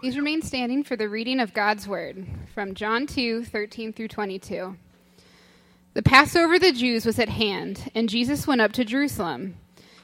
Please 0.00 0.18
remain 0.18 0.42
standing 0.42 0.84
for 0.84 0.94
the 0.94 1.08
reading 1.08 1.40
of 1.40 1.54
God's 1.54 1.88
word 1.88 2.26
from 2.52 2.74
John 2.74 3.06
2 3.06 3.46
13 3.46 3.94
through 3.94 4.08
22. 4.08 4.76
The 5.94 6.02
Passover 6.02 6.56
of 6.56 6.60
the 6.60 6.72
Jews 6.72 7.06
was 7.06 7.18
at 7.18 7.30
hand, 7.30 7.90
and 7.94 8.06
Jesus 8.06 8.46
went 8.46 8.60
up 8.60 8.72
to 8.72 8.84
Jerusalem. 8.84 9.56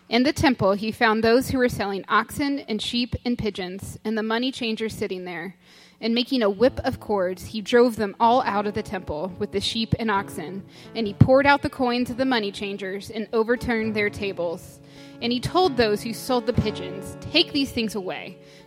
In 0.08 0.22
the 0.22 0.33
temple, 0.33 0.72
he 0.72 0.92
found 0.92 1.22
those 1.22 1.51
who 1.51 1.58
were 1.58 1.69
selling 1.69 2.06
oxen 2.08 2.60
and 2.60 2.81
sheep 2.81 3.15
and 3.26 3.37
pigeons, 3.37 3.99
and 4.03 4.17
the 4.17 4.22
money 4.22 4.51
changers 4.51 4.94
sitting 4.94 5.26
there. 5.26 5.56
And 6.01 6.15
making 6.15 6.43
a 6.43 6.51
whip 6.51 6.81
of 6.85 6.99
cords, 6.99 7.45
he 7.47 7.61
drove 7.61 7.97
them 7.97 8.17
all 8.19 8.43
out 8.43 8.67
of 8.67 8.74
the 8.74 8.83
temple 8.83 9.33
with 9.38 9.53
the 9.53 9.61
sheep 9.61 9.95
and 9.99 10.11
oxen. 10.11 10.65
And 10.97 11.06
he 11.06 11.15
poured 11.15 11.47
out 11.47 11.63
the 11.63 11.71
coins 11.71 12.11
of 12.11 12.17
the 12.17 12.24
money 12.24 12.51
changers 12.51 13.11
and 13.11 13.29
overturned 13.33 13.95
their 13.95 14.11
tables. 14.11 14.81
And 15.21 15.33
he 15.33 15.38
told 15.38 15.77
those 15.77 16.02
who 16.02 16.12
sold 16.12 16.47
the 16.47 16.52
pigeons, 16.52 17.16
Take 17.20 17.52
these 17.52 17.70
things 17.70 17.95
away. 17.95 18.38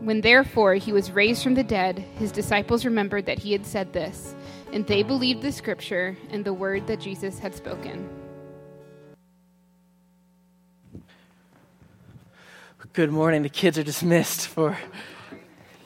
When 0.00 0.22
therefore 0.22 0.74
he 0.74 0.92
was 0.92 1.10
raised 1.10 1.42
from 1.42 1.54
the 1.54 1.62
dead, 1.62 1.98
his 1.98 2.32
disciples 2.32 2.86
remembered 2.86 3.26
that 3.26 3.38
he 3.38 3.52
had 3.52 3.66
said 3.66 3.92
this, 3.92 4.34
and 4.72 4.86
they 4.86 5.02
believed 5.02 5.42
the 5.42 5.52
scripture 5.52 6.16
and 6.30 6.42
the 6.42 6.54
word 6.54 6.86
that 6.86 7.00
Jesus 7.00 7.38
had 7.38 7.54
spoken. 7.54 8.08
Good 12.94 13.12
morning. 13.12 13.42
The 13.42 13.50
kids 13.50 13.78
are 13.78 13.84
dismissed 13.84 14.48
for 14.48 14.76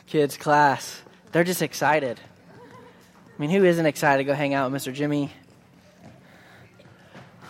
kids' 0.06 0.38
class. 0.38 1.02
They're 1.32 1.44
just 1.44 1.60
excited. 1.60 2.18
I 2.56 3.40
mean, 3.40 3.50
who 3.50 3.64
isn't 3.64 3.84
excited 3.84 4.18
to 4.18 4.24
go 4.24 4.32
hang 4.32 4.54
out 4.54 4.70
with 4.70 4.80
Mr. 4.80 4.94
Jimmy? 4.94 5.30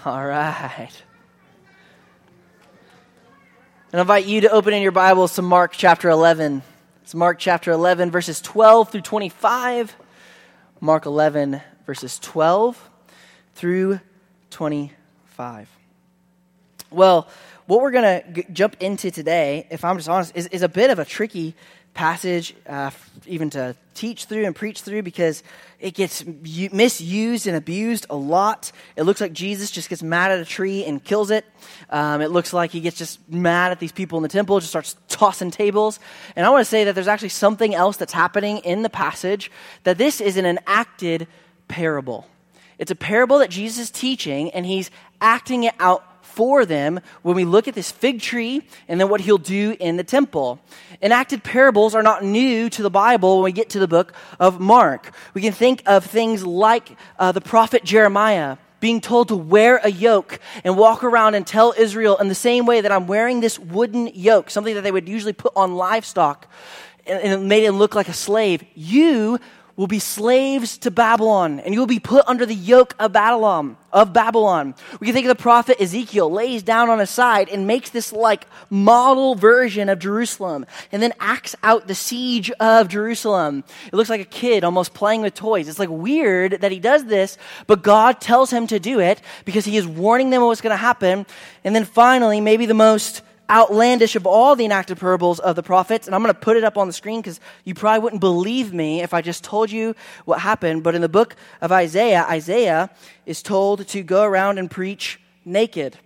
All 0.04 0.26
right. 0.26 0.90
And 3.94 4.00
I 4.00 4.02
invite 4.02 4.26
you 4.26 4.40
to 4.40 4.50
open 4.50 4.74
in 4.74 4.82
your 4.82 4.90
Bibles 4.90 5.36
to 5.36 5.42
Mark 5.42 5.70
chapter 5.72 6.10
11. 6.10 6.62
It's 7.04 7.14
Mark 7.14 7.38
chapter 7.38 7.70
11, 7.70 8.10
verses 8.10 8.40
12 8.40 8.90
through 8.90 9.02
25. 9.02 9.94
Mark 10.80 11.06
11, 11.06 11.60
verses 11.86 12.18
12 12.18 12.90
through 13.54 14.00
25. 14.50 15.68
Well, 16.90 17.28
what 17.66 17.82
we're 17.82 17.92
going 17.92 18.02
to 18.02 18.32
g- 18.32 18.46
jump 18.52 18.74
into 18.80 19.12
today, 19.12 19.68
if 19.70 19.84
I'm 19.84 19.96
just 19.96 20.08
honest, 20.08 20.32
is, 20.34 20.48
is 20.48 20.62
a 20.62 20.68
bit 20.68 20.90
of 20.90 20.98
a 20.98 21.04
tricky 21.04 21.54
passage, 21.94 22.54
uh, 22.68 22.90
even 23.26 23.48
to 23.50 23.74
teach 23.94 24.24
through 24.24 24.44
and 24.44 24.54
preach 24.54 24.82
through, 24.82 25.02
because 25.02 25.42
it 25.78 25.94
gets 25.94 26.24
misused 26.24 27.46
and 27.46 27.56
abused 27.56 28.06
a 28.10 28.16
lot. 28.16 28.72
It 28.96 29.04
looks 29.04 29.20
like 29.20 29.32
Jesus 29.32 29.70
just 29.70 29.88
gets 29.88 30.02
mad 30.02 30.32
at 30.32 30.40
a 30.40 30.44
tree 30.44 30.84
and 30.84 31.02
kills 31.02 31.30
it. 31.30 31.44
Um, 31.90 32.20
it 32.20 32.30
looks 32.30 32.52
like 32.52 32.72
he 32.72 32.80
gets 32.80 32.98
just 32.98 33.20
mad 33.30 33.70
at 33.70 33.78
these 33.78 33.92
people 33.92 34.18
in 34.18 34.22
the 34.22 34.28
temple, 34.28 34.58
just 34.58 34.70
starts 34.70 34.96
tossing 35.08 35.50
tables. 35.50 36.00
And 36.34 36.44
I 36.44 36.50
want 36.50 36.62
to 36.62 36.68
say 36.68 36.84
that 36.84 36.94
there's 36.94 37.08
actually 37.08 37.28
something 37.30 37.74
else 37.74 37.96
that's 37.96 38.12
happening 38.12 38.58
in 38.58 38.82
the 38.82 38.90
passage, 38.90 39.50
that 39.84 39.96
this 39.96 40.20
is 40.20 40.36
an 40.36 40.44
enacted 40.44 41.28
parable. 41.68 42.26
It's 42.78 42.90
a 42.90 42.96
parable 42.96 43.38
that 43.38 43.50
Jesus 43.50 43.84
is 43.84 43.90
teaching, 43.90 44.50
and 44.50 44.66
he's 44.66 44.90
acting 45.20 45.64
it 45.64 45.74
out 45.78 46.04
for 46.34 46.66
them 46.66 47.00
when 47.22 47.36
we 47.36 47.44
look 47.44 47.68
at 47.68 47.74
this 47.74 47.90
fig 47.90 48.20
tree 48.20 48.62
and 48.88 49.00
then 49.00 49.08
what 49.08 49.20
he'll 49.20 49.38
do 49.38 49.76
in 49.78 49.96
the 49.96 50.04
temple. 50.04 50.58
Enacted 51.00 51.42
parables 51.42 51.94
are 51.94 52.02
not 52.02 52.24
new 52.24 52.68
to 52.70 52.82
the 52.82 52.90
Bible 52.90 53.36
when 53.36 53.44
we 53.44 53.52
get 53.52 53.70
to 53.70 53.78
the 53.78 53.88
book 53.88 54.12
of 54.40 54.60
Mark. 54.60 55.14
We 55.32 55.40
can 55.40 55.52
think 55.52 55.82
of 55.86 56.04
things 56.04 56.44
like 56.44 56.96
uh, 57.18 57.32
the 57.32 57.40
prophet 57.40 57.84
Jeremiah 57.84 58.56
being 58.80 59.00
told 59.00 59.28
to 59.28 59.36
wear 59.36 59.80
a 59.82 59.90
yoke 59.90 60.38
and 60.62 60.76
walk 60.76 61.04
around 61.04 61.34
and 61.34 61.46
tell 61.46 61.72
Israel 61.78 62.18
in 62.18 62.28
the 62.28 62.34
same 62.34 62.66
way 62.66 62.82
that 62.82 62.92
I'm 62.92 63.06
wearing 63.06 63.40
this 63.40 63.58
wooden 63.58 64.08
yoke, 64.08 64.50
something 64.50 64.74
that 64.74 64.82
they 64.82 64.92
would 64.92 65.08
usually 65.08 65.32
put 65.32 65.52
on 65.56 65.74
livestock, 65.74 66.46
and 67.06 67.32
it 67.32 67.38
made 67.40 67.64
him 67.64 67.78
look 67.78 67.94
like 67.94 68.08
a 68.08 68.12
slave. 68.12 68.62
You 68.74 69.38
will 69.76 69.86
be 69.86 69.98
slaves 69.98 70.78
to 70.78 70.90
Babylon, 70.90 71.60
and 71.60 71.74
you 71.74 71.80
will 71.80 71.86
be 71.86 71.98
put 71.98 72.24
under 72.28 72.46
the 72.46 72.54
yoke 72.54 72.94
of 72.98 73.12
Babylon. 73.12 73.76
Of 73.92 74.12
Babylon, 74.12 74.74
we 74.98 75.06
can 75.06 75.14
think 75.14 75.26
of 75.26 75.36
the 75.36 75.40
prophet 75.40 75.80
Ezekiel 75.80 76.28
lays 76.28 76.64
down 76.64 76.90
on 76.90 76.98
his 76.98 77.10
side 77.10 77.48
and 77.48 77.64
makes 77.64 77.90
this 77.90 78.12
like 78.12 78.48
model 78.68 79.36
version 79.36 79.88
of 79.88 80.00
Jerusalem, 80.00 80.66
and 80.90 81.00
then 81.00 81.12
acts 81.20 81.54
out 81.62 81.86
the 81.86 81.94
siege 81.94 82.50
of 82.58 82.88
Jerusalem. 82.88 83.62
It 83.86 83.94
looks 83.94 84.10
like 84.10 84.20
a 84.20 84.24
kid 84.24 84.64
almost 84.64 84.94
playing 84.94 85.22
with 85.22 85.34
toys. 85.34 85.68
It's 85.68 85.78
like 85.78 85.90
weird 85.90 86.60
that 86.62 86.72
he 86.72 86.80
does 86.80 87.04
this, 87.04 87.38
but 87.68 87.82
God 87.82 88.20
tells 88.20 88.50
him 88.50 88.66
to 88.66 88.80
do 88.80 88.98
it 88.98 89.20
because 89.44 89.64
he 89.64 89.76
is 89.76 89.86
warning 89.86 90.30
them 90.30 90.42
what's 90.42 90.60
going 90.60 90.72
to 90.72 90.76
happen. 90.76 91.24
And 91.62 91.74
then 91.74 91.84
finally, 91.84 92.40
maybe 92.40 92.66
the 92.66 92.74
most 92.74 93.22
outlandish 93.48 94.16
of 94.16 94.26
all 94.26 94.56
the 94.56 94.64
enacted 94.64 94.98
parables 94.98 95.38
of 95.38 95.56
the 95.56 95.62
prophets. 95.62 96.06
And 96.06 96.14
I'm 96.14 96.22
going 96.22 96.34
to 96.34 96.40
put 96.40 96.56
it 96.56 96.64
up 96.64 96.78
on 96.78 96.86
the 96.86 96.92
screen 96.92 97.20
because 97.20 97.40
you 97.64 97.74
probably 97.74 98.00
wouldn't 98.00 98.20
believe 98.20 98.72
me 98.72 99.02
if 99.02 99.12
I 99.14 99.20
just 99.20 99.44
told 99.44 99.70
you 99.70 99.94
what 100.24 100.40
happened. 100.40 100.82
But 100.82 100.94
in 100.94 101.02
the 101.02 101.08
book 101.08 101.36
of 101.60 101.72
Isaiah, 101.72 102.24
Isaiah 102.28 102.90
is 103.26 103.42
told 103.42 103.86
to 103.88 104.02
go 104.02 104.22
around 104.24 104.58
and 104.58 104.70
preach 104.70 105.20
naked. 105.44 105.98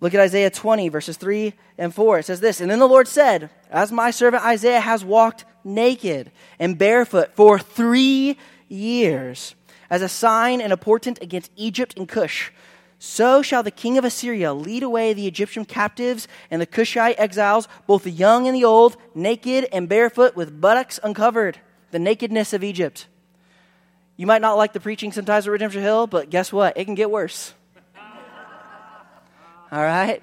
Look 0.00 0.14
at 0.14 0.20
Isaiah 0.20 0.50
20, 0.50 0.88
verses 0.88 1.16
3 1.16 1.54
and 1.76 1.94
4. 1.94 2.20
It 2.20 2.26
says 2.26 2.40
this 2.40 2.60
And 2.60 2.70
then 2.70 2.78
the 2.78 2.86
Lord 2.88 3.08
said, 3.08 3.50
As 3.70 3.90
my 3.90 4.10
servant 4.10 4.44
Isaiah 4.44 4.80
has 4.80 5.04
walked 5.04 5.44
naked 5.64 6.30
and 6.58 6.78
barefoot 6.78 7.34
for 7.34 7.58
three 7.58 8.36
years, 8.68 9.54
as 9.90 10.02
a 10.02 10.08
sign 10.08 10.60
and 10.60 10.72
a 10.72 10.76
portent 10.76 11.18
against 11.22 11.50
Egypt 11.56 11.94
and 11.96 12.08
Cush, 12.08 12.52
so 12.98 13.42
shall 13.42 13.62
the 13.62 13.70
king 13.70 13.96
of 13.96 14.04
Assyria 14.04 14.52
lead 14.52 14.82
away 14.82 15.12
the 15.12 15.28
Egyptian 15.28 15.64
captives 15.64 16.26
and 16.50 16.60
the 16.60 16.66
Cushite 16.66 17.18
exiles, 17.18 17.68
both 17.86 18.02
the 18.02 18.10
young 18.10 18.46
and 18.48 18.56
the 18.56 18.64
old, 18.64 18.96
naked 19.14 19.68
and 19.72 19.88
barefoot, 19.88 20.34
with 20.34 20.60
buttocks 20.60 20.98
uncovered, 21.02 21.60
the 21.92 22.00
nakedness 22.00 22.52
of 22.52 22.64
Egypt. 22.64 23.06
You 24.16 24.26
might 24.26 24.42
not 24.42 24.56
like 24.56 24.72
the 24.72 24.80
preaching 24.80 25.12
sometimes 25.12 25.46
at 25.46 25.52
Redemption 25.52 25.80
Hill, 25.80 26.08
but 26.08 26.28
guess 26.28 26.52
what? 26.52 26.76
It 26.76 26.86
can 26.86 26.96
get 26.96 27.08
worse. 27.08 27.54
All 29.72 29.82
right? 29.82 30.20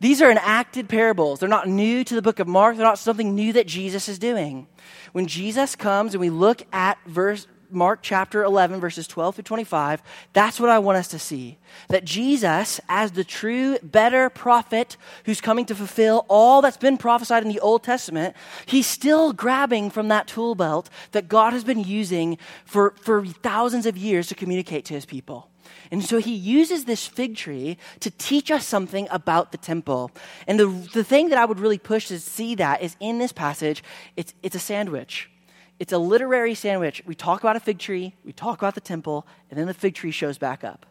These 0.00 0.20
are 0.20 0.30
enacted 0.30 0.88
parables. 0.88 1.38
They're 1.38 1.48
not 1.48 1.68
new 1.68 2.02
to 2.02 2.14
the 2.16 2.22
book 2.22 2.40
of 2.40 2.48
Mark. 2.48 2.76
They're 2.76 2.84
not 2.84 2.98
something 2.98 3.36
new 3.36 3.52
that 3.52 3.68
Jesus 3.68 4.08
is 4.08 4.18
doing. 4.18 4.66
When 5.12 5.28
Jesus 5.28 5.76
comes 5.76 6.14
and 6.14 6.20
we 6.20 6.30
look 6.30 6.62
at 6.72 6.98
verse, 7.06 7.46
Mark 7.70 8.00
chapter 8.02 8.42
11, 8.42 8.80
verses 8.80 9.06
12 9.06 9.36
through 9.36 9.44
25, 9.44 10.02
that's 10.32 10.58
what 10.58 10.70
I 10.70 10.78
want 10.78 10.98
us 10.98 11.08
to 11.08 11.18
see. 11.18 11.58
That 11.88 12.04
Jesus, 12.04 12.80
as 12.88 13.12
the 13.12 13.24
true, 13.24 13.78
better 13.82 14.30
prophet 14.30 14.96
who's 15.24 15.40
coming 15.40 15.66
to 15.66 15.74
fulfill 15.74 16.24
all 16.28 16.62
that's 16.62 16.76
been 16.76 16.96
prophesied 16.96 17.42
in 17.42 17.48
the 17.48 17.60
Old 17.60 17.82
Testament, 17.82 18.34
he's 18.66 18.86
still 18.86 19.32
grabbing 19.32 19.90
from 19.90 20.08
that 20.08 20.26
tool 20.26 20.54
belt 20.54 20.90
that 21.12 21.28
God 21.28 21.52
has 21.52 21.64
been 21.64 21.84
using 21.84 22.38
for, 22.64 22.94
for 23.00 23.24
thousands 23.24 23.86
of 23.86 23.96
years 23.96 24.28
to 24.28 24.34
communicate 24.34 24.84
to 24.86 24.94
his 24.94 25.04
people. 25.04 25.50
And 25.90 26.04
so 26.04 26.18
he 26.18 26.34
uses 26.34 26.84
this 26.84 27.06
fig 27.06 27.36
tree 27.36 27.78
to 28.00 28.10
teach 28.10 28.50
us 28.50 28.66
something 28.66 29.08
about 29.10 29.52
the 29.52 29.58
temple. 29.58 30.10
And 30.46 30.58
the, 30.58 30.66
the 30.66 31.04
thing 31.04 31.30
that 31.30 31.38
I 31.38 31.44
would 31.44 31.60
really 31.60 31.78
push 31.78 32.08
to 32.08 32.20
see 32.20 32.54
that 32.56 32.82
is 32.82 32.96
in 33.00 33.18
this 33.18 33.32
passage, 33.32 33.82
it's, 34.16 34.34
it's 34.42 34.56
a 34.56 34.60
sandwich. 34.60 35.30
It's 35.78 35.92
a 35.92 35.98
literary 35.98 36.54
sandwich. 36.54 37.02
We 37.06 37.14
talk 37.14 37.40
about 37.40 37.56
a 37.56 37.60
fig 37.60 37.78
tree, 37.78 38.14
we 38.24 38.32
talk 38.32 38.58
about 38.58 38.74
the 38.74 38.80
temple, 38.80 39.26
and 39.50 39.58
then 39.58 39.66
the 39.66 39.74
fig 39.74 39.94
tree 39.94 40.10
shows 40.10 40.38
back 40.38 40.64
up. 40.64 40.86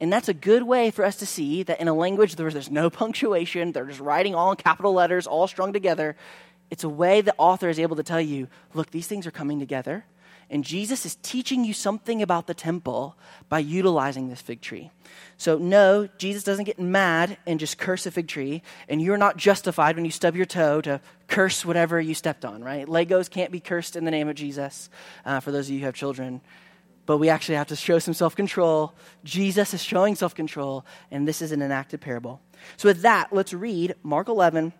And 0.00 0.10
that's 0.10 0.30
a 0.30 0.34
good 0.34 0.62
way 0.62 0.90
for 0.90 1.04
us 1.04 1.16
to 1.16 1.26
see 1.26 1.62
that 1.64 1.80
in 1.80 1.88
a 1.88 1.94
language 1.94 2.36
where 2.36 2.50
there's 2.50 2.70
no 2.70 2.88
punctuation, 2.90 3.72
they're 3.72 3.84
just 3.84 4.00
writing 4.00 4.34
all 4.34 4.50
in 4.50 4.56
capital 4.56 4.94
letters, 4.94 5.26
all 5.26 5.46
strung 5.46 5.72
together. 5.72 6.16
It's 6.70 6.84
a 6.84 6.88
way 6.88 7.20
the 7.20 7.34
author 7.36 7.68
is 7.68 7.78
able 7.78 7.96
to 7.96 8.02
tell 8.02 8.20
you 8.20 8.48
look, 8.72 8.90
these 8.90 9.06
things 9.06 9.26
are 9.26 9.30
coming 9.30 9.58
together. 9.58 10.04
And 10.52 10.64
Jesus 10.64 11.06
is 11.06 11.14
teaching 11.22 11.64
you 11.64 11.72
something 11.72 12.22
about 12.22 12.48
the 12.48 12.54
temple 12.54 13.16
by 13.48 13.60
utilizing 13.60 14.28
this 14.28 14.40
fig 14.40 14.60
tree. 14.60 14.90
So, 15.36 15.58
no, 15.58 16.08
Jesus 16.18 16.42
doesn't 16.42 16.64
get 16.64 16.80
mad 16.80 17.38
and 17.46 17.60
just 17.60 17.78
curse 17.78 18.04
a 18.04 18.10
fig 18.10 18.26
tree. 18.26 18.62
And 18.88 19.00
you're 19.00 19.16
not 19.16 19.36
justified 19.36 19.94
when 19.94 20.04
you 20.04 20.10
stub 20.10 20.34
your 20.34 20.46
toe 20.46 20.80
to 20.80 21.00
curse 21.30 21.64
whatever 21.64 22.00
you 22.00 22.12
stepped 22.12 22.44
on, 22.44 22.62
right? 22.62 22.86
Legos 22.86 23.30
can't 23.30 23.50
be 23.50 23.60
cursed 23.60 23.96
in 23.96 24.04
the 24.04 24.10
name 24.10 24.28
of 24.28 24.34
Jesus 24.34 24.90
uh, 25.24 25.40
for 25.40 25.52
those 25.52 25.68
of 25.68 25.72
you 25.72 25.80
who 25.80 25.86
have 25.86 25.94
children. 25.94 26.42
But 27.06 27.18
we 27.18 27.28
actually 27.28 27.54
have 27.54 27.68
to 27.68 27.76
show 27.76 27.98
some 27.98 28.14
self 28.14 28.36
control. 28.36 28.94
Jesus 29.24 29.72
is 29.72 29.82
showing 29.82 30.14
self 30.14 30.34
control, 30.34 30.84
and 31.10 31.26
this 31.26 31.40
is 31.40 31.52
an 31.52 31.62
enacted 31.62 32.00
parable. 32.00 32.40
So, 32.76 32.88
with 32.88 33.02
that, 33.02 33.32
let's 33.32 33.54
read 33.54 33.94
Mark 34.02 34.28
11, 34.28 34.72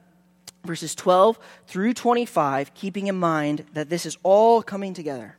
verses 0.64 0.94
12 0.94 1.38
through 1.66 1.94
25, 1.94 2.74
keeping 2.74 3.06
in 3.06 3.16
mind 3.16 3.64
that 3.72 3.88
this 3.88 4.04
is 4.04 4.18
all 4.22 4.62
coming 4.62 4.92
together. 4.92 5.38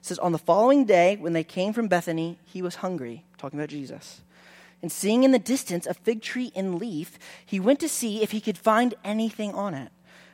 says, 0.00 0.18
On 0.18 0.32
the 0.32 0.38
following 0.38 0.84
day, 0.84 1.16
when 1.16 1.32
they 1.32 1.44
came 1.44 1.72
from 1.72 1.88
Bethany, 1.88 2.38
he 2.44 2.60
was 2.60 2.76
hungry, 2.76 3.24
talking 3.38 3.58
about 3.58 3.70
Jesus. 3.70 4.22
And 4.82 4.92
seeing 4.92 5.24
in 5.24 5.30
the 5.30 5.38
distance 5.38 5.86
a 5.86 5.94
fig 5.94 6.20
tree 6.20 6.52
in 6.54 6.78
leaf, 6.78 7.18
he 7.44 7.58
went 7.58 7.80
to 7.80 7.88
see 7.88 8.22
if 8.22 8.32
he 8.32 8.40
could 8.40 8.58
find 8.58 8.94
anything 9.04 9.54
on 9.54 9.72
it. 9.74 9.90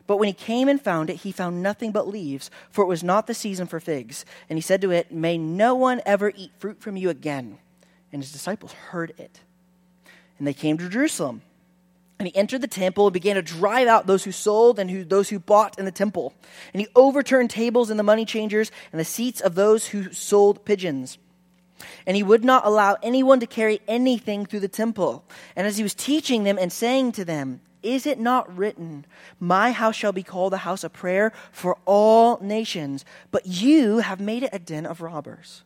But 0.06 0.16
when 0.16 0.28
he 0.28 0.32
came 0.32 0.68
and 0.68 0.80
found 0.80 1.10
it, 1.10 1.16
he 1.16 1.32
found 1.32 1.62
nothing 1.62 1.92
but 1.92 2.08
leaves, 2.08 2.50
for 2.70 2.82
it 2.82 2.88
was 2.88 3.04
not 3.04 3.26
the 3.26 3.34
season 3.34 3.66
for 3.66 3.80
figs. 3.80 4.24
And 4.48 4.56
he 4.56 4.62
said 4.62 4.80
to 4.82 4.90
it, 4.90 5.12
May 5.12 5.38
no 5.38 5.74
one 5.74 6.00
ever 6.04 6.32
eat 6.34 6.52
fruit 6.58 6.80
from 6.80 6.96
you 6.96 7.08
again. 7.10 7.58
And 8.12 8.22
his 8.22 8.32
disciples 8.32 8.72
heard 8.72 9.14
it. 9.18 9.40
And 10.38 10.46
they 10.46 10.54
came 10.54 10.76
to 10.78 10.88
Jerusalem. 10.88 11.42
And 12.18 12.28
he 12.28 12.36
entered 12.36 12.60
the 12.60 12.68
temple 12.68 13.06
and 13.06 13.14
began 13.14 13.36
to 13.36 13.42
drive 13.42 13.88
out 13.88 14.06
those 14.06 14.22
who 14.22 14.32
sold 14.32 14.78
and 14.78 14.88
who, 14.90 15.04
those 15.04 15.28
who 15.28 15.38
bought 15.38 15.78
in 15.78 15.84
the 15.84 15.90
temple. 15.90 16.34
And 16.72 16.80
he 16.80 16.86
overturned 16.94 17.50
tables 17.50 17.90
in 17.90 17.96
the 17.96 18.02
money 18.04 18.24
changers 18.24 18.70
and 18.92 19.00
the 19.00 19.04
seats 19.04 19.40
of 19.40 19.54
those 19.54 19.88
who 19.88 20.12
sold 20.12 20.64
pigeons. 20.64 21.18
And 22.06 22.16
he 22.16 22.22
would 22.22 22.44
not 22.44 22.64
allow 22.64 22.96
anyone 23.02 23.40
to 23.40 23.46
carry 23.46 23.80
anything 23.88 24.46
through 24.46 24.60
the 24.60 24.68
temple. 24.68 25.24
And 25.56 25.66
as 25.66 25.78
he 25.78 25.82
was 25.82 25.94
teaching 25.94 26.44
them 26.44 26.58
and 26.58 26.72
saying 26.72 27.12
to 27.12 27.24
them, 27.24 27.60
Is 27.82 28.06
it 28.06 28.18
not 28.18 28.56
written, 28.56 29.04
My 29.40 29.72
house 29.72 29.96
shall 29.96 30.12
be 30.12 30.22
called 30.22 30.52
a 30.52 30.58
house 30.58 30.84
of 30.84 30.92
prayer 30.92 31.32
for 31.50 31.76
all 31.84 32.38
nations, 32.40 33.04
but 33.30 33.46
you 33.46 33.98
have 33.98 34.20
made 34.20 34.42
it 34.44 34.50
a 34.52 34.58
den 34.58 34.86
of 34.86 35.00
robbers? 35.00 35.64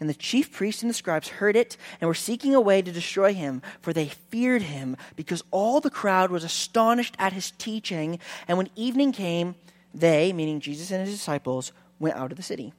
And 0.00 0.08
the 0.08 0.14
chief 0.14 0.50
priests 0.50 0.82
and 0.82 0.90
the 0.90 0.94
scribes 0.94 1.28
heard 1.28 1.54
it 1.54 1.76
and 2.00 2.08
were 2.08 2.14
seeking 2.14 2.54
a 2.54 2.60
way 2.60 2.82
to 2.82 2.90
destroy 2.90 3.34
him, 3.34 3.62
for 3.80 3.92
they 3.92 4.08
feared 4.08 4.62
him, 4.62 4.96
because 5.14 5.44
all 5.50 5.80
the 5.80 5.90
crowd 5.90 6.30
was 6.30 6.42
astonished 6.42 7.14
at 7.18 7.32
his 7.32 7.52
teaching. 7.52 8.18
And 8.48 8.58
when 8.58 8.70
evening 8.74 9.12
came, 9.12 9.54
they, 9.94 10.32
meaning 10.32 10.58
Jesus 10.58 10.90
and 10.90 11.06
his 11.06 11.16
disciples, 11.16 11.72
went 12.00 12.16
out 12.16 12.32
of 12.32 12.36
the 12.36 12.42
city. 12.42 12.72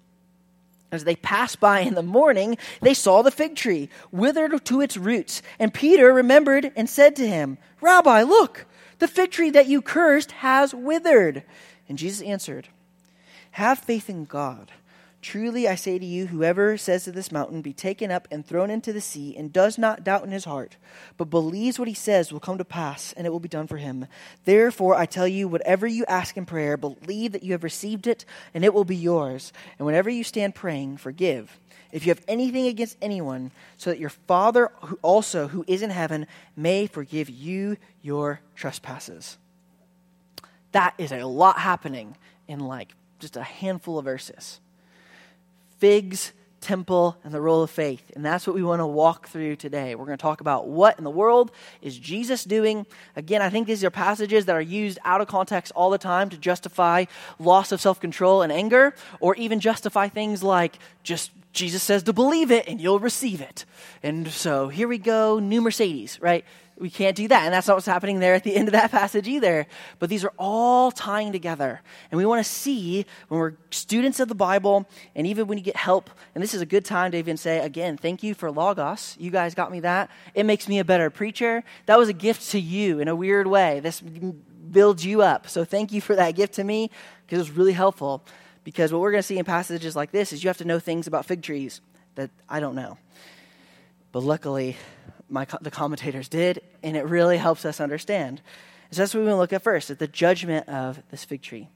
As 0.94 1.06
they 1.06 1.16
passed 1.16 1.60
by 1.60 1.80
in 1.80 1.95
the 1.95 2.04
morning, 2.04 2.56
they 2.81 2.94
saw 2.94 3.24
the 3.24 3.31
fig 3.31 3.56
tree 3.56 3.90
withered 4.12 4.63
to 4.66 4.80
its 4.80 4.95
roots. 4.95 5.42
And 5.57 5.74
Peter 5.74 6.13
remembered 6.13 6.72
and 6.75 6.88
said 6.88 7.16
to 7.16 7.28
him, 7.28 7.57
Rabbi, 7.81 8.22
look, 8.22 8.68
the 9.00 9.07
fig 9.07 9.31
tree 9.31 9.50
that 9.50 9.66
you 9.66 9.81
cursed 9.81 10.31
has 10.34 10.72
withered. 10.72 11.42
And 11.90 11.98
Jesus 11.98 12.22
answered, 12.22 12.68
Have 13.51 13.80
faith 13.80 14.07
in 14.07 14.25
God. 14.25 14.72
Truly 15.24 15.70
I 15.70 15.75
say 15.75 15.98
to 15.98 16.06
you, 16.06 16.28
whoever 16.28 16.75
says 16.75 17.06
to 17.06 17.12
this 17.14 17.31
mountain, 17.31 17.62
Be 17.62 17.72
taken 17.72 18.12
up 18.12 18.28
and 18.30 18.46
thrown 18.46 18.70
into 18.70 18.92
the 18.92 19.00
sea, 19.00 19.34
and 19.38 19.54
does 19.54 19.78
not 19.78 20.04
doubt 20.04 20.25
in 20.25 20.31
his 20.31 20.44
heart, 20.44 20.75
but 21.16 21.30
believes 21.30 21.80
what 21.80 21.88
he 21.88 21.94
says 21.94 22.34
will 22.34 22.42
come 22.42 22.58
to 22.58 22.66
pass, 22.66 23.14
and 23.14 23.25
it 23.25 23.30
will 23.30 23.40
be 23.40 23.48
done 23.48 23.66
for 23.66 23.78
him. 23.78 24.06
Therefore 24.44 24.96
I 24.96 25.06
tell 25.06 25.25
you, 25.25 25.48
whatever 25.48 25.88
you 25.88 26.04
ask 26.10 26.36
in 26.36 26.46
prayer, 26.46 26.75
believe 26.75 27.31
that 27.31 27.42
you 27.42 27.54
have 27.54 27.64
received 27.64 28.06
it, 28.06 28.25
and 28.54 28.66
it 28.66 28.74
will 28.74 28.84
be 28.84 28.98
yours. 28.98 29.54
And 29.80 29.86
whenever 29.86 30.10
you 30.10 30.25
stand 30.25 30.56
praying, 30.56 30.98
forgive. 30.98 31.58
If 31.94 32.06
you 32.06 32.10
have 32.10 32.25
anything 32.28 32.68
against 32.68 32.98
anyone, 33.02 33.52
so 33.78 33.92
that 33.92 34.00
your 34.00 34.10
Father 34.10 34.72
who 34.81 35.00
also 35.02 35.48
who 35.48 35.64
is 35.70 35.81
in 35.81 35.90
heaven 35.90 36.28
may 36.58 36.86
forgive 36.86 37.30
you 37.30 37.78
your 38.02 38.42
trespasses. 38.58 39.38
That 40.74 40.96
is 40.98 41.14
a 41.14 41.24
lot 41.24 41.60
happening 41.60 42.18
in 42.46 42.60
like 42.60 42.94
just 43.20 43.38
a 43.38 43.44
handful 43.44 43.98
of 43.98 44.04
verses 44.04 44.60
figs, 45.84 46.32
temple, 46.62 47.18
and 47.26 47.34
the 47.34 47.42
role 47.42 47.62
of 47.62 47.70
faith. 47.70 48.10
And 48.16 48.24
that's 48.24 48.48
what 48.48 48.56
we 48.56 48.64
want 48.64 48.80
to 48.80 48.86
walk 48.86 49.28
through 49.28 49.58
today. 49.58 49.96
We're 49.96 50.06
going 50.06 50.18
to 50.18 50.22
talk 50.22 50.40
about 50.40 50.66
what 50.66 50.98
in 50.98 51.04
the 51.04 51.10
world 51.10 51.52
is 51.82 52.00
Jesus 52.00 52.46
doing. 52.46 52.86
Again, 53.18 53.42
I 53.42 53.50
think 53.50 53.68
these 53.68 53.84
are 53.84 53.90
passages 53.90 54.46
that 54.46 54.56
are 54.56 54.62
used 54.62 54.98
out 55.04 55.20
of 55.20 55.28
context 55.28 55.74
all 55.76 55.90
the 55.90 55.98
time 55.98 56.30
to 56.30 56.38
justify 56.38 57.04
loss 57.38 57.74
of 57.74 57.82
self 57.82 58.00
control 58.00 58.44
and 58.44 58.50
anger, 58.50 58.96
or 59.20 59.36
even 59.36 59.60
justify 59.60 60.08
things 60.08 60.42
like 60.42 60.80
just 61.04 61.32
Jesus 61.52 61.84
says 61.84 62.04
to 62.04 62.14
believe 62.14 62.50
it 62.50 62.66
and 62.70 62.80
you'll 62.80 63.00
receive 63.00 63.42
it. 63.42 63.66
And 64.02 64.30
so 64.30 64.70
here 64.70 64.88
we 64.88 65.00
go, 65.00 65.40
new 65.40 65.60
Mercedes, 65.60 66.18
right? 66.22 66.46
We 66.84 66.90
can't 66.90 67.16
do 67.16 67.30
that. 67.30 67.46
And 67.46 67.54
that's 67.54 67.66
not 67.70 67.78
what's 67.78 67.86
happening 67.86 68.20
there 68.20 68.34
at 68.34 68.44
the 68.44 68.54
end 68.54 68.68
of 68.68 68.74
that 68.74 68.92
passage 68.92 69.26
either. 69.26 69.66
But 70.00 70.10
these 70.10 70.26
are 70.26 70.34
all 70.38 70.92
tying 70.92 71.32
together. 71.32 71.80
And 72.12 72.18
we 72.18 72.26
want 72.26 72.46
to 72.46 72.52
see 72.52 73.06
when 73.30 73.40
we're 73.40 73.54
students 73.72 74.20
of 74.20 74.28
the 74.28 74.36
Bible, 74.36 74.86
and 75.16 75.26
even 75.26 75.48
when 75.48 75.58
you 75.58 75.64
get 75.64 75.78
help, 75.78 76.10
and 76.36 76.44
this 76.44 76.54
is 76.54 76.60
a 76.60 76.66
good 76.66 76.84
time 76.84 77.12
to 77.12 77.18
even 77.18 77.38
say, 77.38 77.60
again, 77.60 77.96
thank 77.96 78.22
you 78.22 78.34
for 78.34 78.52
Logos. 78.52 79.16
You 79.18 79.32
guys 79.32 79.56
got 79.56 79.72
me 79.72 79.80
that. 79.80 80.12
It 80.36 80.46
makes 80.46 80.68
me 80.68 80.78
a 80.80 80.84
better 80.84 81.10
preacher. 81.10 81.64
That 81.86 81.98
was 81.98 82.10
a 82.10 82.14
gift 82.14 82.52
to 82.52 82.60
you 82.60 83.00
in 83.00 83.08
a 83.08 83.16
weird 83.16 83.48
way. 83.48 83.80
This 83.80 84.02
builds 84.02 85.06
you 85.06 85.22
up. 85.22 85.48
So 85.48 85.64
thank 85.64 85.94
you 85.94 86.02
for 86.02 86.18
that 86.18 86.32
gift 86.36 86.56
to 86.56 86.66
me 86.66 86.92
because 87.26 87.40
it 87.40 87.50
was 87.50 87.52
really 87.52 87.72
helpful. 87.72 88.26
Because 88.66 88.92
what 88.92 89.02
we're 89.02 89.12
going 89.12 89.24
to 89.24 89.28
see 89.28 89.38
in 89.38 89.46
passages 89.46 89.96
like 89.96 90.12
this 90.12 90.34
is 90.34 90.44
you 90.44 90.50
have 90.50 90.58
to 90.58 90.66
know 90.66 90.80
things 90.80 91.08
about 91.08 91.26
fig 91.26 91.44
trees 91.44 91.80
that 92.16 92.30
I 92.50 92.60
don't 92.60 92.76
know. 92.76 92.98
But 94.12 94.24
luckily, 94.24 94.76
my, 95.34 95.48
the 95.62 95.72
commentators 95.72 96.30
did, 96.30 96.62
and 96.84 96.96
it 96.96 97.06
really 97.06 97.38
helps 97.38 97.66
us 97.66 97.82
understand. 97.82 98.42
So 98.92 99.02
that's 99.02 99.14
what 99.16 99.22
we 99.22 99.26
want 99.26 99.38
to 99.38 99.40
look 99.40 99.54
at 99.54 99.64
first, 99.64 99.90
at 99.90 99.98
the 99.98 100.08
judgment 100.08 100.70
of 100.70 101.02
this 101.10 101.26
fig 101.26 101.42
tree. 101.42 101.68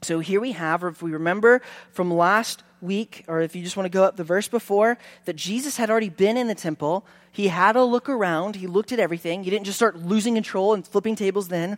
So 0.00 0.20
here 0.20 0.40
we 0.40 0.52
have, 0.52 0.82
or 0.82 0.88
if 0.88 1.02
we 1.02 1.12
remember 1.12 1.60
from 1.92 2.10
last 2.10 2.62
week, 2.80 3.24
or 3.28 3.42
if 3.42 3.54
you 3.54 3.62
just 3.62 3.76
want 3.76 3.84
to 3.84 3.90
go 3.90 4.02
up 4.02 4.16
the 4.16 4.24
verse 4.24 4.48
before, 4.48 4.96
that 5.26 5.36
Jesus 5.36 5.76
had 5.76 5.90
already 5.90 6.08
been 6.08 6.38
in 6.38 6.48
the 6.48 6.54
temple. 6.54 7.04
He 7.30 7.48
had 7.48 7.76
a 7.76 7.84
look 7.84 8.08
around. 8.08 8.56
He 8.56 8.66
looked 8.66 8.92
at 8.92 8.98
everything. 8.98 9.44
He 9.44 9.50
didn't 9.50 9.66
just 9.66 9.76
start 9.76 9.98
losing 9.98 10.32
control 10.32 10.72
and 10.72 10.88
flipping 10.88 11.16
tables 11.16 11.48
then, 11.48 11.76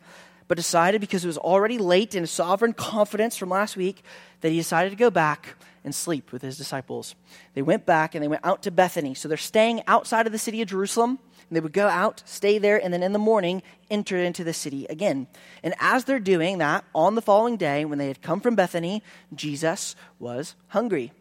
but 0.53 0.59
decided 0.59 1.01
because 1.01 1.25
it 1.25 1.29
was 1.29 1.39
already 1.39 1.79
late 1.79 2.15
in 2.15 2.27
sovereign 2.27 2.75
confidence 2.75 3.39
from 3.39 3.49
last 3.49 3.75
week 3.75 4.03
that 4.43 4.51
he 4.51 4.59
decided 4.59 4.91
to 4.91 4.97
go 4.97 5.09
back 5.09 5.55
and 5.83 5.95
sleep 5.95 6.31
with 6.31 6.43
his 6.43 6.59
disciples. 6.59 7.15
They 7.55 7.63
went 7.63 7.87
back 7.87 8.15
and 8.15 8.23
they 8.23 8.29
went 8.29 8.45
out 8.45 8.63
to 8.65 8.71
Bethany. 8.71 9.15
So 9.15 9.29
they're 9.29 9.39
staying 9.39 9.81
outside 9.87 10.27
of 10.27 10.33
the 10.33 10.39
city 10.39 10.61
of 10.61 10.69
Jerusalem. 10.69 11.19
And 11.49 11.57
they 11.57 11.61
would 11.61 11.73
go 11.73 11.89
out, 11.89 12.23
stay 12.27 12.59
there, 12.59 12.77
and 12.77 12.93
then 12.93 13.03
in 13.03 13.15
the 13.15 13.19
morning 13.19 13.63
enter 13.91 14.19
into 14.19 14.45
the 14.45 14.53
city 14.53 14.85
again. 14.91 15.27
And 15.63 15.73
as 15.81 16.05
they're 16.05 16.21
doing 16.21 16.59
that, 16.59 16.85
on 16.95 17.15
the 17.15 17.23
following 17.23 17.57
day, 17.57 17.87
when 17.87 17.97
they 17.97 18.09
had 18.09 18.21
come 18.21 18.43
from 18.43 18.55
Bethany, 18.55 19.03
Jesus 19.35 19.97
was 20.19 20.55
hungry. 20.69 21.13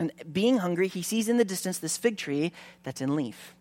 And 0.00 0.10
being 0.32 0.58
hungry, 0.58 0.88
he 0.88 1.02
sees 1.02 1.28
in 1.28 1.36
the 1.36 1.44
distance 1.44 1.78
this 1.78 1.96
fig 1.96 2.16
tree 2.16 2.50
that's 2.82 3.00
in 3.00 3.14
leaf. 3.14 3.54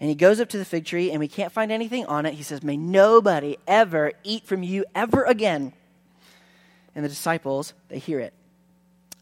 And 0.00 0.08
he 0.08 0.14
goes 0.14 0.40
up 0.40 0.48
to 0.50 0.58
the 0.58 0.64
fig 0.64 0.84
tree, 0.84 1.10
and 1.10 1.20
we 1.20 1.28
can't 1.28 1.52
find 1.52 1.70
anything 1.72 2.06
on 2.06 2.26
it. 2.26 2.34
He 2.34 2.42
says, 2.42 2.62
May 2.62 2.76
nobody 2.76 3.56
ever 3.66 4.12
eat 4.22 4.46
from 4.46 4.62
you 4.62 4.84
ever 4.94 5.24
again. 5.24 5.72
And 6.94 7.04
the 7.04 7.08
disciples, 7.08 7.74
they 7.88 7.98
hear 7.98 8.20
it. 8.20 8.34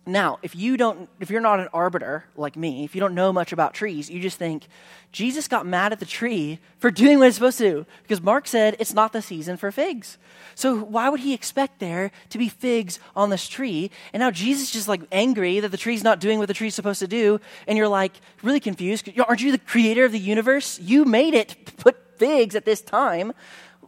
Now, 0.04 0.40
if 0.42 0.56
you 0.56 0.76
don't 0.76 1.08
if 1.20 1.30
you're 1.30 1.40
not 1.40 1.60
an 1.60 1.68
arbiter 1.72 2.24
like 2.36 2.56
me, 2.56 2.82
if 2.82 2.94
you 2.94 3.00
don't 3.00 3.14
know 3.14 3.32
much 3.32 3.52
about 3.52 3.72
trees, 3.72 4.10
you 4.10 4.20
just 4.20 4.36
think 4.36 4.66
Jesus 5.12 5.46
got 5.46 5.64
mad 5.64 5.92
at 5.92 6.00
the 6.00 6.06
tree 6.06 6.58
for 6.78 6.90
doing 6.90 7.20
what 7.20 7.28
it's 7.28 7.36
supposed 7.36 7.58
to 7.58 7.70
do 7.70 7.86
because 8.02 8.20
Mark 8.20 8.48
said 8.48 8.74
it's 8.80 8.94
not 8.94 9.12
the 9.12 9.22
season 9.22 9.56
for 9.56 9.70
figs. 9.70 10.18
So 10.56 10.76
why 10.76 11.08
would 11.08 11.20
he 11.20 11.32
expect 11.32 11.78
there 11.78 12.10
to 12.30 12.38
be 12.38 12.48
figs 12.48 12.98
on 13.14 13.30
this 13.30 13.46
tree? 13.46 13.92
And 14.12 14.20
now 14.20 14.32
Jesus 14.32 14.64
is 14.64 14.70
just 14.72 14.88
like 14.88 15.02
angry 15.12 15.60
that 15.60 15.68
the 15.68 15.76
tree's 15.76 16.02
not 16.02 16.18
doing 16.18 16.40
what 16.40 16.48
the 16.48 16.54
tree's 16.54 16.74
supposed 16.74 16.98
to 16.98 17.06
do, 17.06 17.38
and 17.68 17.78
you're 17.78 17.86
like 17.86 18.14
really 18.42 18.60
confused. 18.60 19.08
Aren't 19.28 19.40
you 19.40 19.52
the 19.52 19.58
creator 19.58 20.04
of 20.04 20.10
the 20.10 20.18
universe? 20.18 20.80
You 20.80 21.04
made 21.04 21.34
it 21.34 21.76
put 21.76 22.18
figs 22.18 22.56
at 22.56 22.64
this 22.64 22.80
time. 22.80 23.34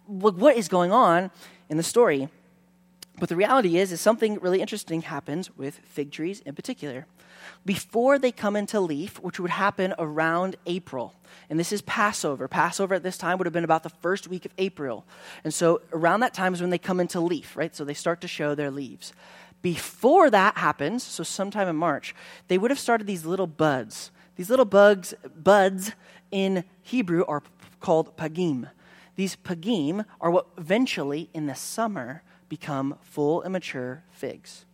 What 0.06 0.56
is 0.56 0.68
going 0.68 0.92
on 0.92 1.32
in 1.68 1.76
the 1.76 1.82
story? 1.82 2.28
But 3.18 3.28
the 3.28 3.36
reality 3.36 3.76
is, 3.76 3.92
is 3.92 4.00
something 4.00 4.38
really 4.40 4.60
interesting 4.60 5.02
happens 5.02 5.56
with 5.56 5.78
fig 5.84 6.10
trees 6.10 6.40
in 6.40 6.54
particular. 6.54 7.06
Before 7.64 8.18
they 8.18 8.32
come 8.32 8.56
into 8.56 8.80
leaf, 8.80 9.20
which 9.20 9.38
would 9.38 9.50
happen 9.50 9.94
around 9.98 10.56
April, 10.66 11.14
and 11.48 11.58
this 11.58 11.72
is 11.72 11.82
Passover. 11.82 12.48
Passover 12.48 12.94
at 12.94 13.02
this 13.02 13.18
time 13.18 13.38
would 13.38 13.46
have 13.46 13.52
been 13.52 13.64
about 13.64 13.82
the 13.82 13.90
first 13.90 14.28
week 14.28 14.44
of 14.44 14.52
April. 14.58 15.04
And 15.44 15.52
so 15.52 15.80
around 15.92 16.20
that 16.20 16.34
time 16.34 16.54
is 16.54 16.60
when 16.60 16.70
they 16.70 16.78
come 16.78 17.00
into 17.00 17.20
leaf, 17.20 17.56
right? 17.56 17.74
So 17.74 17.84
they 17.84 17.94
start 17.94 18.20
to 18.22 18.28
show 18.28 18.54
their 18.54 18.70
leaves. 18.70 19.12
Before 19.62 20.28
that 20.30 20.58
happens, 20.58 21.02
so 21.02 21.22
sometime 21.22 21.68
in 21.68 21.76
March, 21.76 22.14
they 22.48 22.58
would 22.58 22.70
have 22.70 22.78
started 22.78 23.06
these 23.06 23.24
little 23.24 23.46
buds. 23.46 24.10
These 24.36 24.50
little 24.50 24.64
bugs, 24.64 25.14
buds 25.36 25.92
in 26.30 26.64
Hebrew 26.82 27.24
are 27.26 27.42
called 27.80 28.16
pagim. 28.16 28.68
These 29.16 29.36
pagim 29.36 30.04
are 30.20 30.30
what 30.30 30.48
eventually, 30.58 31.30
in 31.32 31.46
the 31.46 31.54
summer, 31.54 32.22
become 32.48 32.96
full 33.02 33.42
and 33.42 33.52
mature 33.52 34.04
figs. 34.10 34.64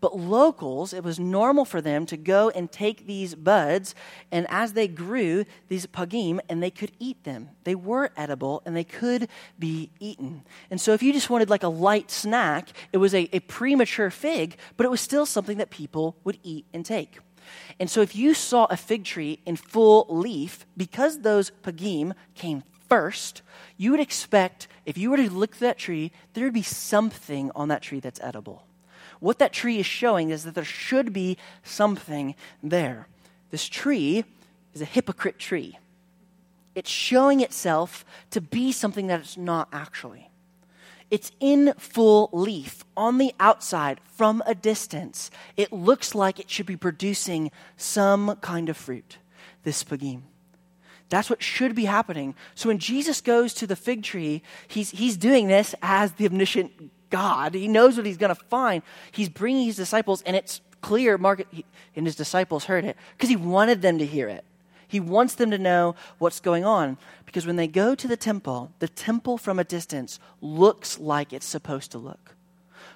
But 0.00 0.18
locals, 0.18 0.94
it 0.94 1.04
was 1.04 1.20
normal 1.20 1.66
for 1.66 1.82
them 1.82 2.06
to 2.06 2.16
go 2.16 2.48
and 2.50 2.72
take 2.72 3.06
these 3.06 3.34
buds, 3.34 3.94
and 4.32 4.46
as 4.48 4.72
they 4.72 4.88
grew, 4.88 5.44
these 5.68 5.86
pagim, 5.86 6.40
and 6.48 6.62
they 6.62 6.70
could 6.70 6.92
eat 6.98 7.22
them. 7.24 7.50
They 7.64 7.74
were 7.74 8.10
edible 8.16 8.62
and 8.64 8.74
they 8.74 8.84
could 8.84 9.28
be 9.58 9.90
eaten. 10.00 10.42
And 10.70 10.80
so, 10.80 10.92
if 10.92 11.02
you 11.02 11.12
just 11.12 11.28
wanted 11.28 11.50
like 11.50 11.62
a 11.62 11.68
light 11.68 12.10
snack, 12.10 12.70
it 12.92 12.96
was 12.96 13.14
a, 13.14 13.28
a 13.34 13.40
premature 13.40 14.10
fig, 14.10 14.56
but 14.76 14.86
it 14.86 14.90
was 14.90 15.02
still 15.02 15.26
something 15.26 15.58
that 15.58 15.70
people 15.70 16.16
would 16.24 16.38
eat 16.42 16.64
and 16.72 16.84
take. 16.84 17.18
And 17.78 17.90
so, 17.90 18.00
if 18.00 18.16
you 18.16 18.32
saw 18.32 18.66
a 18.70 18.78
fig 18.78 19.04
tree 19.04 19.40
in 19.44 19.56
full 19.56 20.06
leaf, 20.08 20.64
because 20.78 21.20
those 21.20 21.52
pagim 21.62 22.14
came 22.34 22.62
first, 22.90 23.40
you 23.78 23.92
would 23.92 24.00
expect, 24.00 24.68
if 24.84 24.98
you 24.98 25.10
were 25.10 25.16
to 25.16 25.30
look 25.30 25.52
at 25.54 25.60
that 25.60 25.78
tree, 25.78 26.12
there 26.34 26.44
would 26.44 26.52
be 26.52 26.62
something 26.62 27.50
on 27.54 27.68
that 27.68 27.80
tree 27.80 28.00
that's 28.00 28.20
edible. 28.20 28.66
What 29.20 29.38
that 29.38 29.52
tree 29.52 29.78
is 29.78 29.86
showing 29.86 30.30
is 30.30 30.44
that 30.44 30.54
there 30.54 30.64
should 30.64 31.12
be 31.12 31.38
something 31.62 32.34
there. 32.62 33.06
This 33.50 33.68
tree 33.68 34.24
is 34.74 34.82
a 34.82 34.86
hypocrite 34.86 35.38
tree. 35.38 35.78
It's 36.74 36.90
showing 36.90 37.40
itself 37.40 38.04
to 38.30 38.40
be 38.40 38.72
something 38.72 39.06
that 39.06 39.20
it's 39.20 39.36
not 39.36 39.68
actually. 39.72 40.30
It's 41.10 41.32
in 41.40 41.74
full 41.76 42.30
leaf 42.32 42.84
on 42.96 43.18
the 43.18 43.34
outside 43.40 44.00
from 44.04 44.42
a 44.46 44.54
distance. 44.54 45.30
It 45.56 45.72
looks 45.72 46.14
like 46.14 46.38
it 46.38 46.48
should 46.48 46.66
be 46.66 46.76
producing 46.76 47.50
some 47.76 48.36
kind 48.36 48.68
of 48.68 48.76
fruit, 48.76 49.18
this 49.64 49.82
pagim. 49.82 50.22
That's 51.10 51.28
what 51.28 51.42
should 51.42 51.74
be 51.74 51.84
happening. 51.84 52.34
So 52.54 52.68
when 52.68 52.78
Jesus 52.78 53.20
goes 53.20 53.52
to 53.54 53.66
the 53.66 53.76
fig 53.76 54.02
tree, 54.02 54.42
he's, 54.66 54.90
he's 54.90 55.16
doing 55.16 55.48
this 55.48 55.74
as 55.82 56.12
the 56.12 56.26
omniscient 56.26 56.90
God. 57.10 57.54
He 57.54 57.68
knows 57.68 57.96
what 57.96 58.06
he's 58.06 58.16
going 58.16 58.34
to 58.34 58.42
find. 58.44 58.82
He's 59.12 59.28
bringing 59.28 59.66
his 59.66 59.76
disciples, 59.76 60.22
and 60.22 60.36
it's 60.36 60.60
clear 60.80 61.18
Mark 61.18 61.44
and 61.94 62.06
his 62.06 62.16
disciples 62.16 62.64
heard 62.64 62.84
it 62.84 62.96
because 63.16 63.28
he 63.28 63.36
wanted 63.36 63.82
them 63.82 63.98
to 63.98 64.06
hear 64.06 64.28
it. 64.28 64.44
He 64.88 64.98
wants 65.00 65.34
them 65.34 65.50
to 65.50 65.58
know 65.58 65.94
what's 66.18 66.40
going 66.40 66.64
on 66.64 66.96
because 67.24 67.46
when 67.46 67.56
they 67.56 67.68
go 67.68 67.94
to 67.94 68.08
the 68.08 68.16
temple, 68.16 68.72
the 68.80 68.88
temple 68.88 69.38
from 69.38 69.58
a 69.58 69.64
distance 69.64 70.18
looks 70.40 70.98
like 70.98 71.32
it's 71.32 71.46
supposed 71.46 71.92
to 71.92 71.98
look. 71.98 72.34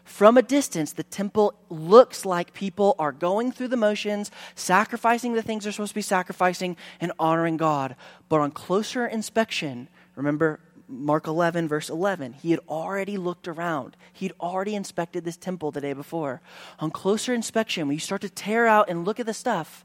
From 0.05 0.37
a 0.37 0.43
distance, 0.43 0.93
the 0.93 1.03
temple 1.03 1.55
looks 1.71 2.25
like 2.25 2.53
people 2.53 2.95
are 2.99 3.11
going 3.11 3.51
through 3.51 3.69
the 3.69 3.77
motions, 3.77 4.31
sacrificing 4.55 5.33
the 5.33 5.43
things 5.43 5.65
they're 5.65 5.73
supposed 5.73 5.93
to 5.93 5.95
be 5.95 6.03
sacrificing, 6.03 6.77
and 7.01 7.11
honoring 7.19 7.57
God. 7.57 7.97
But 8.29 8.41
on 8.41 8.51
closer 8.51 9.07
inspection, 9.07 9.89
remember 10.15 10.61
Mark 10.87 11.27
11, 11.27 11.67
verse 11.67 11.89
11, 11.89 12.35
he 12.35 12.51
had 12.51 12.61
already 12.69 13.17
looked 13.17 13.49
around. 13.49 13.97
He'd 14.13 14.35
already 14.41 14.75
inspected 14.75 15.25
this 15.25 15.39
temple 15.39 15.71
the 15.71 15.81
day 15.81 15.95
before. 15.95 16.43
On 16.79 16.91
closer 16.91 17.33
inspection, 17.33 17.89
when 17.89 17.95
you 17.95 18.01
start 18.01 18.21
to 18.21 18.29
tear 18.29 18.67
out 18.67 18.91
and 18.91 19.07
look 19.07 19.19
at 19.19 19.27
the 19.27 19.35
stuff, 19.35 19.85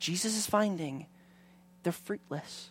Jesus 0.00 0.36
is 0.36 0.46
finding 0.46 1.06
they're 1.84 1.92
fruitless. 1.92 2.70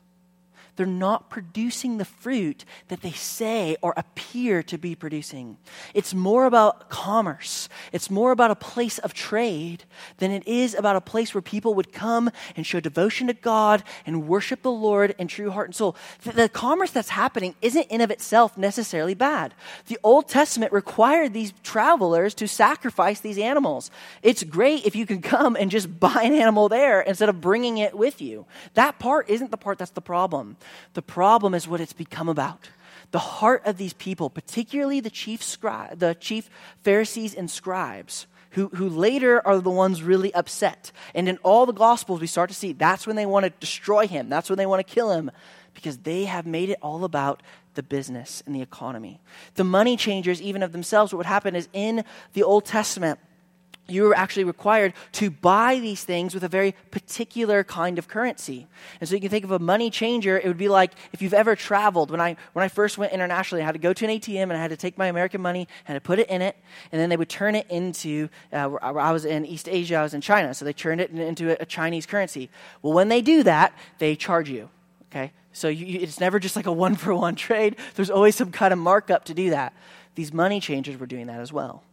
They're 0.75 0.86
not 0.88 1.30
producing 1.30 1.98
the 1.98 2.06
fruit 2.06 2.65
that 2.88 3.01
they 3.01 3.12
say 3.12 3.77
or 3.82 3.94
appear 3.96 4.63
to 4.63 4.77
be 4.77 4.96
producing. 4.96 5.58
It's 5.94 6.13
more 6.13 6.46
about 6.46 6.89
commerce. 6.89 7.70
It's 7.92 8.10
more 8.10 8.32
about 8.32 8.50
a 8.50 8.56
place 8.56 8.98
of 9.00 9.13
trade 9.13 9.84
than 10.18 10.32
it 10.32 10.48
is 10.48 10.74
about 10.74 10.96
a 10.96 11.01
place 11.01 11.34
where 11.34 11.42
people 11.42 11.75
would 11.75 11.94
come 11.94 12.32
and 12.56 12.65
show 12.65 12.80
devotion 12.80 13.27
to 13.27 13.34
God 13.34 13.84
and 14.06 14.27
worship 14.27 14.63
the 14.63 14.72
Lord 14.72 15.13
in 15.20 15.27
true 15.27 15.51
heart 15.51 15.68
and 15.68 15.75
soul. 15.75 15.96
The, 16.24 16.32
the 16.32 16.50
commerce 16.50 16.92
that's 16.92 17.10
happening 17.10 17.53
isn't 17.62 17.88
in 17.88 18.01
of 18.01 18.10
itself 18.10 18.58
necessarily 18.58 19.13
bad. 19.13 19.53
The 19.88 20.00
Old 20.03 20.27
Testament 20.27 20.74
required 20.74 21.34
these 21.34 21.53
travelers 21.63 22.34
to 22.36 22.48
sacrifice 22.48 23.20
these 23.20 23.38
animals. 23.38 23.92
It's 24.24 24.44
great 24.44 24.86
if 24.86 24.96
you 24.96 25.06
can 25.06 25.22
come 25.22 25.56
and 25.56 25.70
just 25.70 26.00
buy 26.00 26.24
an 26.24 26.34
animal 26.34 26.68
there 26.68 27.01
instead 27.01 27.30
of 27.30 27.42
bringing 27.42 27.77
it 27.77 27.96
with 27.96 28.22
you. 28.22 28.46
That 28.74 28.98
part 28.98 29.30
isn't 29.30 29.51
the 29.51 29.58
part 29.58 29.77
that's 29.77 29.92
the 29.92 30.01
problem. 30.01 30.58
The 30.93 31.01
problem 31.01 31.53
is 31.53 31.67
what 31.67 31.82
it's 31.82 31.93
become 31.93 32.29
about. 32.29 32.70
The 33.12 33.20
heart 33.20 33.62
of 33.65 33.77
these 33.77 33.93
people, 33.93 34.29
particularly 34.29 35.00
the 35.00 35.10
chief, 35.10 35.41
scri- 35.41 35.98
the 35.98 36.15
chief 36.15 36.50
Pharisees 36.84 37.34
and 37.36 37.50
scribes, 37.50 38.27
who, 38.51 38.70
who 38.70 38.89
later 38.89 39.46
are 39.46 39.60
the 39.60 39.70
ones 39.70 40.03
really 40.03 40.34
upset. 40.34 40.91
And 41.13 41.27
in 41.27 41.38
all 41.38 41.65
the 41.65 41.74
Gospels, 41.74 42.22
we 42.22 42.27
start 42.27 42.50
to 42.50 42.55
see 42.55 42.74
that's 42.74 43.05
when 43.05 43.15
they 43.15 43.25
want 43.25 43.46
to 43.46 43.50
destroy 43.60 44.08
him, 44.08 44.29
that's 44.29 44.50
when 44.50 44.58
they 44.58 44.65
want 44.65 44.86
to 44.86 44.93
kill 44.93 45.12
him, 45.12 45.32
because 45.74 46.00
they 46.00 46.25
have 46.25 46.46
made 46.46 46.70
it 46.70 46.77
all 46.82 47.03
about 47.03 47.41
the 47.75 47.84
business 47.84 48.43
and 48.46 48.55
the 48.55 48.62
economy. 48.62 49.20
The 49.55 49.63
money 49.63 49.98
changers, 49.98 50.41
even 50.41 50.63
of 50.63 50.72
themselves, 50.72 51.12
what 51.12 51.17
would 51.17 51.25
happen 51.25 51.55
is 51.55 51.67
in 51.74 52.03
the 52.34 52.43
Old 52.43 52.65
Testament, 52.65 53.20
you 53.88 54.04
were 54.04 54.16
actually 54.16 54.46
required 54.46 54.94
to 55.12 55.30
buy 55.30 55.80
these 55.80 56.04
things 56.04 56.34
with 56.34 56.44
a 56.44 56.48
very 56.48 56.74
particular 56.90 57.63
kind 57.63 58.00
of 58.00 58.08
currency. 58.08 58.68
And 59.02 59.10
so 59.10 59.16
you 59.16 59.22
can 59.22 59.30
think 59.30 59.44
of 59.44 59.52
a 59.52 59.60
money 59.60 59.90
changer, 59.90 60.38
it 60.38 60.48
would 60.48 60.58
be 60.58 60.70
like 60.70 60.94
if 61.12 61.22
you've 61.22 61.34
ever 61.34 61.56
traveled. 61.56 62.10
When 62.10 62.22
I, 62.22 62.38
when 62.54 62.63
I 62.63 62.70
first 62.70 62.98
went 62.98 63.12
internationally, 63.12 63.62
I 63.62 63.66
had 63.66 63.74
to 63.74 63.80
go 63.80 63.92
to 63.92 64.06
an 64.06 64.12
ATM 64.12 64.44
and 64.44 64.54
I 64.54 64.62
had 64.62 64.70
to 64.70 64.78
take 64.78 64.98
my 64.98 65.08
American 65.08 65.42
money 65.42 65.68
and 65.86 65.90
I 65.90 65.92
had 65.94 66.04
to 66.04 66.08
put 66.08 66.20
it 66.20 66.30
in 66.30 66.42
it, 66.42 66.56
and 66.92 67.02
then 67.02 67.10
they 67.10 67.18
would 67.18 67.30
turn 67.30 67.56
it 67.56 67.70
into, 67.70 68.30
uh, 68.54 68.74
I 68.82 69.12
was 69.12 69.25
in 69.25 69.46
East 69.46 69.68
Asia, 69.68 69.96
I 69.96 70.04
was 70.04 70.13
in 70.13 70.22
China, 70.22 70.54
so 70.54 70.63
they 70.63 70.74
turned 70.74 71.02
it 71.02 71.12
into 71.12 71.62
a 71.62 71.66
Chinese 71.66 72.06
currency. 72.06 72.50
Well, 72.82 72.94
when 72.94 73.10
they 73.10 73.22
do 73.22 73.44
that, 73.44 73.78
they 74.00 74.16
charge 74.16 74.50
you, 74.50 74.70
okay? 75.12 75.34
So 75.52 75.68
you, 75.68 76.00
it's 76.00 76.20
never 76.22 76.40
just 76.40 76.56
like 76.56 76.68
a 76.68 76.72
one 76.72 76.96
for 76.96 77.13
one 77.13 77.36
trade, 77.48 77.75
there's 77.96 78.10
always 78.10 78.36
some 78.36 78.52
kind 78.52 78.72
of 78.72 78.80
markup 78.80 79.25
to 79.25 79.34
do 79.34 79.50
that. 79.50 79.74
These 80.16 80.32
money 80.32 80.62
changers 80.62 80.98
were 80.98 81.06
doing 81.06 81.28
that 81.28 81.42
as 81.42 81.52
well 81.52 81.84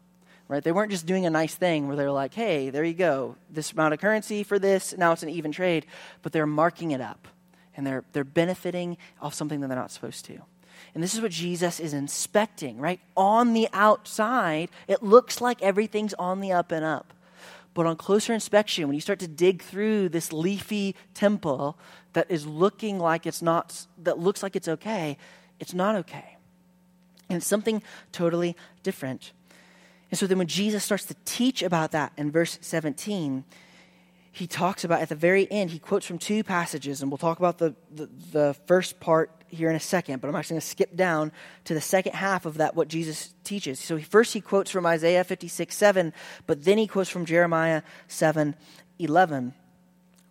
right? 0.50 0.64
They 0.64 0.72
weren't 0.72 0.90
just 0.90 1.06
doing 1.06 1.26
a 1.26 1.30
nice 1.30 1.54
thing 1.54 1.86
where 1.86 1.96
they're 1.96 2.10
like, 2.10 2.34
hey, 2.34 2.70
there 2.70 2.82
you 2.82 2.92
go, 2.92 3.36
this 3.48 3.70
amount 3.70 3.94
of 3.94 4.00
currency 4.00 4.42
for 4.42 4.58
this, 4.58 4.96
now 4.98 5.12
it's 5.12 5.22
an 5.22 5.28
even 5.28 5.52
trade, 5.52 5.86
but 6.22 6.32
they're 6.32 6.44
marking 6.44 6.90
it 6.90 7.00
up 7.00 7.28
and 7.76 7.86
they're, 7.86 8.02
they're 8.12 8.24
benefiting 8.24 8.98
off 9.22 9.32
something 9.32 9.60
that 9.60 9.68
they're 9.68 9.78
not 9.78 9.92
supposed 9.92 10.24
to. 10.24 10.40
And 10.92 11.04
this 11.04 11.14
is 11.14 11.20
what 11.20 11.30
Jesus 11.30 11.78
is 11.78 11.94
inspecting, 11.94 12.78
right? 12.78 12.98
On 13.16 13.52
the 13.52 13.68
outside, 13.72 14.70
it 14.88 15.04
looks 15.04 15.40
like 15.40 15.62
everything's 15.62 16.14
on 16.14 16.40
the 16.40 16.50
up 16.50 16.72
and 16.72 16.84
up. 16.84 17.14
But 17.72 17.86
on 17.86 17.94
closer 17.94 18.34
inspection, 18.34 18.88
when 18.88 18.96
you 18.96 19.00
start 19.00 19.20
to 19.20 19.28
dig 19.28 19.62
through 19.62 20.08
this 20.08 20.32
leafy 20.32 20.96
temple 21.14 21.78
that 22.14 22.28
is 22.28 22.44
looking 22.44 22.98
like 22.98 23.24
it's 23.24 23.40
not, 23.40 23.86
that 24.02 24.18
looks 24.18 24.42
like 24.42 24.56
it's 24.56 24.66
okay, 24.66 25.16
it's 25.60 25.74
not 25.74 25.94
okay. 25.94 26.36
And 27.28 27.36
it's 27.36 27.46
something 27.46 27.84
totally 28.10 28.56
different. 28.82 29.30
And 30.10 30.18
so 30.18 30.26
then 30.26 30.38
when 30.38 30.46
Jesus 30.46 30.84
starts 30.84 31.04
to 31.06 31.16
teach 31.24 31.62
about 31.62 31.92
that 31.92 32.12
in 32.16 32.30
verse 32.30 32.58
17, 32.60 33.44
he 34.32 34.46
talks 34.46 34.84
about 34.84 35.00
at 35.00 35.08
the 35.08 35.14
very 35.14 35.50
end, 35.50 35.70
he 35.70 35.78
quotes 35.78 36.06
from 36.06 36.18
two 36.18 36.44
passages, 36.44 37.02
and 37.02 37.10
we'll 37.10 37.18
talk 37.18 37.38
about 37.38 37.58
the, 37.58 37.74
the, 37.92 38.08
the 38.32 38.56
first 38.66 39.00
part 39.00 39.30
here 39.48 39.68
in 39.68 39.74
a 39.74 39.80
second, 39.80 40.20
but 40.20 40.28
I'm 40.28 40.36
actually 40.36 40.54
going 40.54 40.60
to 40.60 40.66
skip 40.66 40.96
down 40.96 41.32
to 41.64 41.74
the 41.74 41.80
second 41.80 42.14
half 42.14 42.46
of 42.46 42.58
that, 42.58 42.76
what 42.76 42.86
Jesus 42.86 43.34
teaches. 43.42 43.80
So 43.80 43.98
first 43.98 44.32
he 44.32 44.40
quotes 44.40 44.70
from 44.70 44.86
Isaiah 44.86 45.24
56 45.24 45.74
7, 45.74 46.12
but 46.46 46.64
then 46.64 46.78
he 46.78 46.86
quotes 46.86 47.10
from 47.10 47.24
Jeremiah 47.24 47.82
7 48.06 48.54
11 48.98 49.54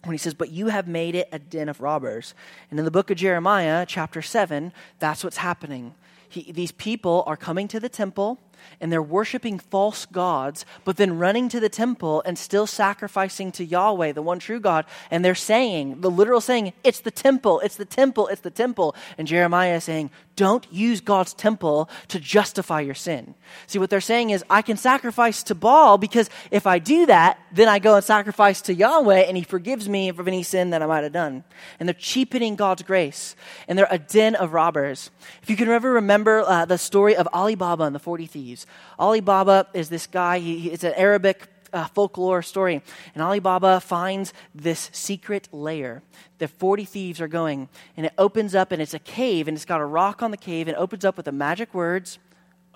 when 0.03 0.13
he 0.13 0.17
says, 0.17 0.33
But 0.33 0.51
you 0.51 0.67
have 0.67 0.87
made 0.87 1.15
it 1.15 1.27
a 1.31 1.39
den 1.39 1.67
of 1.67 1.81
robbers. 1.81 2.33
And 2.69 2.79
in 2.79 2.85
the 2.85 2.91
book 2.91 3.11
of 3.11 3.17
Jeremiah, 3.17 3.85
chapter 3.85 4.21
7, 4.21 4.71
that's 4.99 5.23
what's 5.23 5.37
happening. 5.37 5.95
He, 6.29 6.51
these 6.51 6.71
people 6.71 7.23
are 7.27 7.35
coming 7.35 7.67
to 7.69 7.79
the 7.79 7.89
temple 7.89 8.39
and 8.79 8.91
they're 8.91 9.01
worshiping 9.01 9.59
false 9.59 10.05
gods, 10.05 10.65
but 10.85 10.97
then 10.97 11.17
running 11.17 11.49
to 11.49 11.59
the 11.59 11.69
temple 11.69 12.21
and 12.25 12.37
still 12.37 12.67
sacrificing 12.67 13.51
to 13.53 13.65
Yahweh, 13.65 14.13
the 14.13 14.21
one 14.21 14.39
true 14.39 14.59
God. 14.59 14.85
And 15.11 15.23
they're 15.23 15.35
saying, 15.35 16.01
the 16.01 16.11
literal 16.11 16.41
saying, 16.41 16.73
it's 16.83 17.01
the 17.01 17.11
temple, 17.11 17.59
it's 17.61 17.75
the 17.75 17.85
temple, 17.85 18.27
it's 18.27 18.41
the 18.41 18.51
temple. 18.51 18.95
And 19.17 19.27
Jeremiah 19.27 19.75
is 19.75 19.83
saying, 19.83 20.11
don't 20.39 20.65
use 20.71 21.01
God's 21.01 21.33
temple 21.33 21.89
to 22.07 22.17
justify 22.17 22.79
your 22.79 22.95
sin. 22.95 23.35
See, 23.67 23.77
what 23.77 23.89
they're 23.89 23.99
saying 23.99 24.29
is, 24.29 24.41
I 24.49 24.61
can 24.61 24.77
sacrifice 24.77 25.43
to 25.43 25.53
Baal 25.55 25.97
because 25.97 26.29
if 26.49 26.65
I 26.65 26.79
do 26.79 27.05
that, 27.07 27.37
then 27.51 27.67
I 27.67 27.79
go 27.79 27.95
and 27.95 28.03
sacrifice 28.05 28.61
to 28.61 28.73
Yahweh 28.73 29.23
and 29.23 29.35
he 29.35 29.43
forgives 29.43 29.89
me 29.89 30.07
of 30.07 30.25
any 30.25 30.43
sin 30.43 30.69
that 30.69 30.81
I 30.81 30.85
might 30.85 31.03
have 31.03 31.11
done. 31.11 31.43
And 31.77 31.89
they're 31.89 31.93
cheapening 31.93 32.55
God's 32.55 32.83
grace. 32.83 33.35
And 33.67 33.77
they're 33.77 33.87
a 33.91 33.97
den 33.97 34.35
of 34.35 34.53
robbers. 34.53 35.11
If 35.43 35.49
you 35.49 35.57
can 35.57 35.67
ever 35.67 35.91
remember 35.91 36.39
uh, 36.39 36.63
the 36.63 36.77
story 36.77 37.17
of 37.17 37.27
Ali 37.33 37.55
Baba 37.55 37.83
and 37.83 37.93
the 37.93 37.99
40 37.99 38.25
Thieves, 38.25 38.48
thieves. 38.49 38.65
Ali 38.97 39.21
Baba 39.21 39.67
is 39.73 39.89
this 39.89 40.07
guy, 40.07 40.39
he, 40.39 40.69
it's 40.69 40.83
an 40.83 40.93
Arabic 40.95 41.47
uh, 41.71 41.85
folklore 41.87 42.41
story. 42.41 42.81
And 43.13 43.23
Ali 43.23 43.39
Baba 43.39 43.79
finds 43.79 44.33
this 44.55 44.89
secret 44.91 45.47
lair. 45.51 46.01
The 46.39 46.47
40 46.47 46.85
thieves 46.85 47.21
are 47.21 47.27
going, 47.27 47.69
and 47.95 48.05
it 48.05 48.13
opens 48.17 48.55
up, 48.55 48.71
and 48.71 48.81
it's 48.81 48.93
a 48.93 48.99
cave, 48.99 49.47
and 49.47 49.55
it's 49.55 49.65
got 49.65 49.81
a 49.81 49.85
rock 49.85 50.23
on 50.23 50.31
the 50.31 50.37
cave, 50.37 50.67
and 50.67 50.75
it 50.75 50.79
opens 50.79 51.05
up 51.05 51.17
with 51.17 51.25
the 51.25 51.31
magic 51.31 51.73
words 51.73 52.19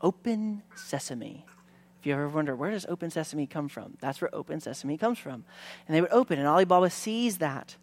Open 0.01 0.61
Sesame. 0.75 1.45
If 1.99 2.07
you 2.07 2.13
ever 2.13 2.27
wonder, 2.27 2.53
where 2.55 2.71
does 2.71 2.85
open 2.87 3.09
sesame 3.09 3.47
come 3.47 3.69
from? 3.69 3.93
That's 4.01 4.19
where 4.19 4.35
open 4.35 4.59
sesame 4.59 4.97
comes 4.97 5.17
from. 5.17 5.45
And 5.87 5.95
they 5.95 6.01
would 6.01 6.11
open, 6.11 6.37
and 6.37 6.45
Ali 6.45 6.65
Baba 6.65 6.89
sees 6.89 7.37
that. 7.37 7.77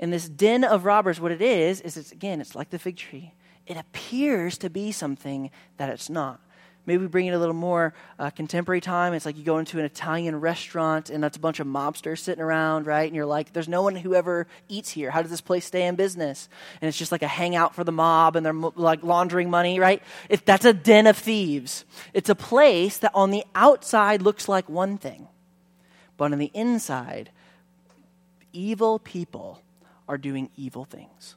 And 0.00 0.12
this 0.12 0.28
den 0.28 0.64
of 0.64 0.84
robbers, 0.84 1.20
what 1.20 1.30
it 1.30 1.40
is, 1.40 1.80
is 1.80 1.96
it's 1.96 2.10
again, 2.10 2.40
it's 2.40 2.56
like 2.56 2.70
the 2.70 2.80
fig 2.80 2.96
tree. 2.96 3.32
It 3.68 3.76
appears 3.76 4.58
to 4.58 4.70
be 4.70 4.90
something 4.90 5.52
that 5.76 5.88
it's 5.88 6.10
not. 6.10 6.40
Maybe 6.86 7.06
bring 7.06 7.26
it 7.26 7.32
a 7.32 7.38
little 7.38 7.54
more 7.54 7.94
uh, 8.18 8.30
contemporary 8.30 8.80
time. 8.80 9.12
It's 9.12 9.26
like 9.26 9.36
you 9.36 9.44
go 9.44 9.58
into 9.58 9.78
an 9.78 9.84
Italian 9.84 10.40
restaurant 10.40 11.10
and 11.10 11.22
that's 11.22 11.36
a 11.36 11.40
bunch 11.40 11.60
of 11.60 11.66
mobsters 11.66 12.18
sitting 12.18 12.42
around, 12.42 12.86
right? 12.86 13.06
And 13.06 13.14
you're 13.14 13.26
like, 13.26 13.52
there's 13.52 13.68
no 13.68 13.82
one 13.82 13.96
who 13.96 14.14
ever 14.14 14.46
eats 14.68 14.90
here. 14.90 15.10
How 15.10 15.22
does 15.22 15.30
this 15.30 15.40
place 15.40 15.66
stay 15.66 15.86
in 15.86 15.94
business? 15.94 16.48
And 16.80 16.88
it's 16.88 16.96
just 16.96 17.12
like 17.12 17.22
a 17.22 17.28
hangout 17.28 17.74
for 17.74 17.84
the 17.84 17.92
mob 17.92 18.34
and 18.34 18.44
they're 18.44 18.52
like 18.52 19.02
laundering 19.02 19.50
money, 19.50 19.78
right? 19.78 20.02
It, 20.28 20.46
that's 20.46 20.64
a 20.64 20.72
den 20.72 21.06
of 21.06 21.16
thieves. 21.16 21.84
It's 22.14 22.30
a 22.30 22.34
place 22.34 22.98
that 22.98 23.12
on 23.14 23.30
the 23.30 23.44
outside 23.54 24.22
looks 24.22 24.48
like 24.48 24.68
one 24.68 24.96
thing, 24.96 25.28
but 26.16 26.32
on 26.32 26.38
the 26.38 26.50
inside, 26.54 27.30
evil 28.52 28.98
people 28.98 29.62
are 30.08 30.18
doing 30.18 30.50
evil 30.56 30.84
things. 30.84 31.36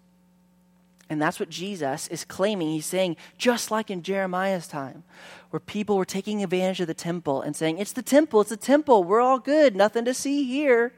And 1.09 1.21
that's 1.21 1.39
what 1.39 1.49
Jesus 1.49 2.07
is 2.07 2.23
claiming. 2.23 2.69
He's 2.69 2.85
saying, 2.85 3.17
just 3.37 3.71
like 3.71 3.91
in 3.91 4.03
Jeremiah's 4.03 4.67
time, 4.67 5.03
where 5.49 5.59
people 5.59 5.97
were 5.97 6.05
taking 6.05 6.43
advantage 6.43 6.79
of 6.79 6.87
the 6.87 6.93
temple 6.93 7.41
and 7.41 7.55
saying, 7.55 7.77
It's 7.77 7.91
the 7.91 8.01
temple, 8.01 8.41
it's 8.41 8.49
the 8.49 8.57
temple, 8.57 9.03
we're 9.03 9.21
all 9.21 9.39
good, 9.39 9.75
nothing 9.75 10.05
to 10.05 10.13
see 10.13 10.45
here. 10.45 10.93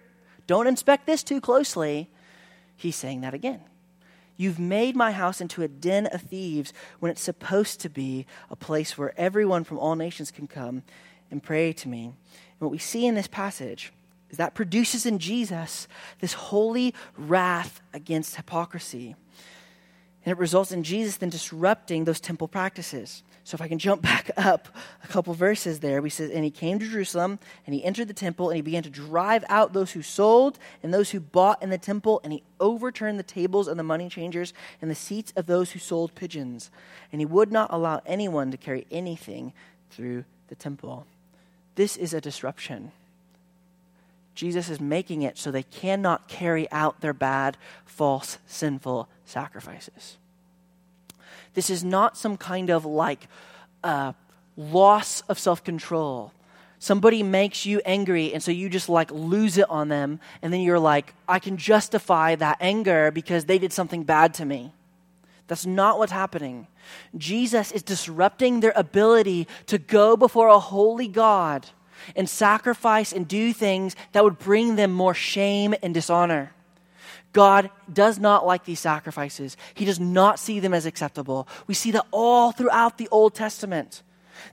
Don't 0.48 0.68
inspect 0.68 1.06
this 1.08 1.24
too 1.24 1.42
closely. 1.42 2.10
He's 2.76 2.96
saying 2.96 3.22
that 3.22 3.34
again. 3.34 3.62
You've 4.38 4.60
made 4.60 4.96
my 4.96 5.12
house 5.12 5.40
into 5.40 5.64
a 5.64 5.68
den 5.68 6.08
of 6.08 6.22
thieves 6.22 6.74
when 7.00 7.12
it's 7.12 7.22
supposed 7.22 7.80
to 7.82 7.90
be 7.90 8.26
a 8.50 8.56
place 8.56 8.98
where 8.98 9.14
everyone 9.18 9.64
from 9.64 9.80
all 9.80 9.96
nations 9.96 10.30
can 10.30 10.46
come 10.46 10.84
and 11.32 11.42
pray 11.42 11.74
to 11.74 11.88
me. 11.88 12.06
And 12.06 12.14
what 12.60 12.72
we 12.72 12.78
see 12.78 13.06
in 13.06 13.16
this 13.16 13.28
passage 13.28 13.94
is 14.30 14.38
that 14.38 14.54
produces 14.54 15.06
in 15.06 15.20
Jesus 15.20 15.88
this 16.20 16.34
holy 16.34 16.94
wrath 17.18 17.82
against 17.94 18.36
hypocrisy. 18.36 19.16
And 20.26 20.32
it 20.32 20.40
results 20.40 20.72
in 20.72 20.84
Jesus 20.84 21.18
then 21.18 21.30
disrupting 21.30 22.04
those 22.04 22.20
temple 22.20 22.48
practices. 22.48 23.22
So 23.44 23.54
if 23.54 23.62
I 23.62 23.68
can 23.68 23.78
jump 23.78 24.02
back 24.02 24.32
up 24.36 24.68
a 25.04 25.08
couple 25.08 25.34
verses 25.36 25.80
there, 25.80 26.02
we 26.02 26.10
says, 26.10 26.32
and 26.32 26.44
he 26.44 26.50
came 26.50 26.80
to 26.80 26.90
Jerusalem, 26.90 27.38
and 27.66 27.76
he 27.76 27.84
entered 27.84 28.08
the 28.08 28.14
temple, 28.14 28.50
and 28.50 28.56
he 28.56 28.64
began 28.64 28.82
to 28.84 28.90
drive 28.90 29.46
out 29.50 29.74
those 29.74 29.92
who 29.92 30.02
sold 30.02 30.58
and 30.82 30.92
those 30.92 31.12
who 31.12 31.20
bought 31.20 31.62
in 31.62 31.70
the 31.70 31.78
temple, 31.78 32.22
and 32.24 32.34
he 32.34 32.42
overturned 32.60 33.20
the 33.20 33.24
tables 33.24 33.68
of 33.68 33.78
the 33.78 33.84
money 33.84 34.10
changers 34.10 34.52
and 34.82 34.90
the 34.90 34.96
seats 34.96 35.32
of 35.36 35.46
those 35.46 35.72
who 35.72 35.80
sold 35.80 36.16
pigeons. 36.16 36.72
And 37.12 37.22
he 37.22 37.26
would 37.26 37.52
not 37.52 37.72
allow 37.72 38.02
anyone 38.08 38.50
to 38.50 38.58
carry 38.58 38.88
anything 38.90 39.54
through 39.92 40.26
the 40.48 40.56
temple. 40.56 41.06
This 41.76 41.98
is 41.98 42.16
a 42.16 42.22
disruption. 42.22 42.92
Jesus 44.36 44.70
is 44.70 44.82
making 44.82 45.22
it 45.22 45.38
so 45.38 45.50
they 45.50 45.64
cannot 45.64 46.28
carry 46.28 46.70
out 46.72 47.02
their 47.02 47.14
bad, 47.14 47.58
false, 47.86 48.38
sinful 48.46 49.08
sacrifices. 49.26 50.18
This 51.54 51.70
is 51.70 51.84
not 51.84 52.18
some 52.18 52.36
kind 52.36 52.70
of 52.70 52.86
like 52.86 53.28
uh, 53.84 54.12
loss 54.58 55.22
of 55.22 55.40
self 55.40 55.64
control. 55.64 56.34
Somebody 56.78 57.24
makes 57.24 57.66
you 57.66 57.82
angry, 57.86 58.34
and 58.34 58.44
so 58.44 58.52
you 58.52 58.70
just 58.70 58.90
like 58.90 59.10
lose 59.10 59.58
it 59.58 59.70
on 59.70 59.88
them, 59.88 60.20
and 60.42 60.52
then 60.52 60.60
you're 60.60 60.78
like, 60.78 61.14
I 61.28 61.40
can 61.40 61.56
justify 61.56 62.36
that 62.36 62.58
anger 62.60 63.12
because 63.12 63.46
they 63.46 63.58
did 63.58 63.72
something 63.72 64.04
bad 64.04 64.34
to 64.36 64.46
me. 64.46 64.74
That's 65.48 65.66
not 65.66 65.98
what's 65.98 66.12
happening. 66.12 66.68
Jesus 67.18 67.72
is 67.72 67.84
disrupting 67.84 68.60
their 68.60 68.74
ability 68.76 69.48
to 69.68 69.78
go 69.78 70.18
before 70.18 70.50
a 70.50 70.60
holy 70.60 71.08
God 71.08 71.68
and 72.16 72.30
sacrifice 72.30 73.12
and 73.12 73.28
do 73.28 73.54
things 73.54 73.96
that 74.12 74.24
would 74.24 74.40
bring 74.40 74.76
them 74.76 74.92
more 74.92 75.14
shame 75.14 75.74
and 75.82 75.94
dishonor. 75.94 76.52
God 77.34 77.70
does 77.92 78.18
not 78.18 78.46
like 78.46 78.64
these 78.64 78.80
sacrifices. 78.80 79.58
He 79.74 79.84
does 79.84 80.00
not 80.00 80.40
see 80.40 80.62
them 80.62 80.74
as 80.74 80.86
acceptable. 80.86 81.48
We 81.68 81.74
see 81.74 81.92
that 81.92 82.06
all 82.12 82.54
throughout 82.54 82.98
the 82.98 83.10
Old 83.12 83.36
Testament. 83.36 84.04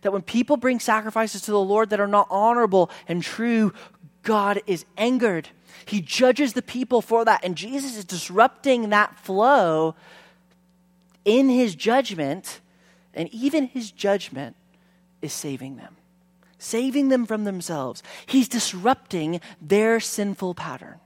That 0.02 0.12
when 0.12 0.22
people 0.22 0.56
bring 0.56 0.80
sacrifices 0.80 1.42
to 1.42 1.52
the 1.52 1.61
Lord 1.61 1.90
that 1.90 2.00
are 2.00 2.08
not 2.08 2.26
honorable 2.28 2.90
and 3.06 3.22
true, 3.22 3.72
God 4.22 4.61
is 4.66 4.84
angered. 4.96 5.49
He 5.84 6.00
judges 6.00 6.54
the 6.54 6.62
people 6.62 7.02
for 7.02 7.25
that. 7.25 7.44
And 7.44 7.56
Jesus 7.56 7.96
is 7.96 8.04
disrupting 8.04 8.90
that 8.90 9.16
flow 9.18 9.94
in 11.25 11.49
his 11.49 11.75
judgment. 11.75 12.61
And 13.14 13.28
even 13.32 13.66
his 13.66 13.90
judgment 13.90 14.56
is 15.20 15.32
saving 15.32 15.76
them, 15.76 15.96
saving 16.62 17.09
them 17.09 17.26
from 17.26 17.45
themselves. 17.45 18.02
He's 18.26 18.49
disrupting 18.49 19.40
their 19.61 20.00
sinful 20.00 20.54
pattern. 20.54 21.00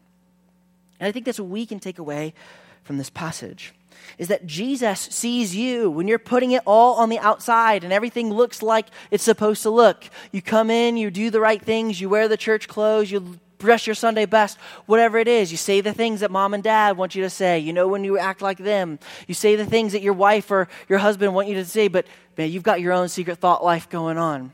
And 1.01 1.09
I 1.09 1.13
think 1.13 1.25
that's 1.25 1.41
what 1.41 1.49
we 1.49 1.67
can 1.67 1.81
take 1.81 1.99
away 1.99 2.35
from 2.83 2.99
this 2.99 3.11
passage 3.11 3.73
is 4.19 4.29
that 4.29 4.47
Jesus 4.47 5.01
sees 5.01 5.55
you 5.55 5.91
when 5.91 6.09
you're 6.09 6.19
putting 6.19 6.53
it 6.53 6.63
all 6.67 6.95
on 6.95 7.09
the 7.09 7.19
outside 7.19 7.85
and 7.85 7.93
everything 7.93 8.31
looks 8.31 8.63
like 8.63 8.87
it's 9.11 9.25
supposed 9.25 9.63
to 9.63 9.71
look. 9.71 10.05
You 10.33 10.43
come 10.43 10.71
in, 10.71 10.97
you 10.97 11.11
do 11.11 11.31
the 11.31 11.41
right 11.41 11.61
things, 11.61 12.01
you 12.01 12.09
wear 12.09 12.29
the 12.29 12.37
church 12.37 12.69
clothes, 12.69 13.11
you 13.11 13.39
dress 13.59 13.87
your 13.87 13.95
Sunday 13.95 14.27
best, 14.27 14.59
whatever 14.87 15.19
it 15.19 15.29
is. 15.29 15.51
You 15.51 15.57
say 15.57 15.81
the 15.81 15.93
things 15.93 16.21
that 16.21 16.31
mom 16.31 16.55
and 16.55 16.63
dad 16.63 16.97
want 16.97 17.15
you 17.15 17.23
to 17.23 17.31
say. 17.31 17.59
You 17.59 17.73
know 17.73 17.89
when 17.89 18.05
you 18.05 18.19
act 18.19 18.43
like 18.43 18.59
them. 18.59 18.99
You 19.27 19.35
say 19.35 19.57
the 19.57 19.67
things 19.67 19.93
that 19.93 20.03
your 20.03 20.13
wife 20.13 20.51
or 20.51 20.69
your 20.89 20.99
husband 20.99 21.35
want 21.35 21.49
you 21.49 21.55
to 21.55 21.65
say, 21.65 21.89
but 21.89 22.07
man, 22.37 22.51
you've 22.51 22.63
got 22.63 22.81
your 22.81 22.93
own 22.93 23.09
secret 23.09 23.39
thought 23.39 23.65
life 23.65 23.89
going 23.89 24.19
on. 24.19 24.53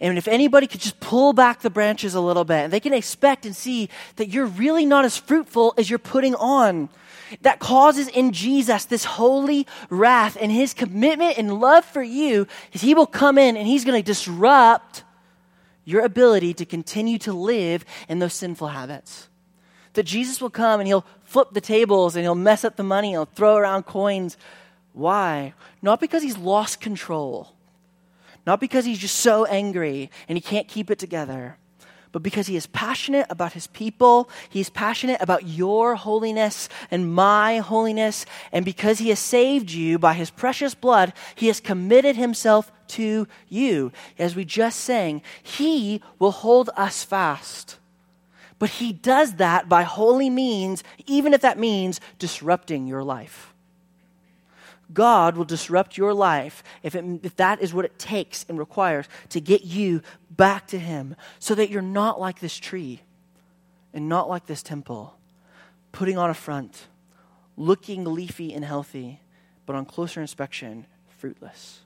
And 0.00 0.16
if 0.16 0.28
anybody 0.28 0.66
could 0.66 0.80
just 0.80 1.00
pull 1.00 1.32
back 1.32 1.60
the 1.60 1.70
branches 1.70 2.14
a 2.14 2.20
little 2.20 2.44
bit, 2.44 2.70
they 2.70 2.78
can 2.78 2.94
expect 2.94 3.44
and 3.44 3.54
see 3.54 3.88
that 4.16 4.28
you're 4.28 4.46
really 4.46 4.86
not 4.86 5.04
as 5.04 5.16
fruitful 5.16 5.74
as 5.76 5.90
you're 5.90 5.98
putting 5.98 6.36
on. 6.36 6.88
That 7.42 7.58
causes 7.58 8.06
in 8.08 8.32
Jesus 8.32 8.84
this 8.84 9.04
holy 9.04 9.66
wrath, 9.90 10.38
and 10.40 10.52
his 10.52 10.72
commitment 10.72 11.36
and 11.36 11.60
love 11.60 11.84
for 11.84 12.02
you 12.02 12.46
is 12.72 12.80
he 12.80 12.94
will 12.94 13.06
come 13.06 13.38
in 13.38 13.56
and 13.56 13.66
he's 13.66 13.84
going 13.84 14.00
to 14.00 14.06
disrupt 14.06 15.02
your 15.84 16.04
ability 16.04 16.54
to 16.54 16.64
continue 16.64 17.18
to 17.18 17.32
live 17.32 17.84
in 18.08 18.18
those 18.20 18.34
sinful 18.34 18.68
habits. 18.68 19.28
That 19.94 20.04
Jesus 20.04 20.40
will 20.40 20.50
come 20.50 20.80
and 20.80 20.86
he'll 20.86 21.06
flip 21.24 21.48
the 21.52 21.60
tables 21.60 22.14
and 22.14 22.24
he'll 22.24 22.34
mess 22.34 22.64
up 22.64 22.76
the 22.76 22.82
money, 22.82 23.10
he'll 23.10 23.24
throw 23.24 23.56
around 23.56 23.82
coins. 23.82 24.36
Why? 24.92 25.54
Not 25.82 26.00
because 26.00 26.22
he's 26.22 26.38
lost 26.38 26.80
control 26.80 27.57
not 28.48 28.60
because 28.60 28.86
he's 28.86 28.98
just 28.98 29.16
so 29.16 29.44
angry 29.44 30.10
and 30.26 30.38
he 30.38 30.40
can't 30.40 30.66
keep 30.66 30.90
it 30.90 30.98
together, 30.98 31.58
but 32.12 32.22
because 32.22 32.46
he 32.46 32.56
is 32.56 32.66
passionate 32.68 33.26
about 33.28 33.52
his 33.52 33.66
people. 33.66 34.30
He's 34.48 34.70
passionate 34.70 35.20
about 35.20 35.46
your 35.46 35.96
holiness 35.96 36.70
and 36.90 37.12
my 37.12 37.58
holiness. 37.58 38.24
And 38.50 38.64
because 38.64 39.00
he 39.00 39.10
has 39.10 39.18
saved 39.18 39.70
you 39.70 39.98
by 39.98 40.14
his 40.14 40.30
precious 40.30 40.74
blood, 40.74 41.12
he 41.34 41.48
has 41.48 41.60
committed 41.60 42.16
himself 42.16 42.72
to 42.96 43.28
you. 43.50 43.92
As 44.18 44.34
we 44.34 44.46
just 44.46 44.80
sang, 44.80 45.20
he 45.42 46.00
will 46.18 46.30
hold 46.30 46.70
us 46.74 47.04
fast. 47.04 47.76
But 48.58 48.70
he 48.70 48.94
does 48.94 49.34
that 49.34 49.68
by 49.68 49.82
holy 49.82 50.30
means, 50.30 50.82
even 51.06 51.34
if 51.34 51.42
that 51.42 51.58
means 51.58 52.00
disrupting 52.18 52.86
your 52.86 53.04
life. 53.04 53.52
God 54.92 55.36
will 55.36 55.44
disrupt 55.44 55.98
your 55.98 56.14
life 56.14 56.62
if, 56.82 56.94
it, 56.94 57.04
if 57.22 57.36
that 57.36 57.60
is 57.60 57.74
what 57.74 57.84
it 57.84 57.98
takes 57.98 58.44
and 58.48 58.58
requires 58.58 59.06
to 59.30 59.40
get 59.40 59.64
you 59.64 60.02
back 60.30 60.66
to 60.68 60.78
Him 60.78 61.14
so 61.38 61.54
that 61.54 61.70
you're 61.70 61.82
not 61.82 62.20
like 62.20 62.40
this 62.40 62.56
tree 62.56 63.00
and 63.92 64.08
not 64.08 64.28
like 64.28 64.46
this 64.46 64.62
temple, 64.62 65.14
putting 65.92 66.16
on 66.16 66.30
a 66.30 66.34
front, 66.34 66.86
looking 67.56 68.04
leafy 68.04 68.52
and 68.52 68.64
healthy, 68.64 69.20
but 69.66 69.76
on 69.76 69.84
closer 69.84 70.20
inspection, 70.20 70.86
fruitless. 71.18 71.80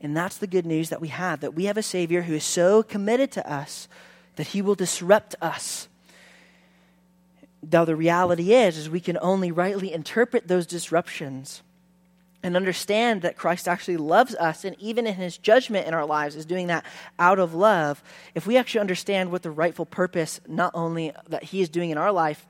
And 0.00 0.16
that's 0.16 0.36
the 0.38 0.46
good 0.46 0.66
news 0.66 0.88
that 0.90 1.00
we 1.00 1.08
have 1.08 1.40
that 1.40 1.54
we 1.54 1.64
have 1.64 1.76
a 1.76 1.82
Savior 1.82 2.22
who 2.22 2.34
is 2.34 2.44
so 2.44 2.82
committed 2.82 3.32
to 3.32 3.52
us 3.52 3.88
that 4.36 4.48
He 4.48 4.62
will 4.62 4.74
disrupt 4.74 5.34
us. 5.42 5.88
Now, 7.70 7.84
the 7.84 7.96
reality 7.96 8.54
is, 8.54 8.78
is 8.78 8.88
we 8.88 9.00
can 9.00 9.18
only 9.20 9.52
rightly 9.52 9.92
interpret 9.92 10.48
those 10.48 10.66
disruptions 10.66 11.62
and 12.42 12.56
understand 12.56 13.22
that 13.22 13.36
Christ 13.36 13.68
actually 13.68 13.98
loves 13.98 14.34
us, 14.34 14.64
and 14.64 14.74
even 14.78 15.06
in 15.06 15.14
his 15.14 15.36
judgment 15.36 15.86
in 15.86 15.94
our 15.94 16.06
lives 16.06 16.36
is 16.36 16.46
doing 16.46 16.68
that 16.68 16.84
out 17.18 17.38
of 17.38 17.54
love, 17.54 18.02
if 18.34 18.46
we 18.46 18.56
actually 18.56 18.80
understand 18.80 19.30
what 19.30 19.42
the 19.42 19.50
rightful 19.50 19.84
purpose, 19.84 20.40
not 20.48 20.72
only 20.74 21.12
that 21.28 21.44
he 21.44 21.60
is 21.60 21.68
doing 21.68 21.90
in 21.90 21.98
our 21.98 22.12
life, 22.12 22.46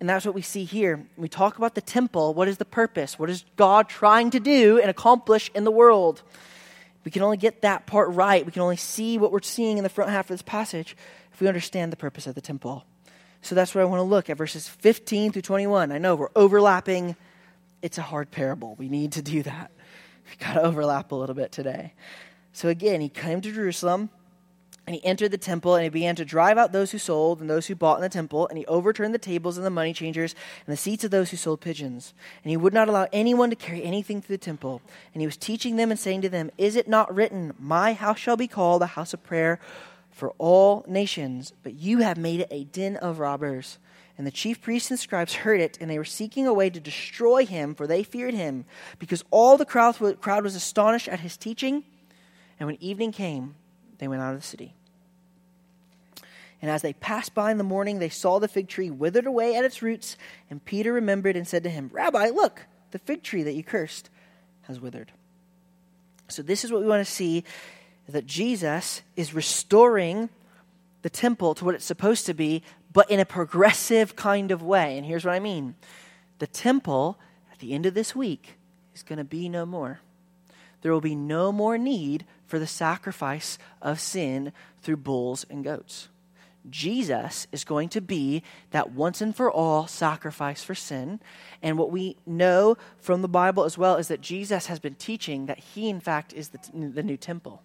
and 0.00 0.08
that's 0.08 0.26
what 0.26 0.34
we 0.34 0.42
see 0.42 0.64
here. 0.64 1.06
We 1.16 1.28
talk 1.28 1.58
about 1.58 1.76
the 1.76 1.80
temple. 1.80 2.34
What 2.34 2.48
is 2.48 2.58
the 2.58 2.64
purpose? 2.64 3.20
What 3.20 3.30
is 3.30 3.44
God 3.54 3.88
trying 3.88 4.30
to 4.30 4.40
do 4.40 4.80
and 4.80 4.90
accomplish 4.90 5.48
in 5.54 5.62
the 5.62 5.70
world? 5.70 6.22
We 7.04 7.12
can 7.12 7.22
only 7.22 7.36
get 7.36 7.62
that 7.62 7.86
part 7.86 8.10
right. 8.10 8.44
We 8.44 8.52
can 8.52 8.62
only 8.62 8.76
see 8.76 9.16
what 9.16 9.30
we're 9.30 9.42
seeing 9.42 9.78
in 9.78 9.84
the 9.84 9.88
front 9.88 10.10
half 10.10 10.26
of 10.26 10.34
this 10.34 10.42
passage 10.42 10.96
if 11.32 11.40
we 11.40 11.46
understand 11.46 11.92
the 11.92 11.96
purpose 11.96 12.26
of 12.26 12.34
the 12.34 12.40
temple. 12.40 12.84
So 13.42 13.54
that's 13.54 13.74
where 13.74 13.82
I 13.82 13.86
want 13.86 14.00
to 14.00 14.04
look 14.04 14.28
at 14.28 14.36
verses 14.36 14.68
15 14.68 15.32
through 15.32 15.42
21. 15.42 15.90
I 15.92 15.98
know 15.98 16.16
we're 16.16 16.28
overlapping 16.36 17.16
it's 17.82 17.98
a 17.98 18.02
hard 18.02 18.30
parable. 18.30 18.76
We 18.78 18.88
need 18.88 19.12
to 19.12 19.22
do 19.22 19.42
that. 19.42 19.70
We 20.30 20.46
got 20.46 20.54
to 20.54 20.62
overlap 20.62 21.10
a 21.12 21.16
little 21.16 21.34
bit 21.34 21.50
today. 21.52 21.94
So 22.52 22.68
again, 22.68 23.00
he 23.00 23.08
came 23.08 23.40
to 23.40 23.52
Jerusalem 23.52 24.08
and 24.86 24.94
he 24.94 25.04
entered 25.04 25.30
the 25.30 25.38
temple 25.38 25.74
and 25.74 25.84
he 25.84 25.90
began 25.90 26.16
to 26.16 26.24
drive 26.24 26.58
out 26.58 26.72
those 26.72 26.90
who 26.90 26.98
sold 26.98 27.40
and 27.40 27.48
those 27.48 27.66
who 27.66 27.74
bought 27.74 27.96
in 27.96 28.02
the 28.02 28.08
temple 28.08 28.48
and 28.48 28.58
he 28.58 28.66
overturned 28.66 29.14
the 29.14 29.18
tables 29.18 29.56
and 29.56 29.64
the 29.64 29.70
money 29.70 29.92
changers 29.92 30.34
and 30.66 30.72
the 30.72 30.76
seats 30.76 31.04
of 31.04 31.10
those 31.10 31.30
who 31.30 31.36
sold 31.36 31.60
pigeons 31.60 32.14
and 32.42 32.50
he 32.50 32.56
would 32.56 32.74
not 32.74 32.88
allow 32.88 33.06
anyone 33.12 33.50
to 33.50 33.56
carry 33.56 33.82
anything 33.84 34.20
through 34.20 34.36
the 34.36 34.44
temple 34.44 34.82
and 35.14 35.20
he 35.20 35.26
was 35.26 35.36
teaching 35.36 35.76
them 35.76 35.90
and 35.90 36.00
saying 36.00 36.20
to 36.20 36.28
them 36.28 36.50
is 36.58 36.74
it 36.74 36.88
not 36.88 37.14
written 37.14 37.52
my 37.58 37.92
house 37.92 38.18
shall 38.18 38.36
be 38.36 38.48
called 38.48 38.82
a 38.82 38.86
house 38.86 39.14
of 39.14 39.22
prayer 39.22 39.60
for 40.10 40.30
all 40.38 40.84
nations 40.88 41.52
but 41.62 41.74
you 41.74 41.98
have 41.98 42.18
made 42.18 42.40
it 42.40 42.48
a 42.50 42.64
den 42.64 42.96
of 42.96 43.18
robbers 43.18 43.78
and 44.18 44.26
the 44.26 44.30
chief 44.30 44.60
priests 44.60 44.90
and 44.90 45.00
scribes 45.00 45.34
heard 45.34 45.60
it, 45.60 45.78
and 45.80 45.90
they 45.90 45.98
were 45.98 46.04
seeking 46.04 46.46
a 46.46 46.52
way 46.52 46.68
to 46.68 46.80
destroy 46.80 47.46
him, 47.46 47.74
for 47.74 47.86
they 47.86 48.02
feared 48.02 48.34
him, 48.34 48.66
because 48.98 49.24
all 49.30 49.56
the 49.56 49.64
crowd, 49.64 49.98
was 50.00 50.54
astonished 50.54 51.08
at 51.08 51.20
his 51.20 51.36
teaching. 51.36 51.84
And 52.60 52.66
when 52.66 52.82
evening 52.82 53.12
came, 53.12 53.54
they 53.98 54.08
went 54.08 54.22
out 54.22 54.34
of 54.34 54.40
the 54.40 54.46
city. 54.46 54.74
And 56.60 56.70
as 56.70 56.82
they 56.82 56.92
passed 56.92 57.34
by 57.34 57.50
in 57.50 57.58
the 57.58 57.64
morning, 57.64 57.98
they 57.98 58.08
saw 58.08 58.38
the 58.38 58.46
fig 58.46 58.68
tree 58.68 58.90
withered 58.90 59.26
away 59.26 59.56
at 59.56 59.64
its 59.64 59.82
roots. 59.82 60.16
And 60.48 60.64
Peter 60.64 60.92
remembered 60.92 61.36
and 61.36 61.48
said 61.48 61.64
to 61.64 61.70
him, 61.70 61.90
Rabbi, 61.92 62.28
look, 62.28 62.66
the 62.92 63.00
fig 63.00 63.24
tree 63.24 63.42
that 63.42 63.54
you 63.54 63.64
cursed 63.64 64.10
has 64.62 64.78
withered. 64.78 65.10
So, 66.28 66.40
this 66.40 66.64
is 66.64 66.70
what 66.70 66.80
we 66.80 66.86
want 66.86 67.04
to 67.04 67.12
see 67.12 67.42
that 68.08 68.26
Jesus 68.26 69.02
is 69.16 69.34
restoring 69.34 70.28
the 71.02 71.10
temple 71.10 71.54
to 71.54 71.64
what 71.64 71.74
it's 71.74 71.84
supposed 71.84 72.26
to 72.26 72.34
be, 72.34 72.62
but 72.92 73.10
in 73.10 73.20
a 73.20 73.24
progressive 73.24 74.16
kind 74.16 74.50
of 74.50 74.62
way. 74.62 74.96
And 74.96 75.06
here's 75.06 75.24
what 75.24 75.34
I 75.34 75.40
mean 75.40 75.74
the 76.38 76.46
temple 76.46 77.18
at 77.52 77.58
the 77.58 77.72
end 77.72 77.86
of 77.86 77.94
this 77.94 78.14
week 78.14 78.56
is 78.94 79.02
going 79.02 79.18
to 79.18 79.24
be 79.24 79.48
no 79.48 79.64
more. 79.64 80.00
There 80.82 80.92
will 80.92 81.00
be 81.00 81.14
no 81.14 81.52
more 81.52 81.78
need 81.78 82.26
for 82.46 82.58
the 82.58 82.66
sacrifice 82.66 83.56
of 83.80 84.00
sin 84.00 84.52
through 84.82 84.96
bulls 84.98 85.46
and 85.48 85.62
goats. 85.62 86.08
Jesus 86.68 87.46
is 87.50 87.64
going 87.64 87.88
to 87.90 88.00
be 88.00 88.42
that 88.70 88.92
once 88.92 89.20
and 89.20 89.34
for 89.34 89.50
all 89.50 89.86
sacrifice 89.86 90.62
for 90.62 90.74
sin. 90.74 91.20
And 91.60 91.76
what 91.76 91.90
we 91.90 92.16
know 92.24 92.76
from 92.98 93.22
the 93.22 93.28
Bible 93.28 93.64
as 93.64 93.76
well 93.76 93.96
is 93.96 94.08
that 94.08 94.20
Jesus 94.20 94.66
has 94.66 94.78
been 94.78 94.94
teaching 94.94 95.46
that 95.46 95.58
he, 95.58 95.88
in 95.88 96.00
fact, 96.00 96.32
is 96.32 96.50
the, 96.50 96.58
the 96.72 97.02
new 97.02 97.16
temple. 97.16 97.62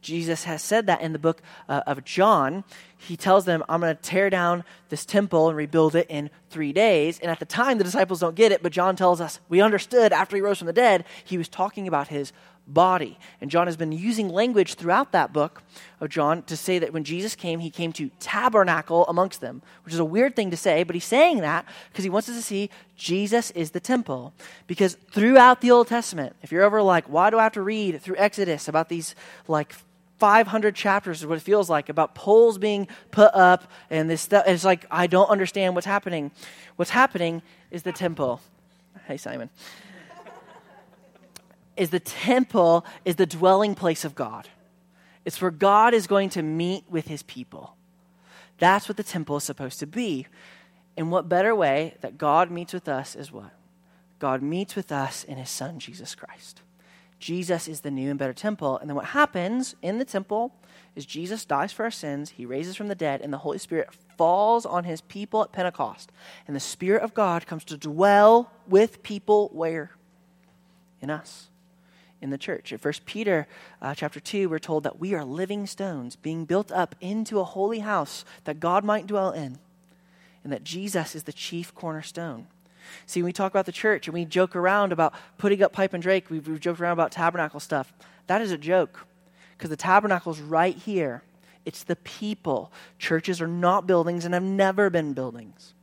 Jesus 0.00 0.44
has 0.44 0.62
said 0.62 0.86
that 0.86 1.00
in 1.00 1.12
the 1.12 1.18
book 1.18 1.42
uh, 1.68 1.82
of 1.86 2.04
John. 2.04 2.64
He 2.96 3.16
tells 3.16 3.44
them, 3.44 3.62
I'm 3.68 3.80
going 3.80 3.94
to 3.94 4.02
tear 4.02 4.30
down 4.30 4.64
this 4.88 5.04
temple 5.04 5.48
and 5.48 5.56
rebuild 5.56 5.94
it 5.94 6.06
in 6.08 6.30
three 6.50 6.72
days. 6.72 7.18
And 7.18 7.30
at 7.30 7.38
the 7.38 7.44
time, 7.44 7.78
the 7.78 7.84
disciples 7.84 8.20
don't 8.20 8.34
get 8.34 8.52
it, 8.52 8.62
but 8.62 8.72
John 8.72 8.96
tells 8.96 9.20
us 9.20 9.40
we 9.48 9.60
understood 9.60 10.12
after 10.12 10.36
he 10.36 10.42
rose 10.42 10.58
from 10.58 10.66
the 10.66 10.72
dead, 10.72 11.04
he 11.22 11.36
was 11.36 11.48
talking 11.48 11.86
about 11.86 12.08
his 12.08 12.32
body. 12.66 13.18
And 13.40 13.50
John 13.50 13.66
has 13.66 13.76
been 13.76 13.92
using 13.92 14.28
language 14.28 14.74
throughout 14.74 15.12
that 15.12 15.32
book 15.32 15.62
of 16.00 16.08
John 16.08 16.42
to 16.44 16.56
say 16.56 16.78
that 16.78 16.92
when 16.92 17.04
Jesus 17.04 17.34
came, 17.34 17.60
he 17.60 17.70
came 17.70 17.92
to 17.94 18.10
tabernacle 18.20 19.06
amongst 19.06 19.40
them, 19.40 19.62
which 19.84 19.94
is 19.94 20.00
a 20.00 20.04
weird 20.04 20.34
thing 20.34 20.50
to 20.50 20.56
say, 20.56 20.82
but 20.82 20.94
he's 20.94 21.04
saying 21.04 21.40
that 21.40 21.66
because 21.90 22.04
he 22.04 22.10
wants 22.10 22.28
us 22.28 22.36
to 22.36 22.42
see 22.42 22.70
Jesus 22.96 23.50
is 23.52 23.72
the 23.72 23.80
temple. 23.80 24.32
Because 24.66 24.96
throughout 25.10 25.60
the 25.60 25.70
Old 25.70 25.88
Testament, 25.88 26.36
if 26.42 26.52
you're 26.52 26.62
ever 26.62 26.82
like, 26.82 27.06
why 27.06 27.30
do 27.30 27.38
I 27.38 27.42
have 27.42 27.52
to 27.52 27.62
read 27.62 28.00
through 28.00 28.16
Exodus 28.16 28.68
about 28.68 28.88
these 28.88 29.14
like 29.46 29.74
500 30.18 30.74
chapters 30.74 31.20
is 31.20 31.26
what 31.26 31.36
it 31.36 31.42
feels 31.42 31.68
like 31.68 31.88
about 31.88 32.14
poles 32.14 32.56
being 32.56 32.88
put 33.10 33.34
up 33.34 33.70
and 33.90 34.08
this 34.08 34.22
stuff. 34.22 34.44
It's 34.46 34.64
like, 34.64 34.86
I 34.90 35.06
don't 35.06 35.28
understand 35.28 35.74
what's 35.74 35.86
happening. 35.86 36.30
What's 36.76 36.92
happening 36.92 37.42
is 37.70 37.82
the 37.82 37.92
temple. 37.92 38.40
Hey, 39.06 39.16
Simon 39.16 39.50
is 41.76 41.90
the 41.90 42.00
temple 42.00 42.84
is 43.04 43.16
the 43.16 43.26
dwelling 43.26 43.74
place 43.74 44.04
of 44.04 44.14
God. 44.14 44.48
It's 45.24 45.40
where 45.40 45.50
God 45.50 45.94
is 45.94 46.06
going 46.06 46.30
to 46.30 46.42
meet 46.42 46.84
with 46.88 47.08
his 47.08 47.22
people. 47.22 47.76
That's 48.58 48.88
what 48.88 48.96
the 48.96 49.02
temple 49.02 49.36
is 49.36 49.44
supposed 49.44 49.80
to 49.80 49.86
be. 49.86 50.26
And 50.96 51.10
what 51.10 51.28
better 51.28 51.54
way 51.54 51.96
that 52.02 52.18
God 52.18 52.50
meets 52.50 52.72
with 52.72 52.88
us 52.88 53.16
is 53.16 53.32
what? 53.32 53.50
God 54.18 54.42
meets 54.42 54.76
with 54.76 54.92
us 54.92 55.24
in 55.24 55.38
his 55.38 55.50
son, 55.50 55.78
Jesus 55.78 56.14
Christ. 56.14 56.60
Jesus 57.18 57.68
is 57.68 57.80
the 57.80 57.90
new 57.90 58.10
and 58.10 58.18
better 58.18 58.32
temple. 58.32 58.78
And 58.78 58.88
then 58.88 58.94
what 58.94 59.06
happens 59.06 59.74
in 59.82 59.98
the 59.98 60.04
temple 60.04 60.54
is 60.94 61.06
Jesus 61.06 61.44
dies 61.44 61.72
for 61.72 61.84
our 61.84 61.90
sins, 61.90 62.30
he 62.30 62.46
raises 62.46 62.76
from 62.76 62.88
the 62.88 62.94
dead, 62.94 63.20
and 63.20 63.32
the 63.32 63.38
Holy 63.38 63.58
Spirit 63.58 63.88
falls 64.16 64.64
on 64.64 64.84
his 64.84 65.00
people 65.00 65.42
at 65.42 65.50
Pentecost. 65.50 66.12
And 66.46 66.54
the 66.54 66.60
Spirit 66.60 67.02
of 67.02 67.14
God 67.14 67.46
comes 67.46 67.64
to 67.64 67.76
dwell 67.76 68.52
with 68.68 69.02
people 69.02 69.48
where? 69.52 69.90
In 71.00 71.10
us 71.10 71.48
in 72.24 72.30
the 72.30 72.38
church. 72.38 72.72
In 72.72 72.78
1 72.78 72.94
Peter 73.04 73.46
uh, 73.82 73.94
chapter 73.94 74.18
2, 74.18 74.48
we're 74.48 74.58
told 74.58 74.82
that 74.82 74.98
we 74.98 75.14
are 75.14 75.24
living 75.26 75.66
stones 75.66 76.16
being 76.16 76.46
built 76.46 76.72
up 76.72 76.94
into 77.02 77.38
a 77.38 77.44
holy 77.44 77.80
house 77.80 78.24
that 78.44 78.58
God 78.58 78.82
might 78.82 79.06
dwell 79.06 79.30
in, 79.30 79.58
and 80.42 80.50
that 80.50 80.64
Jesus 80.64 81.14
is 81.14 81.24
the 81.24 81.34
chief 81.34 81.74
cornerstone. 81.74 82.46
See, 83.04 83.20
when 83.20 83.26
we 83.26 83.32
talk 83.34 83.52
about 83.52 83.66
the 83.66 83.72
church 83.72 84.08
and 84.08 84.14
we 84.14 84.24
joke 84.24 84.56
around 84.56 84.90
about 84.90 85.12
putting 85.36 85.62
up 85.62 85.74
pipe 85.74 85.92
and 85.92 86.02
drape, 86.02 86.30
we've, 86.30 86.48
we've 86.48 86.60
joked 86.60 86.80
around 86.80 86.94
about 86.94 87.12
tabernacle 87.12 87.60
stuff. 87.60 87.92
That 88.26 88.40
is 88.40 88.50
a 88.50 88.58
joke 88.58 89.06
because 89.56 89.68
the 89.68 89.76
tabernacle 89.76 90.32
is 90.32 90.40
right 90.40 90.76
here. 90.76 91.22
It's 91.66 91.82
the 91.82 91.96
people. 91.96 92.72
Churches 92.98 93.42
are 93.42 93.46
not 93.46 93.86
buildings 93.86 94.24
and 94.24 94.32
have 94.32 94.42
never 94.42 94.88
been 94.88 95.12
buildings. 95.12 95.73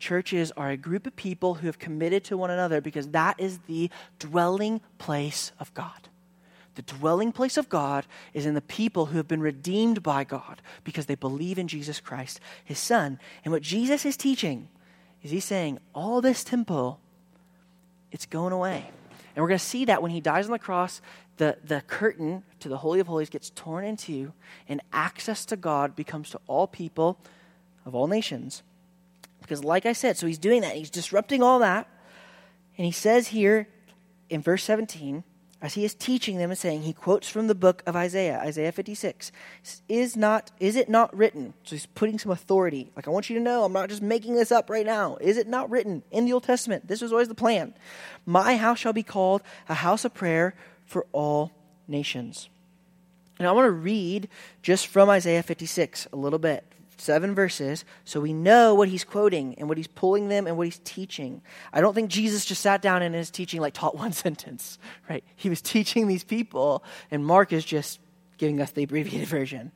Churches 0.00 0.50
are 0.56 0.70
a 0.70 0.76
group 0.76 1.06
of 1.06 1.14
people 1.14 1.56
who 1.56 1.66
have 1.66 1.78
committed 1.78 2.24
to 2.24 2.36
one 2.36 2.50
another 2.50 2.80
because 2.80 3.08
that 3.08 3.38
is 3.38 3.58
the 3.66 3.90
dwelling 4.18 4.80
place 4.98 5.52
of 5.60 5.72
God. 5.74 6.08
The 6.74 6.82
dwelling 6.82 7.32
place 7.32 7.56
of 7.58 7.68
God 7.68 8.06
is 8.32 8.46
in 8.46 8.54
the 8.54 8.62
people 8.62 9.06
who 9.06 9.18
have 9.18 9.28
been 9.28 9.42
redeemed 9.42 10.02
by 10.02 10.24
God 10.24 10.62
because 10.84 11.04
they 11.04 11.14
believe 11.14 11.58
in 11.58 11.68
Jesus 11.68 12.00
Christ, 12.00 12.40
his 12.64 12.78
son. 12.78 13.18
And 13.44 13.52
what 13.52 13.62
Jesus 13.62 14.06
is 14.06 14.16
teaching 14.16 14.68
is 15.22 15.30
he's 15.30 15.44
saying, 15.44 15.78
all 15.94 16.22
this 16.22 16.42
temple, 16.42 16.98
it's 18.10 18.24
going 18.24 18.54
away. 18.54 18.90
And 19.36 19.42
we're 19.42 19.48
going 19.48 19.58
to 19.58 19.64
see 19.64 19.84
that 19.84 20.00
when 20.00 20.12
he 20.12 20.20
dies 20.20 20.46
on 20.46 20.52
the 20.52 20.58
cross, 20.58 21.02
the, 21.36 21.58
the 21.62 21.82
curtain 21.82 22.42
to 22.60 22.70
the 22.70 22.78
Holy 22.78 23.00
of 23.00 23.06
Holies 23.06 23.30
gets 23.30 23.50
torn 23.50 23.84
in 23.84 23.96
two, 23.96 24.32
and 24.66 24.80
access 24.92 25.44
to 25.46 25.56
God 25.56 25.94
becomes 25.94 26.30
to 26.30 26.40
all 26.46 26.66
people 26.66 27.18
of 27.84 27.94
all 27.94 28.06
nations. 28.06 28.62
Because, 29.50 29.64
like 29.64 29.84
I 29.84 29.94
said, 29.94 30.16
so 30.16 30.28
he's 30.28 30.38
doing 30.38 30.60
that. 30.60 30.76
He's 30.76 30.90
disrupting 30.90 31.42
all 31.42 31.58
that. 31.58 31.88
And 32.78 32.84
he 32.84 32.92
says 32.92 33.26
here 33.26 33.66
in 34.28 34.42
verse 34.42 34.62
17, 34.62 35.24
as 35.60 35.74
he 35.74 35.84
is 35.84 35.92
teaching 35.92 36.38
them 36.38 36.50
and 36.50 36.58
saying, 36.58 36.82
he 36.82 36.92
quotes 36.92 37.28
from 37.28 37.48
the 37.48 37.54
book 37.56 37.82
of 37.84 37.96
Isaiah, 37.96 38.38
Isaiah 38.38 38.70
56. 38.70 39.32
Is 39.88 40.16
not 40.16 40.52
is 40.60 40.76
it 40.76 40.88
not 40.88 41.14
written? 41.16 41.54
So 41.64 41.74
he's 41.74 41.86
putting 41.86 42.16
some 42.16 42.30
authority. 42.30 42.92
Like 42.94 43.08
I 43.08 43.10
want 43.10 43.28
you 43.28 43.36
to 43.38 43.42
know, 43.42 43.64
I'm 43.64 43.72
not 43.72 43.88
just 43.88 44.02
making 44.02 44.36
this 44.36 44.52
up 44.52 44.70
right 44.70 44.86
now. 44.86 45.16
Is 45.20 45.36
it 45.36 45.48
not 45.48 45.68
written 45.68 46.04
in 46.12 46.26
the 46.26 46.32
Old 46.32 46.44
Testament? 46.44 46.86
This 46.86 47.02
was 47.02 47.10
always 47.10 47.26
the 47.26 47.34
plan. 47.34 47.74
My 48.24 48.56
house 48.56 48.78
shall 48.78 48.92
be 48.92 49.02
called 49.02 49.42
a 49.68 49.74
house 49.74 50.04
of 50.04 50.14
prayer 50.14 50.54
for 50.86 51.06
all 51.10 51.50
nations. 51.88 52.48
And 53.40 53.48
I 53.48 53.52
want 53.52 53.66
to 53.66 53.72
read 53.72 54.28
just 54.62 54.86
from 54.86 55.10
Isaiah 55.10 55.42
56 55.42 56.06
a 56.12 56.16
little 56.16 56.38
bit 56.38 56.69
seven 57.00 57.34
verses, 57.34 57.84
so 58.04 58.20
we 58.20 58.32
know 58.32 58.74
what 58.74 58.88
he's 58.88 59.04
quoting 59.04 59.54
and 59.58 59.68
what 59.68 59.78
he's 59.78 59.86
pulling 59.86 60.28
them 60.28 60.46
and 60.46 60.56
what 60.56 60.66
he's 60.66 60.80
teaching. 60.84 61.42
I 61.72 61.80
don't 61.80 61.94
think 61.94 62.10
Jesus 62.10 62.44
just 62.44 62.60
sat 62.60 62.82
down 62.82 63.02
and 63.02 63.14
in 63.14 63.18
his 63.18 63.30
teaching 63.30 63.60
like 63.60 63.74
taught 63.74 63.96
one 63.96 64.12
sentence, 64.24 64.78
right? 65.08 65.24
He 65.36 65.48
was 65.48 65.62
teaching 65.62 66.06
these 66.06 66.24
people, 66.24 66.84
and 67.10 67.24
Mark 67.24 67.52
is 67.52 67.64
just 67.64 68.00
giving 68.38 68.60
us 68.60 68.70
the 68.70 68.84
abbreviated 68.84 69.28
version. 69.38 69.72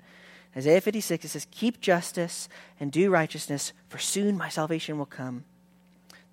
Isaiah 0.56 0.80
56, 0.80 1.24
it 1.24 1.28
says, 1.28 1.46
Keep 1.50 1.80
justice 1.80 2.48
and 2.78 2.92
do 2.92 3.10
righteousness, 3.10 3.72
for 3.88 3.98
soon 3.98 4.36
my 4.36 4.48
salvation 4.48 4.98
will 4.98 5.06
come. 5.06 5.44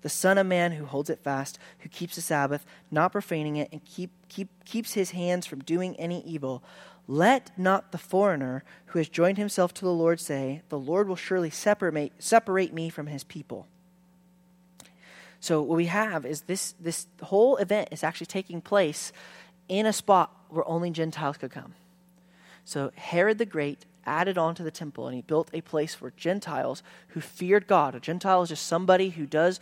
The 0.02 0.08
Son 0.08 0.36
of 0.36 0.46
Man 0.46 0.72
who 0.72 0.84
holds 0.84 1.10
it 1.10 1.20
fast, 1.22 1.58
who 1.78 1.88
keeps 1.88 2.16
the 2.16 2.20
Sabbath, 2.20 2.64
not 2.90 3.12
profaning 3.12 3.56
it, 3.56 3.68
and 3.72 3.84
keep, 3.84 4.10
keep, 4.28 4.48
keeps 4.64 4.94
his 4.94 5.12
hands 5.12 5.46
from 5.46 5.60
doing 5.60 5.96
any 5.96 6.22
evil. 6.24 6.62
Let 7.12 7.50
not 7.58 7.92
the 7.92 7.98
foreigner 7.98 8.64
who 8.86 8.98
has 8.98 9.06
joined 9.06 9.36
himself 9.36 9.74
to 9.74 9.84
the 9.84 9.92
Lord 9.92 10.18
say, 10.18 10.62
The 10.70 10.78
Lord 10.78 11.08
will 11.08 11.16
surely 11.16 11.50
separate, 11.50 12.72
me 12.72 12.88
from 12.88 13.06
his 13.06 13.22
people. 13.22 13.66
So, 15.38 15.60
what 15.60 15.76
we 15.76 15.86
have 15.86 16.24
is 16.24 16.42
this, 16.42 16.72
this 16.80 17.06
whole 17.24 17.58
event 17.58 17.90
is 17.92 18.02
actually 18.02 18.28
taking 18.28 18.62
place 18.62 19.12
in 19.68 19.84
a 19.84 19.92
spot 19.92 20.34
where 20.48 20.66
only 20.66 20.90
Gentiles 20.90 21.36
could 21.36 21.50
come. 21.50 21.74
So, 22.64 22.92
Herod 22.94 23.36
the 23.36 23.44
Great 23.44 23.84
added 24.06 24.38
on 24.38 24.54
to 24.54 24.62
the 24.62 24.70
temple 24.70 25.06
and 25.06 25.14
he 25.14 25.20
built 25.20 25.50
a 25.52 25.60
place 25.60 25.94
for 25.94 26.12
Gentiles 26.12 26.82
who 27.08 27.20
feared 27.20 27.66
God. 27.66 27.94
A 27.94 28.00
Gentile 28.00 28.40
is 28.40 28.48
just 28.48 28.64
somebody 28.64 29.10
who 29.10 29.26
does 29.26 29.60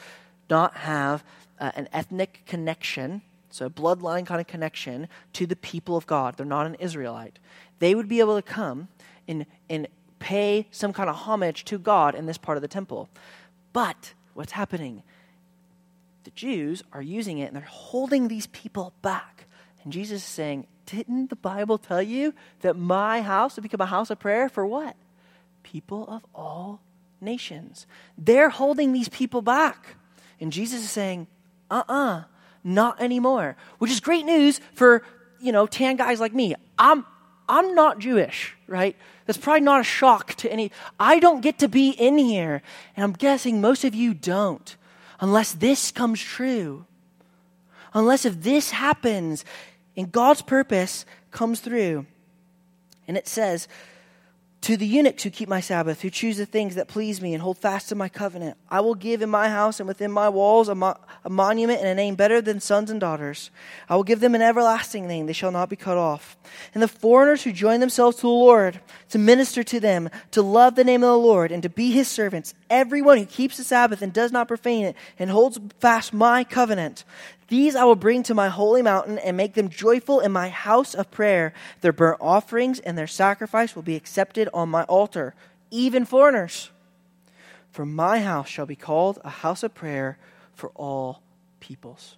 not 0.48 0.76
have 0.76 1.24
uh, 1.58 1.72
an 1.74 1.88
ethnic 1.92 2.42
connection 2.46 3.22
so 3.50 3.66
a 3.66 3.70
bloodline 3.70 4.24
kind 4.24 4.40
of 4.40 4.46
connection 4.46 5.08
to 5.34 5.46
the 5.46 5.56
people 5.56 5.96
of 5.96 6.06
God. 6.06 6.36
They're 6.36 6.46
not 6.46 6.66
an 6.66 6.76
Israelite. 6.76 7.38
They 7.80 7.94
would 7.94 8.08
be 8.08 8.20
able 8.20 8.36
to 8.36 8.42
come 8.42 8.88
and, 9.26 9.46
and 9.68 9.88
pay 10.18 10.66
some 10.70 10.92
kind 10.92 11.10
of 11.10 11.16
homage 11.16 11.64
to 11.66 11.78
God 11.78 12.14
in 12.14 12.26
this 12.26 12.38
part 12.38 12.56
of 12.56 12.62
the 12.62 12.68
temple. 12.68 13.08
But 13.72 14.14
what's 14.34 14.52
happening? 14.52 15.02
The 16.24 16.30
Jews 16.30 16.82
are 16.92 17.02
using 17.02 17.38
it 17.38 17.46
and 17.46 17.56
they're 17.56 17.62
holding 17.62 18.28
these 18.28 18.46
people 18.48 18.92
back. 19.02 19.46
And 19.82 19.92
Jesus 19.92 20.22
is 20.22 20.28
saying, 20.28 20.66
Didn't 20.86 21.30
the 21.30 21.36
Bible 21.36 21.78
tell 21.78 22.02
you 22.02 22.34
that 22.60 22.76
my 22.76 23.22
house 23.22 23.56
would 23.56 23.62
become 23.62 23.80
a 23.80 23.86
house 23.86 24.10
of 24.10 24.18
prayer 24.18 24.48
for 24.48 24.66
what? 24.66 24.94
People 25.62 26.06
of 26.08 26.24
all 26.34 26.80
nations. 27.20 27.86
They're 28.16 28.50
holding 28.50 28.92
these 28.92 29.08
people 29.08 29.42
back. 29.42 29.96
And 30.38 30.52
Jesus 30.52 30.82
is 30.82 30.90
saying, 30.90 31.26
uh 31.70 31.82
uh-uh, 31.88 31.94
uh 31.94 32.22
not 32.64 33.00
anymore. 33.00 33.56
Which 33.78 33.90
is 33.90 34.00
great 34.00 34.24
news 34.24 34.60
for, 34.74 35.02
you 35.40 35.52
know, 35.52 35.66
tan 35.66 35.96
guys 35.96 36.20
like 36.20 36.34
me. 36.34 36.54
I'm 36.78 37.04
I'm 37.48 37.74
not 37.74 37.98
Jewish, 37.98 38.54
right? 38.68 38.96
That's 39.26 39.38
probably 39.38 39.62
not 39.62 39.80
a 39.80 39.84
shock 39.84 40.34
to 40.34 40.52
any. 40.52 40.70
I 41.00 41.18
don't 41.18 41.40
get 41.40 41.58
to 41.58 41.68
be 41.68 41.90
in 41.90 42.16
here, 42.16 42.62
and 42.96 43.02
I'm 43.02 43.12
guessing 43.12 43.60
most 43.60 43.84
of 43.84 43.92
you 43.92 44.14
don't, 44.14 44.76
unless 45.18 45.52
this 45.52 45.90
comes 45.90 46.20
true. 46.20 46.86
Unless 47.92 48.24
if 48.24 48.42
this 48.42 48.70
happens 48.70 49.44
and 49.96 50.12
God's 50.12 50.42
purpose 50.42 51.04
comes 51.32 51.60
through. 51.60 52.06
And 53.08 53.16
it 53.16 53.26
says, 53.26 53.66
To 54.62 54.76
the 54.76 54.86
eunuchs 54.86 55.22
who 55.22 55.30
keep 55.30 55.48
my 55.48 55.60
Sabbath, 55.60 56.02
who 56.02 56.10
choose 56.10 56.36
the 56.36 56.44
things 56.44 56.74
that 56.74 56.86
please 56.86 57.22
me 57.22 57.32
and 57.32 57.42
hold 57.42 57.56
fast 57.56 57.88
to 57.88 57.94
my 57.94 58.10
covenant, 58.10 58.58
I 58.68 58.80
will 58.80 58.94
give 58.94 59.22
in 59.22 59.30
my 59.30 59.48
house 59.48 59.80
and 59.80 59.88
within 59.88 60.12
my 60.12 60.28
walls 60.28 60.68
a, 60.68 60.74
mo- 60.74 60.98
a, 61.24 61.30
monument 61.30 61.80
and 61.80 61.88
a 61.88 61.94
name 61.94 62.14
better 62.14 62.42
than 62.42 62.60
sons 62.60 62.90
and 62.90 63.00
daughters. 63.00 63.50
I 63.88 63.96
will 63.96 64.04
give 64.04 64.20
them 64.20 64.34
an 64.34 64.42
everlasting 64.42 65.08
name, 65.08 65.24
they 65.24 65.32
shall 65.32 65.50
not 65.50 65.70
be 65.70 65.76
cut 65.76 65.96
off. 65.96 66.36
And 66.74 66.82
the 66.82 66.88
foreigners 66.88 67.42
who 67.42 67.52
join 67.52 67.80
themselves 67.80 68.18
to 68.18 68.22
the 68.22 68.28
Lord, 68.28 68.80
to 69.08 69.18
minister 69.18 69.62
to 69.62 69.80
them, 69.80 70.10
to 70.32 70.42
love 70.42 70.74
the 70.74 70.84
name 70.84 71.02
of 71.02 71.08
the 71.08 71.18
Lord, 71.18 71.52
and 71.52 71.62
to 71.62 71.70
be 71.70 71.92
his 71.92 72.08
servants, 72.08 72.52
everyone 72.68 73.16
who 73.16 73.24
keeps 73.24 73.56
the 73.56 73.64
Sabbath 73.64 74.02
and 74.02 74.12
does 74.12 74.30
not 74.30 74.46
profane 74.46 74.84
it, 74.84 74.96
and 75.18 75.30
holds 75.30 75.58
fast 75.78 76.12
my 76.12 76.44
covenant, 76.44 77.04
these 77.50 77.74
I 77.74 77.82
will 77.82 77.96
bring 77.96 78.22
to 78.22 78.34
my 78.34 78.48
holy 78.48 78.80
mountain 78.80 79.18
and 79.18 79.36
make 79.36 79.54
them 79.54 79.68
joyful 79.68 80.20
in 80.20 80.30
my 80.30 80.48
house 80.48 80.94
of 80.94 81.10
prayer. 81.10 81.52
Their 81.80 81.92
burnt 81.92 82.18
offerings 82.20 82.78
and 82.78 82.96
their 82.96 83.08
sacrifice 83.08 83.74
will 83.74 83.82
be 83.82 83.96
accepted 83.96 84.48
on 84.54 84.68
my 84.68 84.84
altar, 84.84 85.34
even 85.68 86.04
foreigners. 86.04 86.70
For 87.72 87.84
my 87.84 88.20
house 88.20 88.48
shall 88.48 88.66
be 88.66 88.76
called 88.76 89.18
a 89.24 89.30
house 89.30 89.64
of 89.64 89.74
prayer 89.74 90.16
for 90.54 90.70
all 90.76 91.22
peoples. 91.58 92.16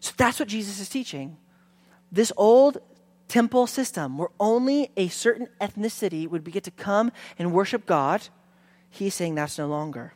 So 0.00 0.12
that's 0.18 0.38
what 0.38 0.50
Jesus 0.50 0.78
is 0.78 0.90
teaching. 0.90 1.38
This 2.10 2.30
old 2.36 2.76
temple 3.28 3.66
system 3.66 4.18
where 4.18 4.28
only 4.38 4.90
a 4.98 5.08
certain 5.08 5.48
ethnicity 5.62 6.28
would 6.28 6.44
get 6.44 6.64
to 6.64 6.70
come 6.70 7.10
and 7.38 7.54
worship 7.54 7.86
God, 7.86 8.28
he's 8.90 9.14
saying 9.14 9.34
that's 9.34 9.56
no 9.56 9.66
longer. 9.66 10.12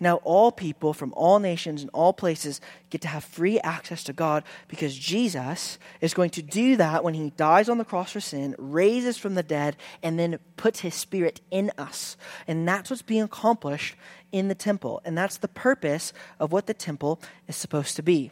Now, 0.00 0.16
all 0.16 0.52
people 0.52 0.92
from 0.92 1.12
all 1.14 1.38
nations 1.38 1.82
and 1.82 1.90
all 1.92 2.12
places 2.12 2.60
get 2.90 3.00
to 3.02 3.08
have 3.08 3.24
free 3.24 3.58
access 3.60 4.04
to 4.04 4.12
God 4.12 4.44
because 4.68 4.96
Jesus 4.96 5.78
is 6.00 6.14
going 6.14 6.30
to 6.30 6.42
do 6.42 6.76
that 6.76 7.04
when 7.04 7.14
he 7.14 7.30
dies 7.30 7.68
on 7.68 7.78
the 7.78 7.84
cross 7.84 8.12
for 8.12 8.20
sin, 8.20 8.54
raises 8.58 9.18
from 9.18 9.34
the 9.34 9.42
dead, 9.42 9.76
and 10.02 10.18
then 10.18 10.38
puts 10.56 10.80
his 10.80 10.94
spirit 10.94 11.40
in 11.50 11.70
us. 11.78 12.16
And 12.46 12.66
that's 12.66 12.90
what's 12.90 13.02
being 13.02 13.22
accomplished 13.22 13.96
in 14.32 14.48
the 14.48 14.54
temple. 14.54 15.00
And 15.04 15.16
that's 15.16 15.38
the 15.38 15.48
purpose 15.48 16.12
of 16.38 16.52
what 16.52 16.66
the 16.66 16.74
temple 16.74 17.20
is 17.48 17.56
supposed 17.56 17.96
to 17.96 18.02
be. 18.02 18.30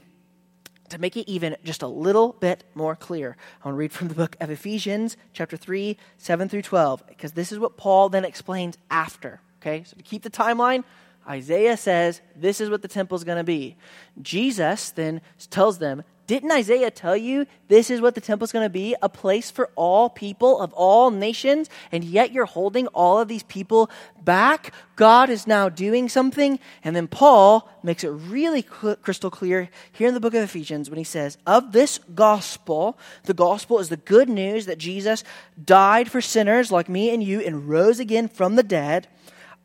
To 0.90 1.00
make 1.00 1.16
it 1.16 1.28
even 1.28 1.57
just 1.64 1.83
a 1.83 1.88
little 1.88 2.35
bit 2.35 2.62
more 2.74 2.94
clear, 2.94 3.37
I 3.62 3.68
want 3.68 3.74
to 3.76 3.78
read 3.78 3.92
from 3.92 4.09
the 4.09 4.14
book 4.14 4.37
of 4.38 4.50
Ephesians, 4.50 5.16
chapter 5.33 5.57
3, 5.57 5.96
7 6.18 6.48
through 6.48 6.62
12, 6.62 7.07
because 7.07 7.33
this 7.33 7.50
is 7.52 7.59
what 7.59 7.76
Paul 7.76 8.11
then 8.11 8.24
explains 8.24 8.76
after. 8.90 9.40
Okay, 9.61 9.83
so 9.85 9.96
to 9.96 10.02
keep 10.02 10.22
the 10.22 10.30
timeline, 10.30 10.85
Isaiah 11.28 11.76
says 11.76 12.20
this 12.37 12.60
is 12.60 12.68
what 12.68 12.82
the 12.82 12.88
temple 12.88 13.16
is 13.16 13.24
going 13.24 13.38
to 13.38 13.44
be. 13.44 13.76
Jesus 14.20 14.90
then 14.90 15.20
tells 15.50 15.78
them, 15.78 16.04
Didn't 16.26 16.52
Isaiah 16.52 16.90
tell 16.90 17.16
you 17.16 17.46
this 17.68 17.90
is 17.90 18.00
what 18.00 18.14
the 18.14 18.20
temple 18.20 18.44
is 18.44 18.52
going 18.52 18.66
to 18.66 18.70
be? 18.70 18.94
A 19.00 19.08
place 19.08 19.50
for 19.50 19.70
all 19.74 20.10
people 20.10 20.60
of 20.60 20.72
all 20.74 21.10
nations, 21.10 21.70
and 21.90 22.04
yet 22.04 22.32
you're 22.32 22.44
holding 22.44 22.88
all 22.88 23.18
of 23.18 23.28
these 23.28 23.42
people 23.44 23.90
back? 24.22 24.74
God 24.96 25.30
is 25.30 25.46
now 25.46 25.70
doing 25.70 26.10
something. 26.10 26.58
And 26.82 26.94
then 26.94 27.08
Paul 27.08 27.70
makes 27.82 28.04
it 28.04 28.10
really 28.10 28.62
crystal 28.62 29.30
clear 29.30 29.70
here 29.92 30.08
in 30.08 30.14
the 30.14 30.20
book 30.20 30.34
of 30.34 30.42
Ephesians 30.42 30.90
when 30.90 30.98
he 30.98 31.04
says, 31.04 31.38
Of 31.46 31.72
this 31.72 31.98
gospel, 32.14 32.98
the 33.24 33.34
gospel 33.34 33.78
is 33.78 33.88
the 33.88 33.96
good 33.96 34.28
news 34.28 34.66
that 34.66 34.78
Jesus 34.78 35.24
died 35.62 36.10
for 36.10 36.20
sinners 36.20 36.70
like 36.70 36.88
me 36.90 37.12
and 37.14 37.22
you 37.22 37.40
and 37.40 37.68
rose 37.68 37.98
again 37.98 38.28
from 38.28 38.56
the 38.56 38.62
dead 38.62 39.08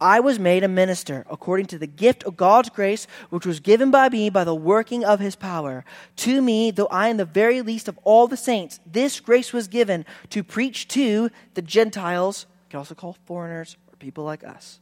I 0.02 0.20
was 0.20 0.40
made 0.40 0.64
a 0.64 0.68
minister 0.68 1.26
according 1.30 1.66
to 1.68 1.78
the 1.78 1.88
gift 1.88 2.24
of 2.24 2.38
God's 2.38 2.70
grace, 2.70 3.06
which 3.30 3.46
was 3.46 3.60
given 3.60 3.92
by 3.92 4.10
me 4.10 4.30
by 4.30 4.44
the 4.44 4.56
working 4.56 5.04
of 5.04 5.20
his 5.20 5.36
power. 5.36 5.84
To 6.18 6.42
me, 6.42 6.72
though 6.72 6.88
I 6.88 7.10
am 7.10 7.18
the 7.18 7.26
very 7.26 7.62
least 7.62 7.88
of 7.88 8.00
all 8.04 8.28
the 8.28 8.38
saints, 8.38 8.80
this 8.86 9.20
grace 9.20 9.52
was 9.52 9.68
given 9.68 10.06
to 10.30 10.44
preach 10.44 10.88
to 10.90 11.30
the 11.54 11.62
Gentiles, 11.62 12.46
you 12.50 12.72
can 12.72 12.78
also 12.80 12.96
call 12.96 13.18
foreigners 13.26 13.76
or 13.92 13.96
people 13.98 14.24
like 14.24 14.44
us 14.44 14.80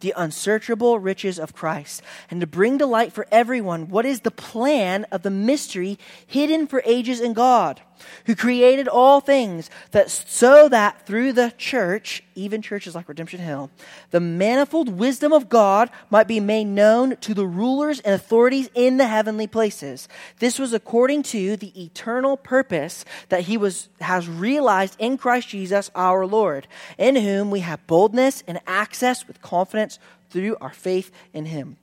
the 0.00 0.14
unsearchable 0.16 0.98
riches 0.98 1.38
of 1.38 1.54
Christ, 1.54 2.02
and 2.30 2.40
to 2.40 2.46
bring 2.46 2.78
to 2.78 2.86
light 2.86 3.12
for 3.12 3.26
everyone 3.30 3.88
what 3.88 4.06
is 4.06 4.20
the 4.20 4.30
plan 4.30 5.04
of 5.12 5.22
the 5.22 5.30
mystery 5.30 5.98
hidden 6.26 6.66
for 6.66 6.82
ages 6.84 7.20
in 7.20 7.32
God, 7.32 7.80
who 8.26 8.34
created 8.34 8.88
all 8.88 9.20
things, 9.20 9.70
that 9.92 10.10
so 10.10 10.68
that 10.68 11.06
through 11.06 11.32
the 11.32 11.52
church, 11.56 12.24
even 12.34 12.60
churches 12.60 12.94
like 12.94 13.08
Redemption 13.08 13.40
Hill, 13.40 13.70
the 14.10 14.20
manifold 14.20 14.88
wisdom 14.88 15.32
of 15.32 15.48
God 15.48 15.88
might 16.10 16.26
be 16.26 16.40
made 16.40 16.64
known 16.64 17.16
to 17.18 17.32
the 17.32 17.46
rulers 17.46 18.00
and 18.00 18.14
authorities 18.14 18.68
in 18.74 18.96
the 18.96 19.06
heavenly 19.06 19.46
places. 19.46 20.08
This 20.40 20.58
was 20.58 20.72
according 20.72 21.22
to 21.24 21.56
the 21.56 21.80
eternal 21.80 22.36
purpose 22.36 23.04
that 23.28 23.42
he 23.42 23.56
was 23.56 23.88
has 24.00 24.28
realized 24.28 24.96
in 24.98 25.16
Christ 25.16 25.50
Jesus 25.50 25.90
our 25.94 26.26
Lord, 26.26 26.66
in 26.98 27.14
whom 27.14 27.50
we 27.50 27.60
have 27.60 27.86
boldness 27.86 28.42
and 28.48 28.60
access 28.66 29.28
with 29.28 29.40
confidence 29.42 29.61
through 29.64 30.56
our 30.60 30.72
faith 30.72 31.10
in 31.32 31.44
him. 31.44 31.76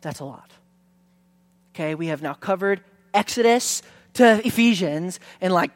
That's 0.00 0.20
a 0.20 0.24
lot. 0.24 0.50
Okay, 1.74 1.94
we 1.94 2.06
have 2.08 2.22
now 2.22 2.34
covered 2.34 2.80
Exodus 3.12 3.82
to 4.14 4.46
Ephesians 4.46 5.20
in 5.40 5.50
like 5.52 5.70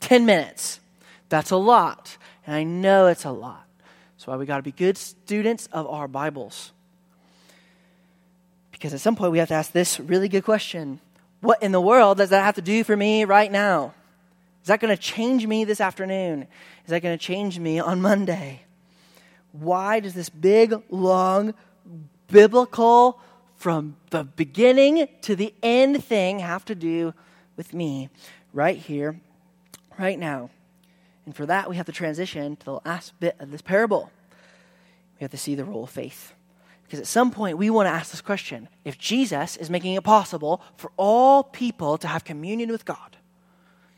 10 0.00 0.26
minutes. 0.26 0.80
That's 1.28 1.50
a 1.50 1.56
lot. 1.56 2.16
And 2.46 2.54
I 2.54 2.64
know 2.64 3.06
it's 3.06 3.24
a 3.24 3.30
lot. 3.30 3.66
That's 4.14 4.26
why 4.26 4.36
we 4.36 4.46
got 4.46 4.58
to 4.58 4.62
be 4.62 4.72
good 4.72 4.98
students 4.98 5.68
of 5.72 5.86
our 5.86 6.06
Bibles. 6.06 6.72
Because 8.70 8.94
at 8.94 9.00
some 9.00 9.16
point 9.16 9.32
we 9.32 9.38
have 9.38 9.48
to 9.48 9.54
ask 9.54 9.72
this 9.72 9.98
really 9.98 10.28
good 10.28 10.44
question 10.44 11.00
What 11.40 11.62
in 11.62 11.72
the 11.72 11.80
world 11.80 12.18
does 12.18 12.30
that 12.30 12.44
have 12.44 12.56
to 12.56 12.62
do 12.62 12.84
for 12.84 12.96
me 12.96 13.24
right 13.24 13.50
now? 13.50 13.94
Is 14.62 14.68
that 14.68 14.80
going 14.80 14.94
to 14.94 15.02
change 15.02 15.46
me 15.46 15.64
this 15.64 15.80
afternoon? 15.80 16.46
Is 16.84 16.90
that 16.90 17.00
going 17.00 17.18
to 17.18 17.24
change 17.24 17.58
me 17.58 17.80
on 17.80 18.00
Monday? 18.00 18.62
Why 19.52 20.00
does 20.00 20.14
this 20.14 20.28
big, 20.28 20.74
long, 20.90 21.54
biblical, 22.28 23.20
from 23.56 23.96
the 24.10 24.24
beginning 24.24 25.06
to 25.20 25.36
the 25.36 25.54
end 25.62 26.02
thing 26.02 26.40
have 26.40 26.64
to 26.64 26.74
do 26.74 27.14
with 27.56 27.72
me 27.72 28.08
right 28.52 28.76
here, 28.76 29.20
right 29.98 30.18
now? 30.18 30.50
And 31.26 31.36
for 31.36 31.46
that, 31.46 31.70
we 31.70 31.76
have 31.76 31.86
to 31.86 31.92
transition 31.92 32.56
to 32.56 32.64
the 32.64 32.80
last 32.84 33.18
bit 33.20 33.36
of 33.38 33.52
this 33.52 33.62
parable. 33.62 34.10
We 35.18 35.24
have 35.24 35.30
to 35.30 35.36
see 35.36 35.54
the 35.54 35.64
role 35.64 35.84
of 35.84 35.90
faith. 35.90 36.32
Because 36.82 36.98
at 36.98 37.06
some 37.06 37.30
point, 37.30 37.56
we 37.56 37.70
want 37.70 37.86
to 37.86 37.90
ask 37.90 38.10
this 38.10 38.20
question 38.20 38.68
if 38.84 38.98
Jesus 38.98 39.56
is 39.56 39.70
making 39.70 39.94
it 39.94 40.02
possible 40.02 40.60
for 40.76 40.90
all 40.96 41.42
people 41.42 41.96
to 41.98 42.08
have 42.08 42.24
communion 42.24 42.70
with 42.70 42.84
God, 42.84 43.16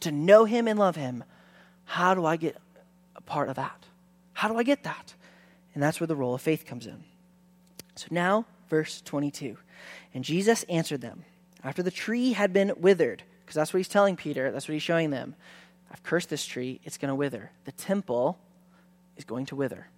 to 0.01 0.13
know 0.13 0.45
Him 0.45 0.69
and 0.69 0.79
love 0.79 0.97
Him, 0.97 1.25
how 1.87 2.15
do 2.15 2.27
I 2.27 2.37
get 2.37 2.57
a 3.17 3.21
part 3.21 3.49
of 3.49 3.57
that? 3.57 3.87
How 4.35 4.49
do 4.49 4.59
I 4.59 4.63
get 4.63 4.83
that? 4.85 5.15
And 5.75 5.83
that's 5.83 6.01
where 6.01 6.07
the 6.07 6.17
role 6.17 6.35
of 6.35 6.41
faith 6.41 6.65
comes 6.65 6.87
in. 6.87 7.05
So 7.97 8.07
now, 8.11 8.47
verse 8.69 9.03
22. 9.03 9.57
And 10.15 10.25
Jesus 10.25 10.63
answered 10.65 11.01
them 11.01 11.25
after 11.63 11.83
the 11.83 11.91
tree 11.91 12.33
had 12.33 12.53
been 12.53 12.73
withered, 12.77 13.23
because 13.41 13.55
that's 13.55 13.73
what 13.73 13.79
he's 13.79 13.89
telling 13.89 14.17
Peter, 14.17 14.51
that's 14.51 14.69
what 14.69 14.75
he's 14.75 14.83
showing 14.83 15.11
them. 15.11 15.35
I've 15.91 16.03
cursed 16.03 16.29
this 16.29 16.45
tree, 16.45 16.81
it's 16.85 16.99
going 16.99 17.09
to 17.09 17.15
wither. 17.15 17.51
The 17.65 17.73
temple 17.73 18.39
is 19.17 19.25
going 19.25 19.47
to 19.47 19.57
wither. 19.57 19.89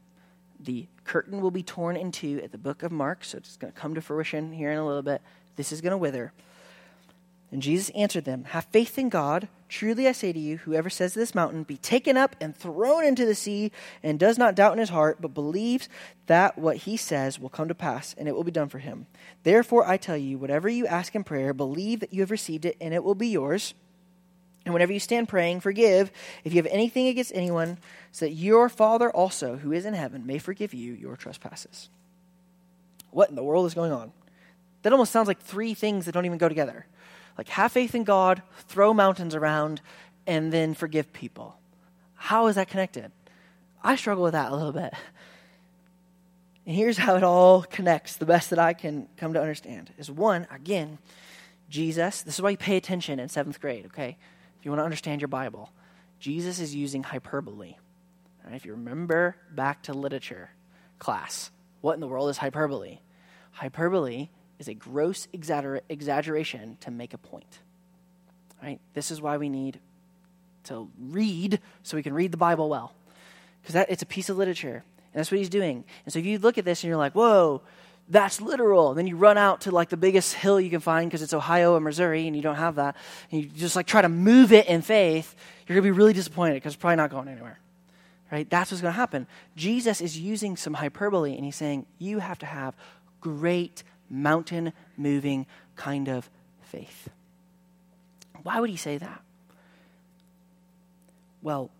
The 0.61 0.87
curtain 1.05 1.41
will 1.41 1.51
be 1.51 1.63
torn 1.63 1.97
in 1.97 2.13
two 2.13 2.41
at 2.43 2.53
the 2.53 2.59
book 2.59 2.83
of 2.83 2.93
Mark, 2.93 3.25
so 3.25 3.39
it's 3.39 3.57
going 3.57 3.73
to 3.73 3.79
come 3.79 3.95
to 3.95 4.01
fruition 4.01 4.53
here 4.53 4.71
in 4.71 4.79
a 4.79 4.87
little 4.87 5.03
bit. 5.03 5.21
This 5.57 5.73
is 5.73 5.81
going 5.81 5.93
to 5.93 5.99
wither. 5.99 6.33
And 7.51 7.63
Jesus 7.63 7.91
answered 7.91 8.25
them, 8.25 8.45
Have 8.45 8.65
faith 8.67 8.99
in 8.99 9.09
God. 9.09 9.49
Truly 9.69 10.07
I 10.07 10.13
say 10.13 10.33
to 10.33 10.39
you, 10.39 10.59
whoever 10.59 10.89
says 10.89 11.15
to 11.15 11.19
this 11.19 11.35
mountain, 11.35 11.65
Be 11.65 11.77
taken 11.77 12.17
up 12.17 12.37
and 12.41 12.57
thrown 12.57 13.05
into 13.05 13.27
the 13.27 13.35
sea, 13.35 13.73
and 14.03 14.19
does 14.19 14.39
not 14.39 14.55
doubt 14.55 14.73
in 14.73 14.79
his 14.79 14.91
heart, 14.91 15.21
but 15.21 15.35
believes 15.35 15.89
that 16.27 16.57
what 16.57 16.79
he 16.79 16.97
says 16.97 17.41
will 17.41 17.49
come 17.49 17.67
to 17.69 17.75
pass, 17.75 18.15
and 18.17 18.29
it 18.29 18.35
will 18.37 18.45
be 18.45 18.53
done 18.53 18.69
for 18.69 18.79
him. 18.79 19.07
Therefore 19.43 19.87
I 19.87 19.97
tell 19.97 20.17
you, 20.17 20.39
whatever 20.39 20.69
you 20.69 20.87
ask 20.87 21.15
in 21.15 21.25
prayer, 21.25 21.53
believe 21.53 22.01
that 22.01 22.15
you 22.15 22.21
have 22.21 22.31
received 22.31 22.65
it, 22.65 22.77
and 22.81 22.95
it 22.95 23.03
will 23.03 23.17
be 23.17 23.29
yours. 23.29 23.75
And 24.65 24.73
whenever 24.73 24.93
you 24.93 25.01
stand 25.01 25.29
praying, 25.29 25.61
forgive 25.61 26.11
if 26.45 26.53
you 26.53 26.63
have 26.63 26.73
anything 26.73 27.09
against 27.09 27.33
anyone, 27.35 27.79
so 28.13 28.27
that 28.27 28.33
your 28.33 28.69
Father 28.69 29.11
also, 29.11 29.57
who 29.57 29.73
is 29.73 29.85
in 29.85 29.95
heaven, 29.95 30.27
may 30.27 30.39
forgive 30.39 30.75
you 30.75 30.93
your 30.93 31.17
trespasses. 31.17 31.89
What 33.11 33.31
in 33.31 33.37
the 33.37 33.45
world 33.45 33.67
is 33.67 33.75
going 33.75 33.93
on? 33.93 34.13
That 34.83 34.93
almost 34.93 35.11
sounds 35.11 35.27
like 35.27 35.41
three 35.41 35.75
things 35.75 36.05
that 36.05 36.13
don't 36.13 36.27
even 36.27 36.39
go 36.39 36.49
together. 36.49 36.87
Like, 37.39 37.49
have 37.49 37.73
faith 37.73 37.95
in 37.95 38.05
God, 38.05 38.43
throw 38.67 38.95
mountains 38.95 39.35
around, 39.35 39.81
and 40.27 40.53
then 40.53 40.75
forgive 40.75 41.13
people. 41.13 41.57
How 42.15 42.47
is 42.47 42.55
that 42.55 42.69
connected? 42.69 43.13
I 43.83 43.97
struggle 43.97 44.25
with 44.25 44.33
that 44.33 44.51
a 44.51 44.57
little 44.57 44.73
bit. 44.73 44.93
And 46.67 46.75
here's 46.75 46.99
how 46.99 47.17
it 47.17 47.23
all 47.23 47.63
connects, 47.63 48.17
the 48.17 48.27
best 48.27 48.51
that 48.51 48.59
I 48.59 48.73
can 48.73 49.09
come 49.17 49.35
to 49.35 49.41
understand 49.41 49.93
is 49.99 50.11
one, 50.11 50.49
again, 50.51 50.99
Jesus, 51.69 52.23
this 52.23 52.35
is 52.35 52.43
why 52.43 52.51
you 52.51 52.57
pay 52.57 52.77
attention 52.77 53.21
in 53.21 53.29
seventh 53.29 53.61
grade, 53.61 53.87
okay? 53.87 54.17
If 54.59 54.65
you 54.65 54.71
want 54.71 54.81
to 54.81 54.85
understand 54.85 55.21
your 55.21 55.29
Bible, 55.29 55.71
Jesus 56.19 56.59
is 56.59 56.75
using 56.75 57.03
hyperbole. 57.03 57.77
Right, 58.45 58.55
if 58.55 58.65
you 58.65 58.73
remember 58.73 59.37
back 59.53 59.83
to 59.85 59.93
literature 59.93 60.51
class, 60.99 61.51
what 61.81 61.95
in 61.95 62.01
the 62.01 62.09
world 62.09 62.31
is 62.31 62.39
hyperbole? 62.39 62.99
Hyperbole 63.53 64.29
is 64.59 64.69
a 64.69 64.75
gross 64.75 65.29
exagger- 65.35 65.81
exaggeration 65.89 66.77
to 66.81 66.91
make 66.91 67.15
a 67.15 67.19
point. 67.19 67.59
Right? 68.63 68.81
This 68.95 69.11
is 69.11 69.21
why 69.21 69.37
we 69.37 69.49
need 69.49 69.81
to 70.65 70.89
read 70.99 71.61
so 71.83 71.97
we 71.97 72.03
can 72.03 72.15
read 72.15 72.33
the 72.33 72.39
Bible 72.39 72.69
well. 72.69 72.93
because 73.63 73.87
it's 73.89 74.03
a 74.03 74.07
piece 74.07 74.29
of 74.29 74.37
literature. 74.37 74.85
And 75.13 75.21
that's 75.21 75.31
what 75.31 75.39
he's 75.39 75.49
doing. 75.49 75.85
And 76.05 76.13
so 76.13 76.19
if 76.19 76.27
you 76.27 76.39
look 76.39 76.59
at 76.59 76.65
this 76.65 76.83
and 76.83 76.89
you're 76.89 76.99
like, 76.99 77.15
whoa, 77.15 77.63
that's 78.09 78.41
literal. 78.41 78.91
And 78.91 78.99
then 78.99 79.07
you 79.07 79.17
run 79.17 79.39
out 79.39 79.63
to 79.63 79.71
like 79.71 79.89
the 79.89 79.97
biggest 79.97 80.35
hill 80.35 80.61
you 80.61 80.71
can 80.71 80.81
find 80.81 81.11
because 81.11 81.23
it's 81.23 81.35
Ohio 81.35 81.75
or 81.75 81.81
Missouri 81.81 82.27
and 82.27 82.37
you 82.37 82.43
don't 82.43 82.57
have 82.57 82.77
that. 82.77 82.97
And 83.31 83.43
you 83.43 83.49
just 83.49 83.75
like 83.75 83.87
try 83.87 84.03
to 84.03 84.09
move 84.09 84.53
it 84.53 84.67
in 84.67 84.83
faith, 84.83 85.35
you're 85.67 85.75
going 85.75 85.85
to 85.85 85.93
be 85.93 85.97
really 85.97 86.13
disappointed 86.13 86.55
because 86.55 86.75
it's 86.75 86.81
probably 86.81 86.97
not 86.97 87.11
going 87.11 87.29
anywhere. 87.29 87.59
Right? 88.31 88.49
That's 88.49 88.71
what's 88.71 88.83
going 88.83 88.93
to 88.93 88.99
happen. 88.99 89.27
Jesus 89.57 90.01
is 90.01 90.19
using 90.19 90.57
some 90.57 90.75
hyperbole 90.75 91.35
and 91.35 91.45
he's 91.45 91.57
saying, 91.57 91.87
you 91.99 92.19
have 92.19 92.39
to 92.41 92.47
have 92.47 92.75
great 93.21 93.83
mountain 94.09 94.73
moving 94.97 95.47
kind 95.75 96.09
of 96.09 96.31
faith. 96.63 97.09
Why 98.43 98.61
would 98.61 98.71
he 98.71 98.77
say 98.77 98.99
that? 98.99 99.23
Well, 101.43 101.71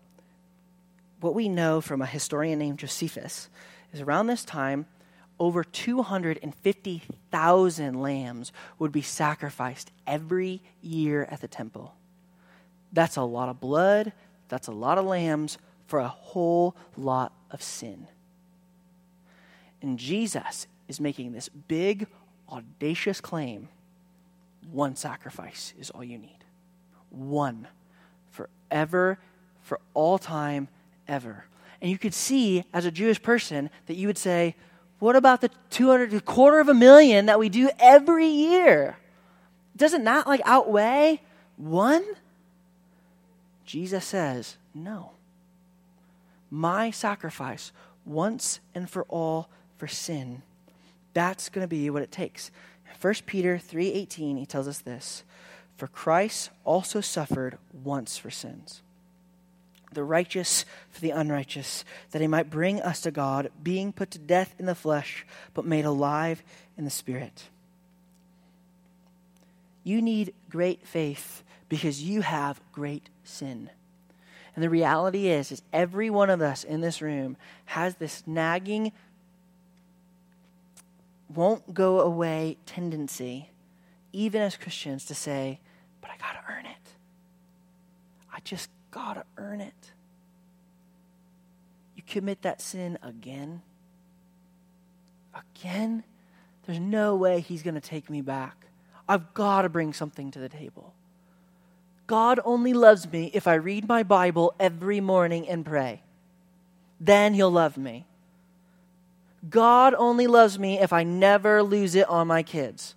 what 1.19 1.33
we 1.33 1.49
know 1.49 1.81
from 1.81 2.01
a 2.01 2.05
historian 2.05 2.59
named 2.59 2.79
Josephus 2.79 3.49
is 3.91 3.99
around 4.01 4.27
this 4.27 4.45
time, 4.45 4.85
over 5.39 5.63
250,000 5.63 8.01
lambs 8.01 8.51
would 8.79 8.91
be 8.91 9.01
sacrificed 9.01 9.91
every 10.05 10.61
year 10.81 11.27
at 11.29 11.41
the 11.41 11.47
temple. 11.47 11.95
That's 12.91 13.15
a 13.17 13.23
lot 13.23 13.49
of 13.49 13.59
blood, 13.59 14.13
that's 14.47 14.67
a 14.67 14.71
lot 14.71 14.97
of 14.97 15.05
lambs 15.05 15.59
for 15.85 15.99
a 15.99 16.07
whole 16.07 16.75
lot 16.95 17.33
of 17.51 17.61
sin. 17.61 18.07
And 19.81 19.99
Jesus 19.99 20.65
is 20.87 20.99
making 20.99 21.33
this 21.33 21.49
big, 21.49 22.07
audacious 22.51 23.21
claim 23.21 23.69
one 24.71 24.95
sacrifice 24.95 25.73
is 25.79 25.89
all 25.89 26.03
you 26.03 26.17
need. 26.17 26.43
One. 27.09 27.67
Forever, 28.31 29.17
for 29.61 29.79
all 29.93 30.17
time, 30.17 30.67
ever. 31.07 31.45
And 31.81 31.89
you 31.89 31.97
could 31.97 32.13
see, 32.13 32.63
as 32.73 32.85
a 32.85 32.91
Jewish 32.91 33.21
person, 33.21 33.69
that 33.85 33.95
you 33.95 34.07
would 34.07 34.17
say, 34.17 34.55
What 34.99 35.15
about 35.15 35.41
the 35.41 35.49
200, 35.69 36.13
a 36.13 36.21
quarter 36.21 36.59
of 36.59 36.69
a 36.69 36.73
million 36.73 37.27
that 37.27 37.39
we 37.39 37.49
do 37.49 37.69
every 37.79 38.27
year? 38.27 38.97
Doesn't 39.75 40.03
that 40.03 40.27
like 40.27 40.41
outweigh 40.43 41.21
one? 41.55 42.03
Jesus 43.65 44.05
says, 44.05 44.57
No. 44.73 45.11
My 46.49 46.91
sacrifice, 46.91 47.71
once 48.05 48.59
and 48.73 48.89
for 48.89 49.03
all 49.03 49.49
for 49.77 49.87
sin, 49.87 50.41
that's 51.17 51.49
going 51.49 51.63
to 51.63 51.67
be 51.67 51.89
what 51.89 52.03
it 52.03 52.11
takes. 52.11 52.51
1 53.01 53.13
Peter 53.25 53.57
3:18 53.57 54.37
he 54.37 54.45
tells 54.45 54.67
us 54.67 54.79
this, 54.79 55.23
for 55.75 55.87
Christ 55.87 56.51
also 56.63 57.01
suffered 57.01 57.57
once 57.83 58.17
for 58.17 58.29
sins 58.29 58.81
the 59.91 60.03
righteous 60.03 60.65
for 60.91 61.01
the 61.01 61.11
unrighteous, 61.11 61.83
that 62.11 62.21
he 62.21 62.27
might 62.27 62.49
bring 62.49 62.81
us 62.81 63.01
to 63.01 63.11
God, 63.11 63.49
being 63.63 63.91
put 63.91 64.11
to 64.11 64.19
death 64.19 64.53
in 64.59 64.65
the 64.65 64.75
flesh, 64.75 65.25
but 65.53 65.65
made 65.65 65.85
alive 65.85 66.43
in 66.77 66.83
the 66.83 66.89
Spirit. 66.91 67.45
You 69.83 70.01
need 70.01 70.33
great 70.49 70.85
faith 70.85 71.43
because 71.69 72.03
you 72.03 72.21
have 72.21 72.61
great 72.71 73.09
sin. 73.23 73.69
And 74.55 74.63
the 74.63 74.69
reality 74.69 75.27
is, 75.27 75.51
is 75.51 75.61
every 75.71 76.09
one 76.09 76.29
of 76.29 76.41
us 76.41 76.63
in 76.63 76.81
this 76.81 77.01
room 77.01 77.37
has 77.65 77.95
this 77.95 78.23
nagging, 78.25 78.91
won't 81.33 81.73
go 81.73 81.99
away 82.01 82.57
tendency, 82.65 83.49
even 84.13 84.41
as 84.41 84.55
Christians, 84.55 85.05
to 85.05 85.15
say, 85.15 85.59
but 86.01 86.09
I 86.11 86.17
got 86.17 86.33
to 86.33 86.51
earn 86.51 86.65
it. 86.65 86.93
I 88.33 88.39
just 88.41 88.69
got 88.91 89.15
to 89.15 89.23
earn 89.37 89.61
it. 89.61 89.91
You 91.95 92.03
commit 92.05 92.41
that 92.43 92.61
sin 92.61 92.97
again, 93.01 93.61
again, 95.35 96.03
there's 96.65 96.79
no 96.79 97.15
way 97.15 97.39
he's 97.39 97.63
going 97.63 97.75
to 97.75 97.81
take 97.81 98.09
me 98.09 98.21
back. 98.21 98.67
I've 99.07 99.33
got 99.33 99.61
to 99.61 99.69
bring 99.69 99.93
something 99.93 100.31
to 100.31 100.39
the 100.39 100.49
table. 100.49 100.93
God 102.07 102.39
only 102.45 102.73
loves 102.73 103.11
me 103.11 103.31
if 103.33 103.47
I 103.47 103.55
read 103.55 103.87
my 103.87 104.03
Bible 104.03 104.53
every 104.59 104.99
morning 104.99 105.47
and 105.47 105.65
pray. 105.65 106.01
Then 106.99 107.33
he'll 107.33 107.51
love 107.51 107.77
me. 107.77 108.05
God 109.49 109.93
only 109.97 110.27
loves 110.27 110.57
me 110.57 110.79
if 110.79 110.91
I 110.91 111.03
never 111.03 111.63
lose 111.63 111.95
it 111.95 112.09
on 112.09 112.27
my 112.27 112.43
kids. 112.43 112.95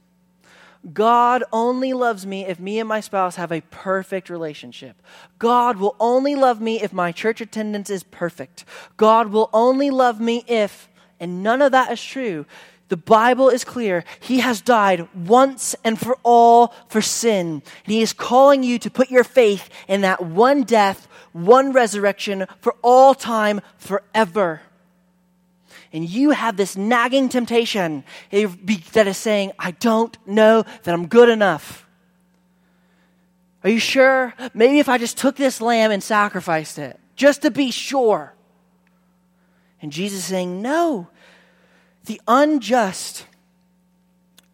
God 0.95 1.45
only 1.53 1.93
loves 1.93 2.27
me 2.27 2.47
if 2.47 2.59
me 2.59 2.79
and 2.79 2.89
my 2.89 3.01
spouse 3.01 3.37
have 3.37 3.53
a 3.53 3.61
perfect 3.71 4.31
relationship. 4.31 5.03
God 5.39 5.77
will 5.77 5.95
only 6.01 6.35
love 6.35 6.61
me 6.61 6.81
if 6.81 6.93
my 6.93 7.13
church 7.13 7.43
attendance 7.43 7.91
is 7.91 8.03
perfect. 8.03 8.65
God 8.97 9.29
will 9.29 9.51
only 9.53 9.91
love 9.91 10.21
me 10.21 10.43
if, 10.47 10.89
and 11.19 11.43
none 11.43 11.61
of 11.61 11.73
that 11.73 11.93
is 11.93 12.03
true. 12.03 12.47
The 12.89 12.97
Bible 12.97 13.51
is 13.51 13.63
clear. 13.63 14.05
He 14.21 14.41
has 14.41 14.63
died 14.63 15.07
once 15.15 15.77
and 15.85 15.99
for 15.99 16.17
all 16.23 16.75
for 16.89 17.03
sin. 17.03 17.63
And 17.85 17.95
He 17.95 18.01
is 18.01 18.15
calling 18.15 18.63
you 18.63 18.79
to 18.79 18.91
put 18.91 19.11
your 19.11 19.23
faith 19.23 19.69
in 19.87 20.01
that 20.01 20.25
one 20.25 20.63
death, 20.63 21.07
one 21.33 21.73
resurrection 21.73 22.47
for 22.61 22.75
all 22.83 23.15
time, 23.15 23.61
forever 23.77 24.63
and 25.93 26.09
you 26.09 26.31
have 26.31 26.57
this 26.57 26.77
nagging 26.77 27.29
temptation 27.29 28.05
eh, 28.31 28.47
that 28.93 29.07
is 29.07 29.17
saying, 29.17 29.53
I 29.59 29.73
don't 29.73 30.17
know 30.27 30.65
that 30.85 30.95
I'm 30.95 31.09
good 31.09 31.29
enough. 31.29 31.87
Are 33.65 33.71
you 33.71 33.81
sure? 33.81 34.35
Maybe 34.55 34.79
if 34.79 34.89
I 34.89 34.99
just 34.99 35.19
took 35.19 35.37
this 35.37 35.61
lamb 35.61 35.91
and 35.91 36.03
sacrificed 36.03 36.79
it, 36.79 36.99
just 37.17 37.43
to 37.43 37.51
be 37.51 37.71
sure. 37.71 38.35
And 39.83 39.93
Jesus 39.93 40.25
saying, 40.25 40.63
No. 40.63 41.09
The 42.05 42.21
unjust, 42.27 43.27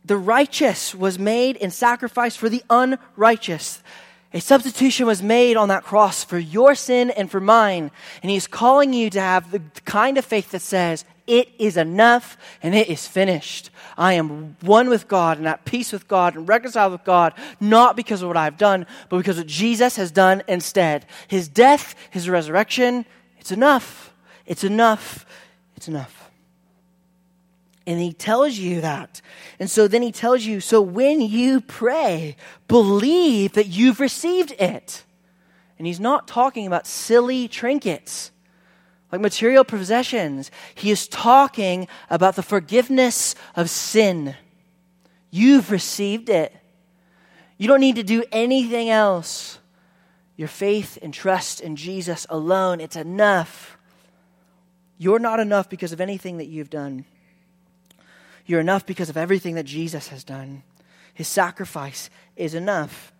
the 0.04 0.16
righteous 0.16 0.94
was 0.94 1.16
made 1.16 1.56
and 1.58 1.72
sacrificed 1.72 2.38
for 2.38 2.48
the 2.48 2.62
unrighteous. 2.68 3.82
A 4.34 4.40
substitution 4.40 5.06
was 5.06 5.22
made 5.22 5.56
on 5.56 5.68
that 5.68 5.84
cross 5.84 6.24
for 6.24 6.38
your 6.38 6.74
sin 6.74 7.10
and 7.10 7.30
for 7.30 7.40
mine. 7.40 7.92
And 8.22 8.30
he's 8.30 8.48
calling 8.48 8.92
you 8.92 9.10
to 9.10 9.20
have 9.20 9.52
the 9.52 9.62
kind 9.84 10.18
of 10.18 10.24
faith 10.24 10.50
that 10.50 10.60
says, 10.60 11.04
it 11.26 11.48
is 11.58 11.76
enough 11.76 12.36
and 12.62 12.74
it 12.74 12.88
is 12.88 13.06
finished. 13.06 13.70
I 13.96 14.14
am 14.14 14.56
one 14.60 14.88
with 14.88 15.08
God 15.08 15.38
and 15.38 15.48
at 15.48 15.64
peace 15.64 15.92
with 15.92 16.06
God 16.06 16.36
and 16.36 16.48
reconciled 16.48 16.92
with 16.92 17.04
God, 17.04 17.34
not 17.60 17.96
because 17.96 18.22
of 18.22 18.28
what 18.28 18.36
I've 18.36 18.58
done, 18.58 18.86
but 19.08 19.18
because 19.18 19.38
what 19.38 19.46
Jesus 19.46 19.96
has 19.96 20.10
done 20.10 20.42
instead. 20.46 21.06
His 21.28 21.48
death, 21.48 21.94
his 22.10 22.28
resurrection, 22.28 23.04
it's 23.38 23.50
enough. 23.50 24.12
It's 24.46 24.64
enough. 24.64 25.26
It's 25.76 25.88
enough. 25.88 26.30
And 27.86 28.00
he 28.00 28.12
tells 28.12 28.58
you 28.58 28.80
that. 28.80 29.20
And 29.58 29.70
so 29.70 29.86
then 29.86 30.02
he 30.02 30.12
tells 30.12 30.44
you 30.44 30.60
so 30.60 30.80
when 30.80 31.20
you 31.20 31.60
pray, 31.60 32.36
believe 32.66 33.52
that 33.52 33.68
you've 33.68 34.00
received 34.00 34.52
it. 34.52 35.04
And 35.78 35.86
he's 35.86 36.00
not 36.00 36.26
talking 36.26 36.66
about 36.66 36.86
silly 36.86 37.48
trinkets 37.48 38.32
like 39.12 39.20
material 39.20 39.64
possessions. 39.64 40.50
He 40.74 40.90
is 40.90 41.08
talking 41.08 41.88
about 42.10 42.36
the 42.36 42.42
forgiveness 42.42 43.34
of 43.54 43.70
sin. 43.70 44.34
You've 45.30 45.70
received 45.70 46.28
it. 46.28 46.54
You 47.58 47.68
don't 47.68 47.80
need 47.80 47.96
to 47.96 48.02
do 48.02 48.24
anything 48.32 48.90
else. 48.90 49.58
Your 50.36 50.48
faith 50.48 50.98
and 51.00 51.14
trust 51.14 51.60
in 51.60 51.76
Jesus 51.76 52.26
alone, 52.28 52.80
it's 52.80 52.96
enough. 52.96 53.78
You're 54.98 55.18
not 55.18 55.40
enough 55.40 55.68
because 55.70 55.92
of 55.92 56.00
anything 56.00 56.38
that 56.38 56.46
you've 56.46 56.70
done. 56.70 57.04
You're 58.44 58.60
enough 58.60 58.86
because 58.86 59.08
of 59.08 59.16
everything 59.16 59.54
that 59.54 59.64
Jesus 59.64 60.08
has 60.08 60.24
done. 60.24 60.62
His 61.14 61.28
sacrifice 61.28 62.10
is 62.36 62.54
enough. 62.54 63.12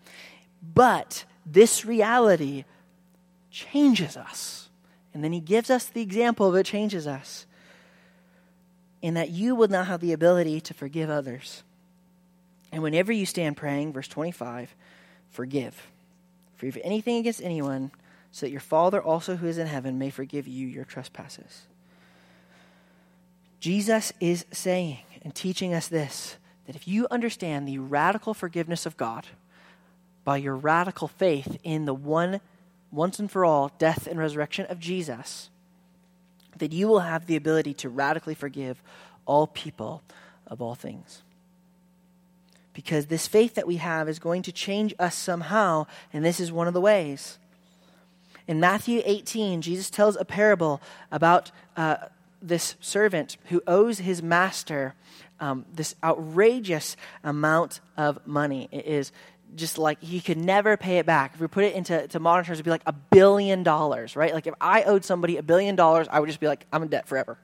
But 0.75 1.25
this 1.44 1.85
reality 1.85 2.64
changes 3.51 4.16
us. 4.16 4.66
And 5.17 5.25
then 5.25 5.33
he 5.33 5.41
gives 5.41 5.71
us 5.71 5.87
the 5.87 6.03
example 6.03 6.51
that 6.51 6.67
changes 6.67 7.07
us. 7.07 7.47
In 9.01 9.15
that 9.15 9.31
you 9.31 9.55
will 9.55 9.69
now 9.69 9.83
have 9.83 10.03
the 10.03 10.13
ability 10.13 10.61
to 10.61 10.75
forgive 10.75 11.09
others. 11.09 11.63
And 12.71 12.83
whenever 12.83 13.13
you 13.13 13.25
stand 13.25 13.57
praying, 13.57 13.95
verse 13.95 14.09
25, 14.09 14.75
forgive. 15.31 15.87
Forgive 16.57 16.77
anything 16.85 17.17
against 17.17 17.41
anyone, 17.41 17.93
so 18.31 18.45
that 18.45 18.51
your 18.51 18.61
Father 18.61 19.03
also 19.03 19.37
who 19.37 19.47
is 19.47 19.57
in 19.57 19.69
heaven 19.69 19.99
may 19.99 20.11
forgive 20.11 20.47
you 20.47 20.67
your 20.67 20.85
trespasses. 20.85 21.62
Jesus 23.59 24.12
is 24.21 24.45
saying 24.53 24.99
and 25.23 25.35
teaching 25.35 25.73
us 25.73 25.89
this 25.89 26.37
that 26.67 26.77
if 26.77 26.87
you 26.87 27.07
understand 27.11 27.67
the 27.67 27.79
radical 27.79 28.35
forgiveness 28.35 28.85
of 28.85 28.99
God 28.99 29.29
by 30.25 30.37
your 30.37 30.57
radical 30.57 31.09
faith 31.09 31.57
in 31.64 31.87
the 31.87 31.95
one 31.95 32.43
once 32.91 33.18
and 33.18 33.30
for 33.30 33.45
all 33.45 33.72
death 33.78 34.07
and 34.07 34.18
resurrection 34.18 34.66
of 34.68 34.78
Jesus, 34.78 35.51
that 36.59 36.72
you 36.72 36.89
will 36.89 37.01
have 37.01 37.26
the 37.26 37.37
ability 37.37 37.74
to 37.74 37.89
radically 37.89 38.34
forgive 38.34 38.82
all 39.26 39.47
people 39.47 40.03
of 40.47 40.62
all 40.62 40.74
things. 40.74 41.22
Because 42.72 43.07
this 43.07 43.26
faith 43.26 43.55
that 43.55 43.66
we 43.66 43.76
have 43.76 44.09
is 44.09 44.18
going 44.18 44.43
to 44.43 44.53
change 44.53 44.95
us 44.99 45.14
somehow, 45.14 45.87
and 46.12 46.24
this 46.24 46.41
is 46.41 46.53
one 46.53 46.68
of 46.68 46.74
the 46.74 46.80
ways. 46.80 47.39
In 48.47 48.61
Matthew 48.61 49.03
18, 49.05 49.62
Jesus 49.62 49.91
tells 49.91 50.16
a 50.16 50.24
parable 50.24 50.80
about 51.11 51.51
uh, 51.76 51.97
this 52.41 52.76
servant 52.80 53.39
who 53.47 53.62
owes 53.66 53.99
his 53.99 54.22
master 54.22 54.95
um, 55.41 55.66
this 55.72 55.95
outrageous 56.03 56.97
amount 57.22 57.80
of 57.97 58.24
money. 58.26 58.68
It 58.72 58.87
is 58.87 59.12
just 59.57 59.79
like 59.79 60.03
he 60.03 60.21
could 60.21 60.39
never 60.39 60.77
pay 60.77 60.99
it 60.99 61.07
back. 61.07 61.35
If 61.35 61.41
we 61.41 61.47
put 61.47 61.65
it 61.65 61.75
into 61.75 62.07
to 62.09 62.21
modern 62.21 62.45
terms, 62.45 62.57
it'd 62.57 62.65
be 62.65 62.71
like 62.71 62.83
a 62.87 62.93
billion 62.93 63.63
dollars, 63.63 64.17
right? 64.17 64.33
Like 64.33 64.47
if 64.47 64.55
I 64.61 64.83
owed 64.85 65.05
somebody 65.05 65.37
a 65.37 65.43
billion 65.43 65.77
dollars, 65.77 66.07
I 66.11 66.21
would 66.21 66.29
just 66.29 66.41
be 66.41 66.47
like, 66.47 66.67
I'm 66.73 66.83
in 66.83 66.89
debt 66.89 67.09
forever. 67.09 67.39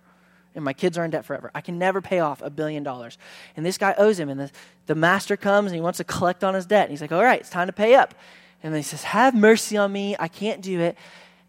And 0.54 0.64
my 0.64 0.74
kids 0.74 0.98
are 0.98 1.04
in 1.04 1.10
debt 1.10 1.24
forever. 1.24 1.50
I 1.54 1.62
can 1.62 1.78
never 1.78 2.02
pay 2.02 2.20
off 2.20 2.42
a 2.42 2.50
billion 2.50 2.82
dollars. 2.82 3.16
And 3.56 3.64
this 3.64 3.78
guy 3.78 3.94
owes 3.96 4.20
him, 4.20 4.28
and 4.28 4.38
the, 4.38 4.50
the 4.86 4.94
master 4.94 5.36
comes 5.36 5.68
and 5.68 5.74
he 5.74 5.80
wants 5.80 5.96
to 5.96 6.04
collect 6.04 6.44
on 6.44 6.54
his 6.54 6.66
debt. 6.66 6.82
And 6.82 6.90
he's 6.90 7.00
like, 7.00 7.12
All 7.12 7.24
right, 7.24 7.40
it's 7.40 7.50
time 7.50 7.68
to 7.68 7.72
pay 7.72 7.94
up. 7.94 8.14
And 8.62 8.72
then 8.72 8.78
he 8.78 8.84
says, 8.84 9.02
Have 9.04 9.34
mercy 9.34 9.76
on 9.76 9.90
me. 9.90 10.14
I 10.18 10.28
can't 10.28 10.60
do 10.60 10.80
it. 10.80 10.96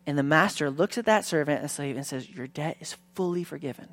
And 0.05 0.18
the 0.18 0.24
master 0.24 0.70
looks 0.70 0.97
at 0.97 1.05
that 1.05 1.26
servant 1.26 1.61
and 1.61 1.70
slave 1.70 1.95
and 1.95 2.05
says, 2.05 2.30
Your 2.30 2.47
debt 2.47 2.78
is 2.80 2.97
fully 3.14 3.43
forgiven. 3.43 3.89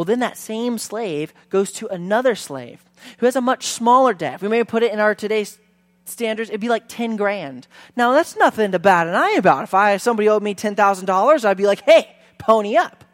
Well, 0.00 0.06
then 0.06 0.20
that 0.20 0.38
same 0.38 0.78
slave 0.78 1.34
goes 1.50 1.72
to 1.72 1.86
another 1.88 2.34
slave 2.34 2.82
who 3.18 3.26
has 3.26 3.36
a 3.36 3.42
much 3.42 3.66
smaller 3.66 4.14
debt. 4.14 4.40
We 4.40 4.48
may 4.48 4.64
put 4.64 4.82
it 4.82 4.94
in 4.94 4.98
our 4.98 5.14
today's 5.14 5.58
standards, 6.06 6.48
it'd 6.48 6.58
be 6.58 6.70
like 6.70 6.88
10 6.88 7.16
grand. 7.16 7.66
Now, 7.96 8.12
that's 8.12 8.34
nothing 8.34 8.72
to 8.72 8.78
bat 8.78 9.06
an 9.06 9.14
eye 9.14 9.34
about. 9.36 9.64
If 9.64 9.74
I 9.74 9.98
somebody 9.98 10.26
owed 10.30 10.42
me 10.42 10.54
$10,000, 10.54 11.44
I'd 11.44 11.56
be 11.58 11.66
like, 11.66 11.82
hey, 11.82 12.16
pony 12.38 12.78
up. 12.78 13.04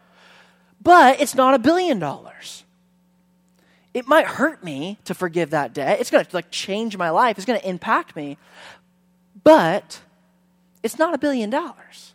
But 0.80 1.20
it's 1.20 1.34
not 1.34 1.54
a 1.54 1.58
billion 1.58 1.98
dollars. 1.98 2.62
It 3.92 4.06
might 4.06 4.28
hurt 4.28 4.62
me 4.62 5.00
to 5.06 5.14
forgive 5.14 5.50
that 5.50 5.74
debt. 5.74 5.98
It's 5.98 6.12
going 6.12 6.24
to 6.24 6.36
like 6.36 6.52
change 6.52 6.96
my 6.96 7.10
life. 7.10 7.36
It's 7.36 7.46
going 7.46 7.58
to 7.58 7.68
impact 7.68 8.14
me. 8.14 8.38
But 9.42 10.02
it's 10.84 11.00
not 11.00 11.14
a 11.14 11.18
billion 11.18 11.50
dollars. 11.50 12.14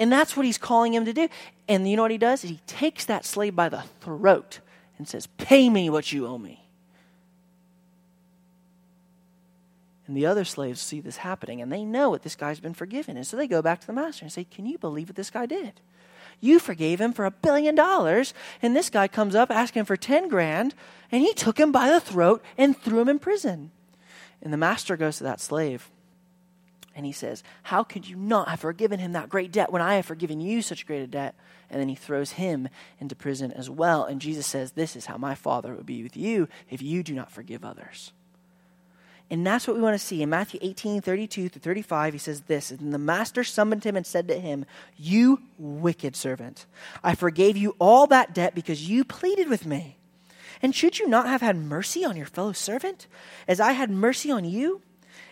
And 0.00 0.10
that's 0.10 0.34
what 0.34 0.46
he's 0.46 0.58
calling 0.58 0.94
him 0.94 1.04
to 1.04 1.12
do. 1.12 1.28
And 1.68 1.88
you 1.88 1.94
know 1.94 2.02
what 2.02 2.10
he 2.10 2.18
does? 2.18 2.40
He 2.40 2.60
takes 2.66 3.04
that 3.04 3.26
slave 3.26 3.54
by 3.54 3.68
the 3.68 3.84
throat 4.00 4.60
and 4.96 5.06
says, 5.06 5.28
Pay 5.36 5.68
me 5.68 5.90
what 5.90 6.10
you 6.10 6.26
owe 6.26 6.38
me. 6.38 6.66
And 10.06 10.16
the 10.16 10.26
other 10.26 10.44
slaves 10.44 10.80
see 10.80 11.00
this 11.00 11.18
happening 11.18 11.60
and 11.60 11.70
they 11.70 11.84
know 11.84 12.10
what 12.10 12.22
this 12.22 12.34
guy's 12.34 12.58
been 12.58 12.74
forgiven. 12.74 13.16
And 13.16 13.26
so 13.26 13.36
they 13.36 13.46
go 13.46 13.62
back 13.62 13.80
to 13.82 13.86
the 13.86 13.92
master 13.92 14.24
and 14.24 14.32
say, 14.32 14.44
Can 14.44 14.64
you 14.64 14.78
believe 14.78 15.10
what 15.10 15.16
this 15.16 15.30
guy 15.30 15.44
did? 15.44 15.74
You 16.40 16.58
forgave 16.58 16.98
him 16.98 17.12
for 17.12 17.26
a 17.26 17.30
billion 17.30 17.74
dollars, 17.74 18.32
and 18.62 18.74
this 18.74 18.88
guy 18.88 19.06
comes 19.06 19.34
up 19.34 19.50
asking 19.50 19.84
for 19.84 19.98
10 19.98 20.28
grand, 20.28 20.74
and 21.12 21.22
he 21.22 21.34
took 21.34 21.60
him 21.60 21.70
by 21.70 21.90
the 21.90 22.00
throat 22.00 22.42
and 22.56 22.74
threw 22.74 23.00
him 23.00 23.10
in 23.10 23.18
prison. 23.18 23.70
And 24.40 24.50
the 24.50 24.56
master 24.56 24.96
goes 24.96 25.18
to 25.18 25.24
that 25.24 25.40
slave 25.40 25.90
and 26.94 27.06
he 27.06 27.12
says, 27.12 27.42
How 27.62 27.82
could 27.82 28.08
you 28.08 28.16
not 28.16 28.48
have 28.48 28.60
forgiven 28.60 28.98
him 28.98 29.12
that 29.12 29.28
great 29.28 29.52
debt 29.52 29.72
when 29.72 29.82
I 29.82 29.94
have 29.94 30.06
forgiven 30.06 30.40
you 30.40 30.62
such 30.62 30.86
great 30.86 31.02
a 31.02 31.06
debt? 31.06 31.34
And 31.70 31.80
then 31.80 31.88
he 31.88 31.94
throws 31.94 32.32
him 32.32 32.68
into 32.98 33.14
prison 33.14 33.52
as 33.52 33.70
well. 33.70 34.04
And 34.04 34.20
Jesus 34.20 34.46
says, 34.46 34.72
This 34.72 34.96
is 34.96 35.06
how 35.06 35.16
my 35.16 35.34
Father 35.34 35.74
would 35.74 35.86
be 35.86 36.02
with 36.02 36.16
you 36.16 36.48
if 36.68 36.82
you 36.82 37.02
do 37.02 37.14
not 37.14 37.30
forgive 37.30 37.64
others. 37.64 38.12
And 39.30 39.46
that's 39.46 39.68
what 39.68 39.76
we 39.76 39.82
want 39.82 39.94
to 39.94 40.04
see. 40.04 40.22
In 40.22 40.30
Matthew 40.30 40.58
18, 40.60 41.00
32 41.00 41.48
through 41.48 41.60
35, 41.60 42.12
he 42.14 42.18
says 42.18 42.42
this 42.42 42.72
And 42.72 42.92
the 42.92 42.98
master 42.98 43.44
summoned 43.44 43.84
him 43.84 43.96
and 43.96 44.04
said 44.04 44.26
to 44.28 44.38
him, 44.38 44.66
You 44.96 45.40
wicked 45.56 46.16
servant, 46.16 46.66
I 47.04 47.14
forgave 47.14 47.56
you 47.56 47.76
all 47.78 48.08
that 48.08 48.34
debt 48.34 48.56
because 48.56 48.88
you 48.88 49.04
pleaded 49.04 49.48
with 49.48 49.64
me. 49.64 49.96
And 50.62 50.74
should 50.74 50.98
you 50.98 51.08
not 51.08 51.26
have 51.26 51.40
had 51.40 51.56
mercy 51.56 52.04
on 52.04 52.16
your 52.16 52.26
fellow 52.26 52.52
servant, 52.52 53.06
as 53.46 53.60
I 53.60 53.72
had 53.72 53.90
mercy 53.90 54.30
on 54.30 54.44
you? 54.44 54.82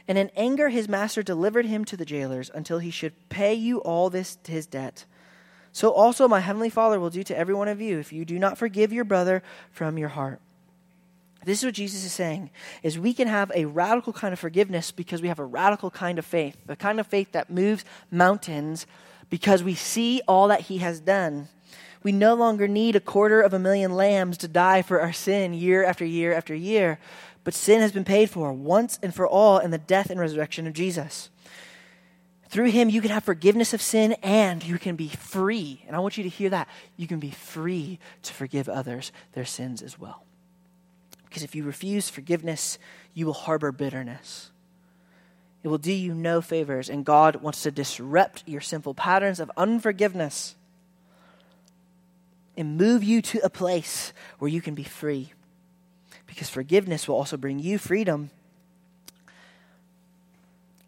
And 0.08 0.16
in 0.16 0.30
anger, 0.34 0.70
his 0.70 0.88
master 0.88 1.22
delivered 1.22 1.66
him 1.66 1.84
to 1.84 1.96
the 1.96 2.06
jailers 2.06 2.50
until 2.52 2.78
he 2.78 2.90
should 2.90 3.12
pay 3.28 3.52
you 3.52 3.78
all 3.78 4.08
this 4.08 4.38
his 4.46 4.66
debt. 4.66 5.04
So 5.70 5.92
also 5.92 6.26
my 6.26 6.40
heavenly 6.40 6.70
Father 6.70 6.98
will 6.98 7.10
do 7.10 7.22
to 7.22 7.36
every 7.36 7.54
one 7.54 7.68
of 7.68 7.80
you 7.80 7.98
if 7.98 8.12
you 8.12 8.24
do 8.24 8.38
not 8.38 8.56
forgive 8.56 8.92
your 8.92 9.04
brother 9.04 9.42
from 9.70 9.98
your 9.98 10.08
heart. 10.08 10.40
This 11.44 11.58
is 11.58 11.64
what 11.64 11.74
Jesus 11.74 12.04
is 12.04 12.12
saying 12.12 12.50
is 12.82 12.98
we 12.98 13.14
can 13.14 13.28
have 13.28 13.52
a 13.54 13.66
radical 13.66 14.12
kind 14.12 14.32
of 14.32 14.38
forgiveness 14.38 14.90
because 14.90 15.22
we 15.22 15.28
have 15.28 15.38
a 15.38 15.44
radical 15.44 15.90
kind 15.90 16.18
of 16.18 16.24
faith, 16.24 16.56
the 16.66 16.74
kind 16.74 16.98
of 16.98 17.06
faith 17.06 17.32
that 17.32 17.50
moves 17.50 17.84
mountains 18.10 18.86
because 19.30 19.62
we 19.62 19.74
see 19.74 20.20
all 20.26 20.48
that 20.48 20.62
he 20.62 20.78
has 20.78 21.00
done. 21.00 21.48
We 22.02 22.12
no 22.12 22.34
longer 22.34 22.66
need 22.66 22.96
a 22.96 23.00
quarter 23.00 23.40
of 23.40 23.52
a 23.52 23.58
million 23.58 23.92
lambs 23.94 24.38
to 24.38 24.48
die 24.48 24.82
for 24.82 25.00
our 25.00 25.12
sin 25.12 25.52
year 25.52 25.84
after 25.84 26.04
year 26.04 26.32
after 26.32 26.54
year. 26.54 26.98
But 27.48 27.54
sin 27.54 27.80
has 27.80 27.92
been 27.92 28.04
paid 28.04 28.28
for 28.28 28.52
once 28.52 28.98
and 29.02 29.14
for 29.14 29.26
all 29.26 29.56
in 29.56 29.70
the 29.70 29.78
death 29.78 30.10
and 30.10 30.20
resurrection 30.20 30.66
of 30.66 30.74
Jesus. 30.74 31.30
Through 32.50 32.72
him, 32.72 32.90
you 32.90 33.00
can 33.00 33.10
have 33.10 33.24
forgiveness 33.24 33.72
of 33.72 33.80
sin 33.80 34.12
and 34.22 34.62
you 34.62 34.78
can 34.78 34.96
be 34.96 35.08
free. 35.08 35.82
And 35.86 35.96
I 35.96 36.00
want 36.00 36.18
you 36.18 36.24
to 36.24 36.28
hear 36.28 36.50
that. 36.50 36.68
You 36.98 37.06
can 37.06 37.18
be 37.18 37.30
free 37.30 38.00
to 38.24 38.34
forgive 38.34 38.68
others 38.68 39.12
their 39.32 39.46
sins 39.46 39.80
as 39.80 39.98
well. 39.98 40.24
Because 41.26 41.42
if 41.42 41.54
you 41.54 41.64
refuse 41.64 42.10
forgiveness, 42.10 42.78
you 43.14 43.24
will 43.24 43.32
harbor 43.32 43.72
bitterness. 43.72 44.50
It 45.62 45.68
will 45.68 45.78
do 45.78 45.90
you 45.90 46.12
no 46.12 46.42
favors, 46.42 46.90
and 46.90 47.02
God 47.02 47.36
wants 47.36 47.62
to 47.62 47.70
disrupt 47.70 48.44
your 48.46 48.60
sinful 48.60 48.92
patterns 48.92 49.40
of 49.40 49.50
unforgiveness 49.56 50.54
and 52.58 52.76
move 52.76 53.02
you 53.02 53.22
to 53.22 53.40
a 53.42 53.48
place 53.48 54.12
where 54.38 54.50
you 54.50 54.60
can 54.60 54.74
be 54.74 54.84
free 54.84 55.32
because 56.28 56.48
forgiveness 56.48 57.08
will 57.08 57.16
also 57.16 57.36
bring 57.36 57.58
you 57.58 57.78
freedom. 57.78 58.30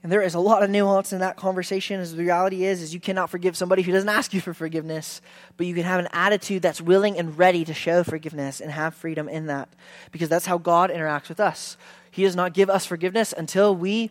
And 0.03 0.13
there 0.13 0.23
is 0.23 0.35
a 0.35 0.41
lot 0.41 0.63
of 0.63 0.71
nuance 0.71 1.13
in 1.13 1.19
that 1.19 1.37
conversation 1.37 2.01
as 2.01 2.15
the 2.15 2.23
reality 2.23 2.65
is 2.65 2.81
is 2.81 2.95
you 2.95 3.01
cannot 3.01 3.29
forgive 3.29 3.57
somebody 3.57 3.83
who 3.83 3.93
doesn't 3.93 4.09
ask 4.09 4.33
you 4.33 4.41
for 4.41 4.55
forgiveness, 4.55 5.21
but 5.57 5.67
you 5.67 5.75
can 5.75 5.83
have 5.83 6.01
an 6.01 6.09
attitude 6.13 6.63
that's 6.63 6.81
willing 6.81 7.19
and 7.19 7.37
ready 7.37 7.65
to 7.65 7.75
show 7.75 8.05
forgiveness 8.05 8.61
and 8.61 8.71
have 8.71 8.95
freedom 8.95 9.29
in 9.29 9.47
that 9.47 9.69
because 10.13 10.29
that's 10.29 10.47
how 10.47 10.57
God 10.57 10.91
interacts 10.91 11.29
with 11.29 11.41
us. 11.41 11.77
He 12.11 12.23
does 12.23 12.37
not 12.37 12.55
give 12.55 12.71
us 12.71 12.87
forgiveness 12.87 13.35
until 13.37 13.75
we 13.75 14.11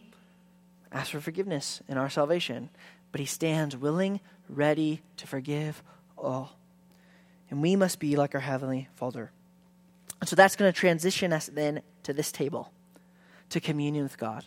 ask 0.91 1.11
for 1.11 1.21
forgiveness 1.21 1.81
in 1.87 1.97
our 1.97 2.09
salvation, 2.09 2.69
but 3.11 3.19
he 3.19 3.25
stands 3.25 3.77
willing, 3.77 4.19
ready 4.47 5.01
to 5.17 5.27
forgive 5.27 5.81
all. 6.17 6.55
And 7.49 7.61
we 7.61 7.75
must 7.75 7.99
be 7.99 8.15
like 8.15 8.35
our 8.35 8.41
heavenly 8.41 8.89
Father. 8.95 9.31
And 10.19 10.29
so 10.29 10.35
that's 10.35 10.55
going 10.55 10.71
to 10.71 10.77
transition 10.77 11.33
us 11.33 11.47
then 11.47 11.81
to 12.03 12.13
this 12.13 12.31
table, 12.31 12.71
to 13.49 13.59
communion 13.59 14.03
with 14.03 14.17
God. 14.17 14.45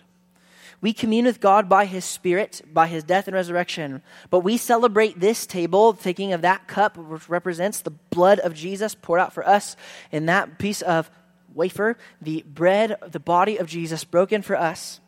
We 0.81 0.93
commune 0.93 1.27
with 1.27 1.41
God 1.41 1.69
by 1.69 1.85
His 1.85 2.05
Spirit, 2.05 2.61
by 2.73 2.89
His 2.89 3.05
death 3.05 3.29
and 3.29 3.35
resurrection. 3.35 4.03
But 4.31 4.41
we 4.41 4.57
celebrate 4.57 5.21
this 5.21 5.47
table, 5.47 5.93
thinking 5.93 6.33
of 6.33 6.43
that 6.43 6.67
cup, 6.67 6.97
which 6.97 7.29
represents 7.29 7.81
the 7.81 7.91
blood 7.91 8.41
of 8.41 8.55
Jesus 8.55 8.95
poured 8.95 9.21
out 9.21 9.33
for 9.33 9.47
us, 9.47 9.77
and 10.11 10.29
that 10.29 10.59
piece 10.59 10.83
of 10.83 11.09
wafer, 11.55 11.97
the 12.21 12.43
bread, 12.47 12.97
the 13.07 13.21
body 13.21 13.59
of 13.59 13.69
Jesus 13.69 14.03
broken 14.03 14.43
for 14.43 14.57
us. 14.57 14.99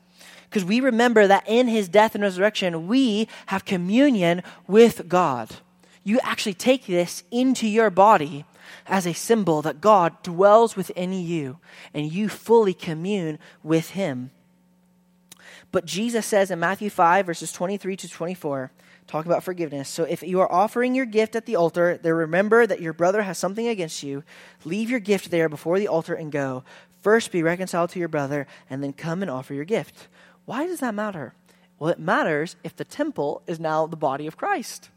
Because 0.49 0.65
we 0.65 0.79
remember 0.79 1.27
that 1.27 1.49
in 1.49 1.67
His 1.67 1.89
death 1.89 2.15
and 2.15 2.23
resurrection, 2.23 2.87
we 2.87 3.27
have 3.47 3.65
communion 3.65 4.45
with 4.69 5.09
God. 5.09 5.51
You 6.05 6.21
actually 6.23 6.55
take 6.55 6.87
this 6.87 7.25
into 7.33 7.67
your 7.67 7.91
body 7.91 8.45
as 8.87 9.07
a 9.07 9.12
symbol 9.12 9.62
that 9.62 9.81
God 9.81 10.23
dwells 10.23 10.77
within 10.77 11.12
you 11.12 11.59
and 11.93 12.11
you 12.11 12.29
fully 12.29 12.75
commune 12.75 13.39
with 13.62 13.91
Him. 13.91 14.31
But 15.73 15.87
Jesus 15.87 16.25
says 16.27 16.51
in 16.51 16.61
Matthew 16.61 16.91
5, 16.91 17.27
verses 17.27 17.51
23 17.51 17.97
to 17.97 18.09
24, 18.09 18.71
talk 19.07 19.27
about 19.27 19.43
forgiveness. 19.43 19.89
So 19.89 20.05
if 20.05 20.23
you 20.23 20.41
are 20.41 20.53
offering 20.53 20.95
your 20.95 21.07
gift 21.07 21.35
at 21.35 21.47
the 21.47 21.57
altar, 21.57 21.99
there 22.01 22.15
remember 22.15 22.67
that 22.67 22.81
your 22.81 22.93
brother 22.93 23.23
has 23.23 23.39
something 23.39 23.67
against 23.67 24.03
you. 24.03 24.23
Leave 24.65 24.89
your 24.89 25.01
gift 25.01 25.31
there 25.31 25.49
before 25.49 25.79
the 25.79 25.89
altar 25.89 26.15
and 26.15 26.31
go. 26.31 26.65
First 27.03 27.33
be 27.33 27.43
reconciled 27.43 27.91
to 27.91 27.99
your 27.99 28.09
brother, 28.09 28.47
and 28.71 28.83
then 28.83 28.95
come 28.95 29.21
and 29.21 29.31
offer 29.31 29.53
your 29.53 29.67
gift. 29.67 30.09
Why 30.47 30.67
does 30.67 30.81
that 30.81 30.95
matter? 30.95 31.35
Well, 31.79 31.91
it 31.91 31.99
matters 31.99 32.57
if 32.65 32.75
the 32.75 32.85
temple 32.85 33.43
is 33.47 33.61
now 33.61 33.87
the 33.87 33.97
body 33.97 34.27
of 34.27 34.37
Christ. 34.37 34.89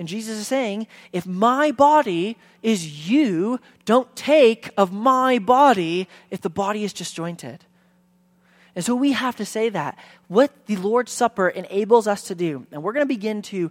And 0.00 0.08
Jesus 0.08 0.38
is 0.38 0.46
saying, 0.46 0.86
if 1.12 1.26
my 1.26 1.72
body 1.72 2.38
is 2.62 3.06
you, 3.06 3.60
don't 3.84 4.16
take 4.16 4.70
of 4.78 4.94
my 4.94 5.38
body 5.38 6.08
if 6.30 6.40
the 6.40 6.48
body 6.48 6.84
is 6.84 6.94
disjointed. 6.94 7.66
And 8.74 8.82
so 8.82 8.94
we 8.94 9.12
have 9.12 9.36
to 9.36 9.44
say 9.44 9.68
that. 9.68 9.98
What 10.26 10.64
the 10.64 10.76
Lord's 10.76 11.12
Supper 11.12 11.50
enables 11.50 12.06
us 12.06 12.22
to 12.28 12.34
do, 12.34 12.66
and 12.72 12.82
we're 12.82 12.94
going 12.94 13.06
to 13.06 13.14
begin 13.14 13.42
to 13.42 13.70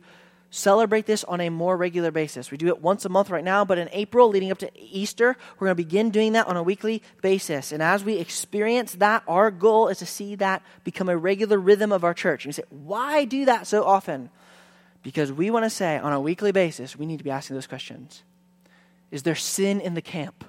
celebrate 0.51 1.07
this 1.07 1.23
on 1.23 1.41
a 1.41 1.49
more 1.49 1.75
regular 1.75 2.11
basis. 2.11 2.51
We 2.51 2.57
do 2.57 2.67
it 2.67 2.79
once 2.79 3.05
a 3.05 3.09
month 3.09 3.31
right 3.31 3.43
now, 3.43 3.65
but 3.65 3.79
in 3.79 3.89
April, 3.91 4.29
leading 4.29 4.51
up 4.51 4.59
to 4.59 4.69
Easter, 4.79 5.35
we're 5.57 5.65
going 5.65 5.77
to 5.77 5.83
begin 5.83 6.11
doing 6.11 6.33
that 6.33 6.45
on 6.45 6.57
a 6.57 6.63
weekly 6.63 7.01
basis. 7.23 7.71
And 7.71 7.81
as 7.81 8.03
we 8.03 8.17
experience 8.17 8.93
that, 8.95 9.23
our 9.27 9.49
goal 9.49 9.87
is 9.87 9.97
to 9.97 10.05
see 10.05 10.35
that 10.35 10.61
become 10.83 11.09
a 11.09 11.17
regular 11.17 11.57
rhythm 11.57 11.91
of 11.91 12.03
our 12.03 12.13
church. 12.13 12.45
And 12.45 12.49
you 12.49 12.53
say, 12.53 12.69
why 12.69 13.25
do 13.25 13.45
that 13.45 13.65
so 13.65 13.83
often? 13.83 14.29
Because 15.01 15.31
we 15.31 15.49
want 15.49 15.65
to 15.65 15.69
say 15.69 15.97
on 15.97 16.13
a 16.13 16.19
weekly 16.19 16.51
basis, 16.51 16.95
we 16.95 17.05
need 17.05 17.17
to 17.17 17.23
be 17.23 17.31
asking 17.31 17.55
those 17.55 17.67
questions. 17.67 18.23
Is 19.11 19.23
there 19.23 19.35
sin 19.35 19.79
in 19.79 19.93
the 19.93 20.01
camp? 20.01 20.45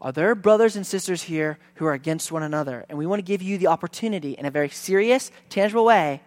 Are 0.00 0.12
there 0.12 0.34
brothers 0.34 0.76
and 0.76 0.86
sisters 0.86 1.22
here 1.22 1.58
who 1.76 1.86
are 1.86 1.92
against 1.92 2.30
one 2.30 2.42
another? 2.42 2.84
And 2.88 2.98
we 2.98 3.06
want 3.06 3.18
to 3.18 3.24
give 3.24 3.42
you 3.42 3.58
the 3.58 3.66
opportunity 3.66 4.32
in 4.32 4.46
a 4.46 4.50
very 4.50 4.68
serious, 4.68 5.30
tangible 5.48 5.84
way 5.84 6.22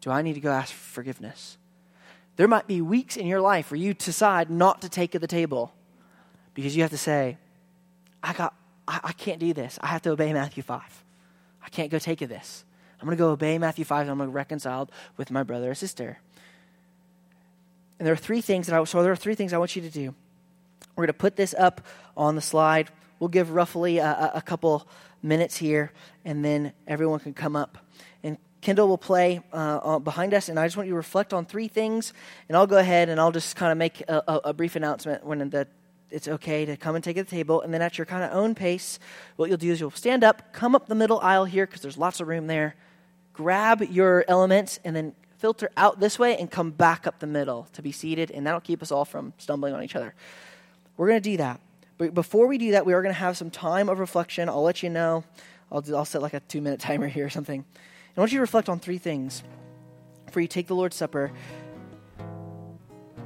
do 0.00 0.10
I 0.10 0.20
need 0.20 0.34
to 0.34 0.40
go 0.40 0.50
ask 0.50 0.70
for 0.70 0.96
forgiveness? 0.96 1.56
There 2.36 2.46
might 2.46 2.66
be 2.66 2.82
weeks 2.82 3.16
in 3.16 3.26
your 3.26 3.40
life 3.40 3.70
where 3.70 3.80
you 3.80 3.94
decide 3.94 4.50
not 4.50 4.82
to 4.82 4.90
take 4.90 5.14
at 5.14 5.22
the 5.22 5.26
table 5.26 5.72
because 6.52 6.76
you 6.76 6.82
have 6.82 6.90
to 6.90 6.98
say, 6.98 7.38
I 8.22 8.34
got 8.34 8.54
I, 8.86 9.00
I 9.04 9.12
can't 9.12 9.40
do 9.40 9.54
this. 9.54 9.78
I 9.80 9.86
have 9.86 10.02
to 10.02 10.10
obey 10.10 10.32
Matthew 10.34 10.62
5. 10.62 11.04
I 11.64 11.68
can't 11.70 11.90
go 11.90 11.98
take 11.98 12.20
of 12.20 12.28
this. 12.28 12.64
I'm 13.04 13.08
going 13.08 13.18
to 13.18 13.22
go 13.22 13.30
obey 13.32 13.58
Matthew 13.58 13.84
5 13.84 14.00
and 14.00 14.10
I'm 14.10 14.16
going 14.16 14.30
to 14.30 14.34
reconcile 14.34 14.88
with 15.18 15.30
my 15.30 15.42
brother 15.42 15.70
or 15.70 15.74
sister. 15.74 16.16
And 17.98 18.06
there 18.06 18.14
are 18.14 18.16
three 18.16 18.40
things 18.40 18.66
that 18.66 18.80
I 18.80 18.82
so 18.84 19.02
there 19.02 19.12
are 19.12 19.16
three 19.16 19.34
things 19.34 19.52
I 19.52 19.58
want 19.58 19.76
you 19.76 19.82
to 19.82 19.90
do. 19.90 20.14
We're 20.96 21.02
going 21.02 21.08
to 21.08 21.12
put 21.12 21.36
this 21.36 21.54
up 21.58 21.82
on 22.16 22.34
the 22.34 22.40
slide. 22.40 22.88
We'll 23.20 23.28
give 23.28 23.50
roughly 23.50 23.98
a, 23.98 24.32
a 24.36 24.40
couple 24.40 24.88
minutes 25.22 25.58
here, 25.58 25.92
and 26.24 26.42
then 26.42 26.72
everyone 26.86 27.20
can 27.20 27.34
come 27.34 27.56
up. 27.56 27.76
And 28.22 28.38
Kendall 28.62 28.88
will 28.88 28.96
play 28.96 29.42
uh, 29.52 29.98
behind 29.98 30.32
us, 30.32 30.48
and 30.48 30.58
I 30.58 30.64
just 30.66 30.78
want 30.78 30.86
you 30.86 30.92
to 30.92 30.96
reflect 30.96 31.34
on 31.34 31.44
three 31.44 31.68
things. 31.68 32.14
And 32.48 32.56
I'll 32.56 32.66
go 32.66 32.78
ahead 32.78 33.10
and 33.10 33.20
I'll 33.20 33.32
just 33.32 33.54
kind 33.54 33.70
of 33.70 33.76
make 33.76 34.00
a, 34.08 34.22
a, 34.26 34.40
a 34.44 34.52
brief 34.54 34.76
announcement 34.76 35.26
when 35.26 35.50
the 35.50 35.68
it's 36.10 36.28
okay 36.28 36.64
to 36.64 36.76
come 36.76 36.94
and 36.94 37.04
take 37.04 37.18
at 37.18 37.28
the 37.28 37.36
table. 37.36 37.60
And 37.60 37.74
then 37.74 37.82
at 37.82 37.98
your 37.98 38.06
kind 38.06 38.22
of 38.24 38.30
own 38.32 38.54
pace, 38.54 38.98
what 39.36 39.48
you'll 39.48 39.58
do 39.58 39.72
is 39.72 39.80
you'll 39.80 39.90
stand 39.90 40.24
up, 40.24 40.52
come 40.52 40.74
up 40.74 40.86
the 40.86 40.94
middle 40.94 41.18
aisle 41.20 41.44
here 41.44 41.66
because 41.66 41.82
there's 41.82 41.98
lots 41.98 42.20
of 42.20 42.28
room 42.28 42.46
there, 42.46 42.76
grab 43.34 43.82
your 43.82 44.24
elements, 44.26 44.80
and 44.84 44.96
then 44.96 45.14
filter 45.36 45.68
out 45.76 46.00
this 46.00 46.18
way 46.18 46.38
and 46.38 46.50
come 46.50 46.70
back 46.70 47.06
up 47.06 47.18
the 47.18 47.26
middle 47.26 47.68
to 47.74 47.82
be 47.82 47.92
seated. 47.92 48.30
And 48.30 48.46
that'll 48.46 48.60
keep 48.60 48.82
us 48.82 48.90
all 48.90 49.04
from 49.04 49.34
stumbling 49.36 49.74
on 49.74 49.82
each 49.82 49.94
other. 49.94 50.14
We're 50.96 51.08
going 51.08 51.20
to 51.22 51.30
do 51.30 51.36
that. 51.36 51.60
But 51.98 52.14
before 52.14 52.46
we 52.46 52.56
do 52.56 52.70
that, 52.70 52.86
we 52.86 52.94
are 52.94 53.02
going 53.02 53.14
to 53.14 53.20
have 53.20 53.36
some 53.36 53.50
time 53.50 53.90
of 53.90 53.98
reflection. 53.98 54.48
I'll 54.48 54.62
let 54.62 54.82
you 54.82 54.88
know. 54.88 55.24
I'll, 55.70 55.82
do, 55.82 55.94
I'll 55.94 56.06
set 56.06 56.22
like 56.22 56.34
a 56.34 56.40
two 56.40 56.62
minute 56.62 56.80
timer 56.88 57.08
here 57.08 57.26
or 57.26 57.30
something. 57.30 57.58
And 57.58 58.16
I 58.16 58.20
want 58.20 58.32
you 58.32 58.38
to 58.38 58.42
reflect 58.42 58.68
on 58.68 58.80
three 58.80 58.98
things 58.98 59.42
before 60.24 60.40
you 60.40 60.48
take 60.48 60.66
the 60.66 60.74
Lord's 60.74 60.96
Supper 60.96 61.30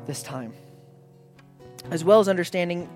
this 0.06 0.22
time 0.22 0.52
as 1.90 2.04
well 2.04 2.20
as 2.20 2.28
understanding 2.28 2.88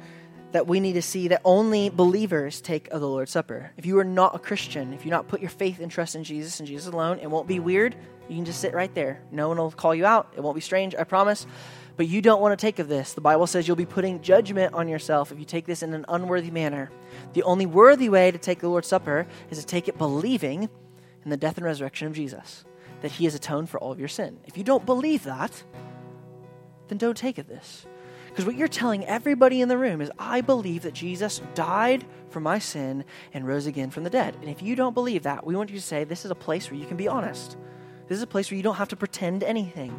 that 0.52 0.66
we 0.66 0.80
need 0.80 0.92
to 0.94 1.02
see 1.02 1.28
that 1.28 1.40
only 1.44 1.88
believers 1.88 2.60
take 2.60 2.88
of 2.88 3.00
the 3.00 3.08
Lord's 3.08 3.32
Supper. 3.32 3.72
If 3.76 3.86
you 3.86 3.98
are 3.98 4.04
not 4.04 4.34
a 4.34 4.38
Christian, 4.38 4.92
if 4.92 5.04
you 5.04 5.10
not 5.10 5.28
put 5.28 5.40
your 5.40 5.50
faith 5.50 5.80
and 5.80 5.90
trust 5.90 6.14
in 6.14 6.24
Jesus 6.24 6.60
and 6.60 6.68
Jesus 6.68 6.92
alone, 6.92 7.18
it 7.18 7.30
won't 7.30 7.48
be 7.48 7.58
weird. 7.58 7.96
You 8.28 8.36
can 8.36 8.44
just 8.44 8.60
sit 8.60 8.74
right 8.74 8.94
there. 8.94 9.22
No 9.30 9.48
one 9.48 9.56
will 9.56 9.70
call 9.70 9.94
you 9.94 10.06
out. 10.06 10.32
It 10.36 10.40
won't 10.42 10.54
be 10.54 10.60
strange, 10.60 10.94
I 10.94 11.04
promise. 11.04 11.46
But 11.96 12.08
you 12.08 12.22
don't 12.22 12.40
want 12.40 12.58
to 12.58 12.62
take 12.66 12.78
of 12.78 12.88
this. 12.88 13.12
The 13.12 13.20
Bible 13.20 13.46
says 13.46 13.66
you'll 13.66 13.76
be 13.76 13.86
putting 13.86 14.22
judgment 14.22 14.74
on 14.74 14.88
yourself 14.88 15.32
if 15.32 15.38
you 15.38 15.44
take 15.44 15.66
this 15.66 15.82
in 15.82 15.92
an 15.94 16.04
unworthy 16.08 16.50
manner. 16.50 16.90
The 17.32 17.42
only 17.42 17.66
worthy 17.66 18.08
way 18.08 18.30
to 18.30 18.38
take 18.38 18.60
the 18.60 18.68
Lord's 18.68 18.88
Supper 18.88 19.26
is 19.50 19.58
to 19.58 19.66
take 19.66 19.88
it 19.88 19.98
believing 19.98 20.68
in 21.24 21.30
the 21.30 21.36
death 21.36 21.56
and 21.56 21.66
resurrection 21.66 22.08
of 22.08 22.14
Jesus, 22.14 22.64
that 23.00 23.12
he 23.12 23.24
has 23.24 23.34
atoned 23.34 23.68
for 23.68 23.78
all 23.78 23.92
of 23.92 23.98
your 23.98 24.08
sin. 24.08 24.38
If 24.44 24.56
you 24.56 24.64
don't 24.64 24.86
believe 24.86 25.24
that, 25.24 25.62
then 26.88 26.98
don't 26.98 27.16
take 27.16 27.38
of 27.38 27.46
this. 27.48 27.86
Because 28.32 28.46
what 28.46 28.56
you're 28.56 28.66
telling 28.66 29.04
everybody 29.04 29.60
in 29.60 29.68
the 29.68 29.76
room 29.76 30.00
is, 30.00 30.10
I 30.18 30.40
believe 30.40 30.84
that 30.84 30.94
Jesus 30.94 31.42
died 31.54 32.06
for 32.30 32.40
my 32.40 32.58
sin 32.58 33.04
and 33.34 33.46
rose 33.46 33.66
again 33.66 33.90
from 33.90 34.04
the 34.04 34.10
dead. 34.10 34.38
And 34.40 34.48
if 34.48 34.62
you 34.62 34.74
don't 34.74 34.94
believe 34.94 35.24
that, 35.24 35.44
we 35.44 35.54
want 35.54 35.68
you 35.68 35.76
to 35.76 35.82
say, 35.82 36.04
this 36.04 36.24
is 36.24 36.30
a 36.30 36.34
place 36.34 36.70
where 36.70 36.80
you 36.80 36.86
can 36.86 36.96
be 36.96 37.08
honest. 37.08 37.58
This 38.08 38.16
is 38.16 38.22
a 38.22 38.26
place 38.26 38.50
where 38.50 38.56
you 38.56 38.62
don't 38.62 38.76
have 38.76 38.88
to 38.88 38.96
pretend 38.96 39.44
anything. 39.44 39.94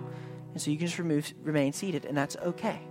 And 0.51 0.59
so 0.59 0.71
you 0.71 0.77
can 0.77 0.87
just 0.87 0.97
remove, 0.97 1.31
remain 1.43 1.73
seated, 1.73 2.05
and 2.05 2.17
that's 2.17 2.35
okay. 2.37 2.81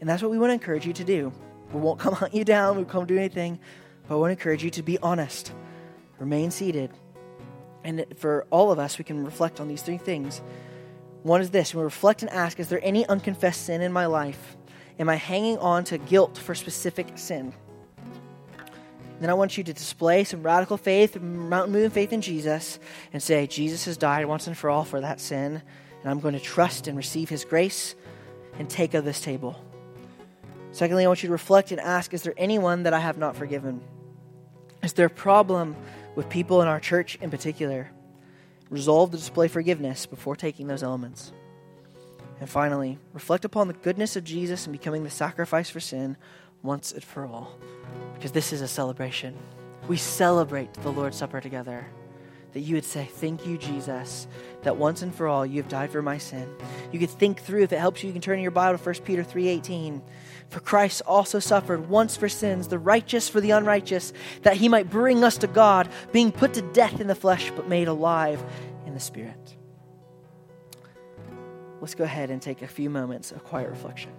And 0.00 0.08
that's 0.08 0.22
what 0.22 0.30
we 0.30 0.38
want 0.38 0.48
to 0.48 0.54
encourage 0.54 0.86
you 0.86 0.94
to 0.94 1.04
do. 1.04 1.30
We 1.74 1.80
won't 1.80 2.00
come 2.00 2.14
hunt 2.14 2.32
you 2.32 2.44
down, 2.44 2.76
we 2.76 2.84
won't 2.84 2.88
come 2.88 3.04
do 3.04 3.18
anything, 3.18 3.60
but 4.08 4.14
we 4.14 4.20
want 4.22 4.30
to 4.30 4.40
encourage 4.40 4.64
you 4.64 4.70
to 4.70 4.82
be 4.82 4.98
honest. 5.00 5.52
Remain 6.18 6.50
seated. 6.50 6.90
And 7.84 8.06
for 8.16 8.46
all 8.50 8.72
of 8.72 8.78
us, 8.78 8.96
we 8.96 9.04
can 9.04 9.26
reflect 9.26 9.60
on 9.60 9.68
these 9.68 9.82
three 9.82 9.98
things 9.98 10.40
one 11.24 11.40
is 11.40 11.50
this 11.50 11.74
we 11.74 11.82
reflect 11.82 12.20
and 12.20 12.30
ask, 12.30 12.60
is 12.60 12.68
there 12.68 12.80
any 12.82 13.06
unconfessed 13.08 13.64
sin 13.64 13.80
in 13.80 13.92
my 13.92 14.04
life? 14.04 14.56
Am 14.98 15.08
I 15.08 15.16
hanging 15.16 15.56
on 15.56 15.82
to 15.84 15.96
guilt 15.96 16.36
for 16.36 16.54
specific 16.54 17.16
sin? 17.16 17.54
Then 19.20 19.30
I 19.30 19.34
want 19.34 19.56
you 19.56 19.64
to 19.64 19.72
display 19.72 20.24
some 20.24 20.42
radical 20.42 20.76
faith, 20.76 21.18
mountain 21.18 21.72
moving 21.72 21.88
faith 21.88 22.12
in 22.12 22.20
Jesus, 22.20 22.78
and 23.10 23.22
say, 23.22 23.46
Jesus 23.46 23.86
has 23.86 23.96
died 23.96 24.26
once 24.26 24.46
and 24.48 24.56
for 24.56 24.68
all 24.68 24.84
for 24.84 25.00
that 25.00 25.18
sin, 25.18 25.62
and 26.02 26.10
I'm 26.10 26.20
going 26.20 26.34
to 26.34 26.40
trust 26.40 26.88
and 26.88 26.96
receive 26.96 27.30
his 27.30 27.46
grace 27.46 27.94
and 28.58 28.68
take 28.68 28.92
of 28.92 29.06
this 29.06 29.22
table. 29.22 29.58
Secondly, 30.72 31.04
I 31.04 31.08
want 31.08 31.22
you 31.22 31.28
to 31.28 31.32
reflect 31.32 31.70
and 31.70 31.80
ask, 31.80 32.12
is 32.12 32.22
there 32.22 32.34
anyone 32.36 32.82
that 32.82 32.92
I 32.92 32.98
have 32.98 33.16
not 33.16 33.34
forgiven? 33.34 33.80
Is 34.82 34.92
there 34.92 35.06
a 35.06 35.10
problem 35.10 35.74
with 36.16 36.28
people 36.28 36.60
in 36.60 36.68
our 36.68 36.80
church 36.80 37.16
in 37.22 37.30
particular? 37.30 37.90
Resolve 38.70 39.10
to 39.10 39.16
display 39.16 39.48
forgiveness 39.48 40.06
before 40.06 40.36
taking 40.36 40.66
those 40.66 40.82
elements. 40.82 41.32
And 42.40 42.48
finally, 42.48 42.98
reflect 43.12 43.44
upon 43.44 43.68
the 43.68 43.74
goodness 43.74 44.16
of 44.16 44.24
Jesus 44.24 44.66
and 44.66 44.72
becoming 44.72 45.04
the 45.04 45.10
sacrifice 45.10 45.70
for 45.70 45.80
sin 45.80 46.16
once 46.62 46.92
and 46.92 47.04
for 47.04 47.26
all. 47.26 47.56
Because 48.14 48.32
this 48.32 48.52
is 48.52 48.60
a 48.60 48.68
celebration. 48.68 49.36
We 49.86 49.96
celebrate 49.96 50.72
the 50.74 50.90
Lord's 50.90 51.16
Supper 51.16 51.40
together. 51.40 51.86
That 52.52 52.60
you 52.60 52.76
would 52.76 52.84
say, 52.84 53.04
Thank 53.04 53.46
you, 53.46 53.58
Jesus, 53.58 54.26
that 54.62 54.76
once 54.76 55.02
and 55.02 55.14
for 55.14 55.26
all 55.26 55.44
you 55.44 55.60
have 55.60 55.70
died 55.70 55.90
for 55.90 56.02
my 56.02 56.18
sin. 56.18 56.48
You 56.92 56.98
could 56.98 57.10
think 57.10 57.40
through, 57.40 57.64
if 57.64 57.72
it 57.72 57.78
helps 57.78 58.02
you, 58.02 58.08
you 58.08 58.12
can 58.12 58.22
turn 58.22 58.38
in 58.38 58.42
your 58.42 58.50
Bible 58.50 58.78
to 58.78 58.84
1 58.84 58.94
Peter 59.04 59.24
3.18. 59.24 60.00
For 60.54 60.60
Christ 60.60 61.02
also 61.04 61.40
suffered 61.40 61.88
once 61.88 62.16
for 62.16 62.28
sins, 62.28 62.68
the 62.68 62.78
righteous 62.78 63.28
for 63.28 63.40
the 63.40 63.50
unrighteous, 63.50 64.12
that 64.42 64.56
he 64.56 64.68
might 64.68 64.88
bring 64.88 65.24
us 65.24 65.36
to 65.38 65.48
God, 65.48 65.88
being 66.12 66.30
put 66.30 66.54
to 66.54 66.62
death 66.62 67.00
in 67.00 67.08
the 67.08 67.16
flesh, 67.16 67.50
but 67.56 67.66
made 67.68 67.88
alive 67.88 68.40
in 68.86 68.94
the 68.94 69.00
Spirit. 69.00 69.56
Let's 71.80 71.96
go 71.96 72.04
ahead 72.04 72.30
and 72.30 72.40
take 72.40 72.62
a 72.62 72.68
few 72.68 72.88
moments 72.88 73.32
of 73.32 73.42
quiet 73.42 73.68
reflection. 73.68 74.12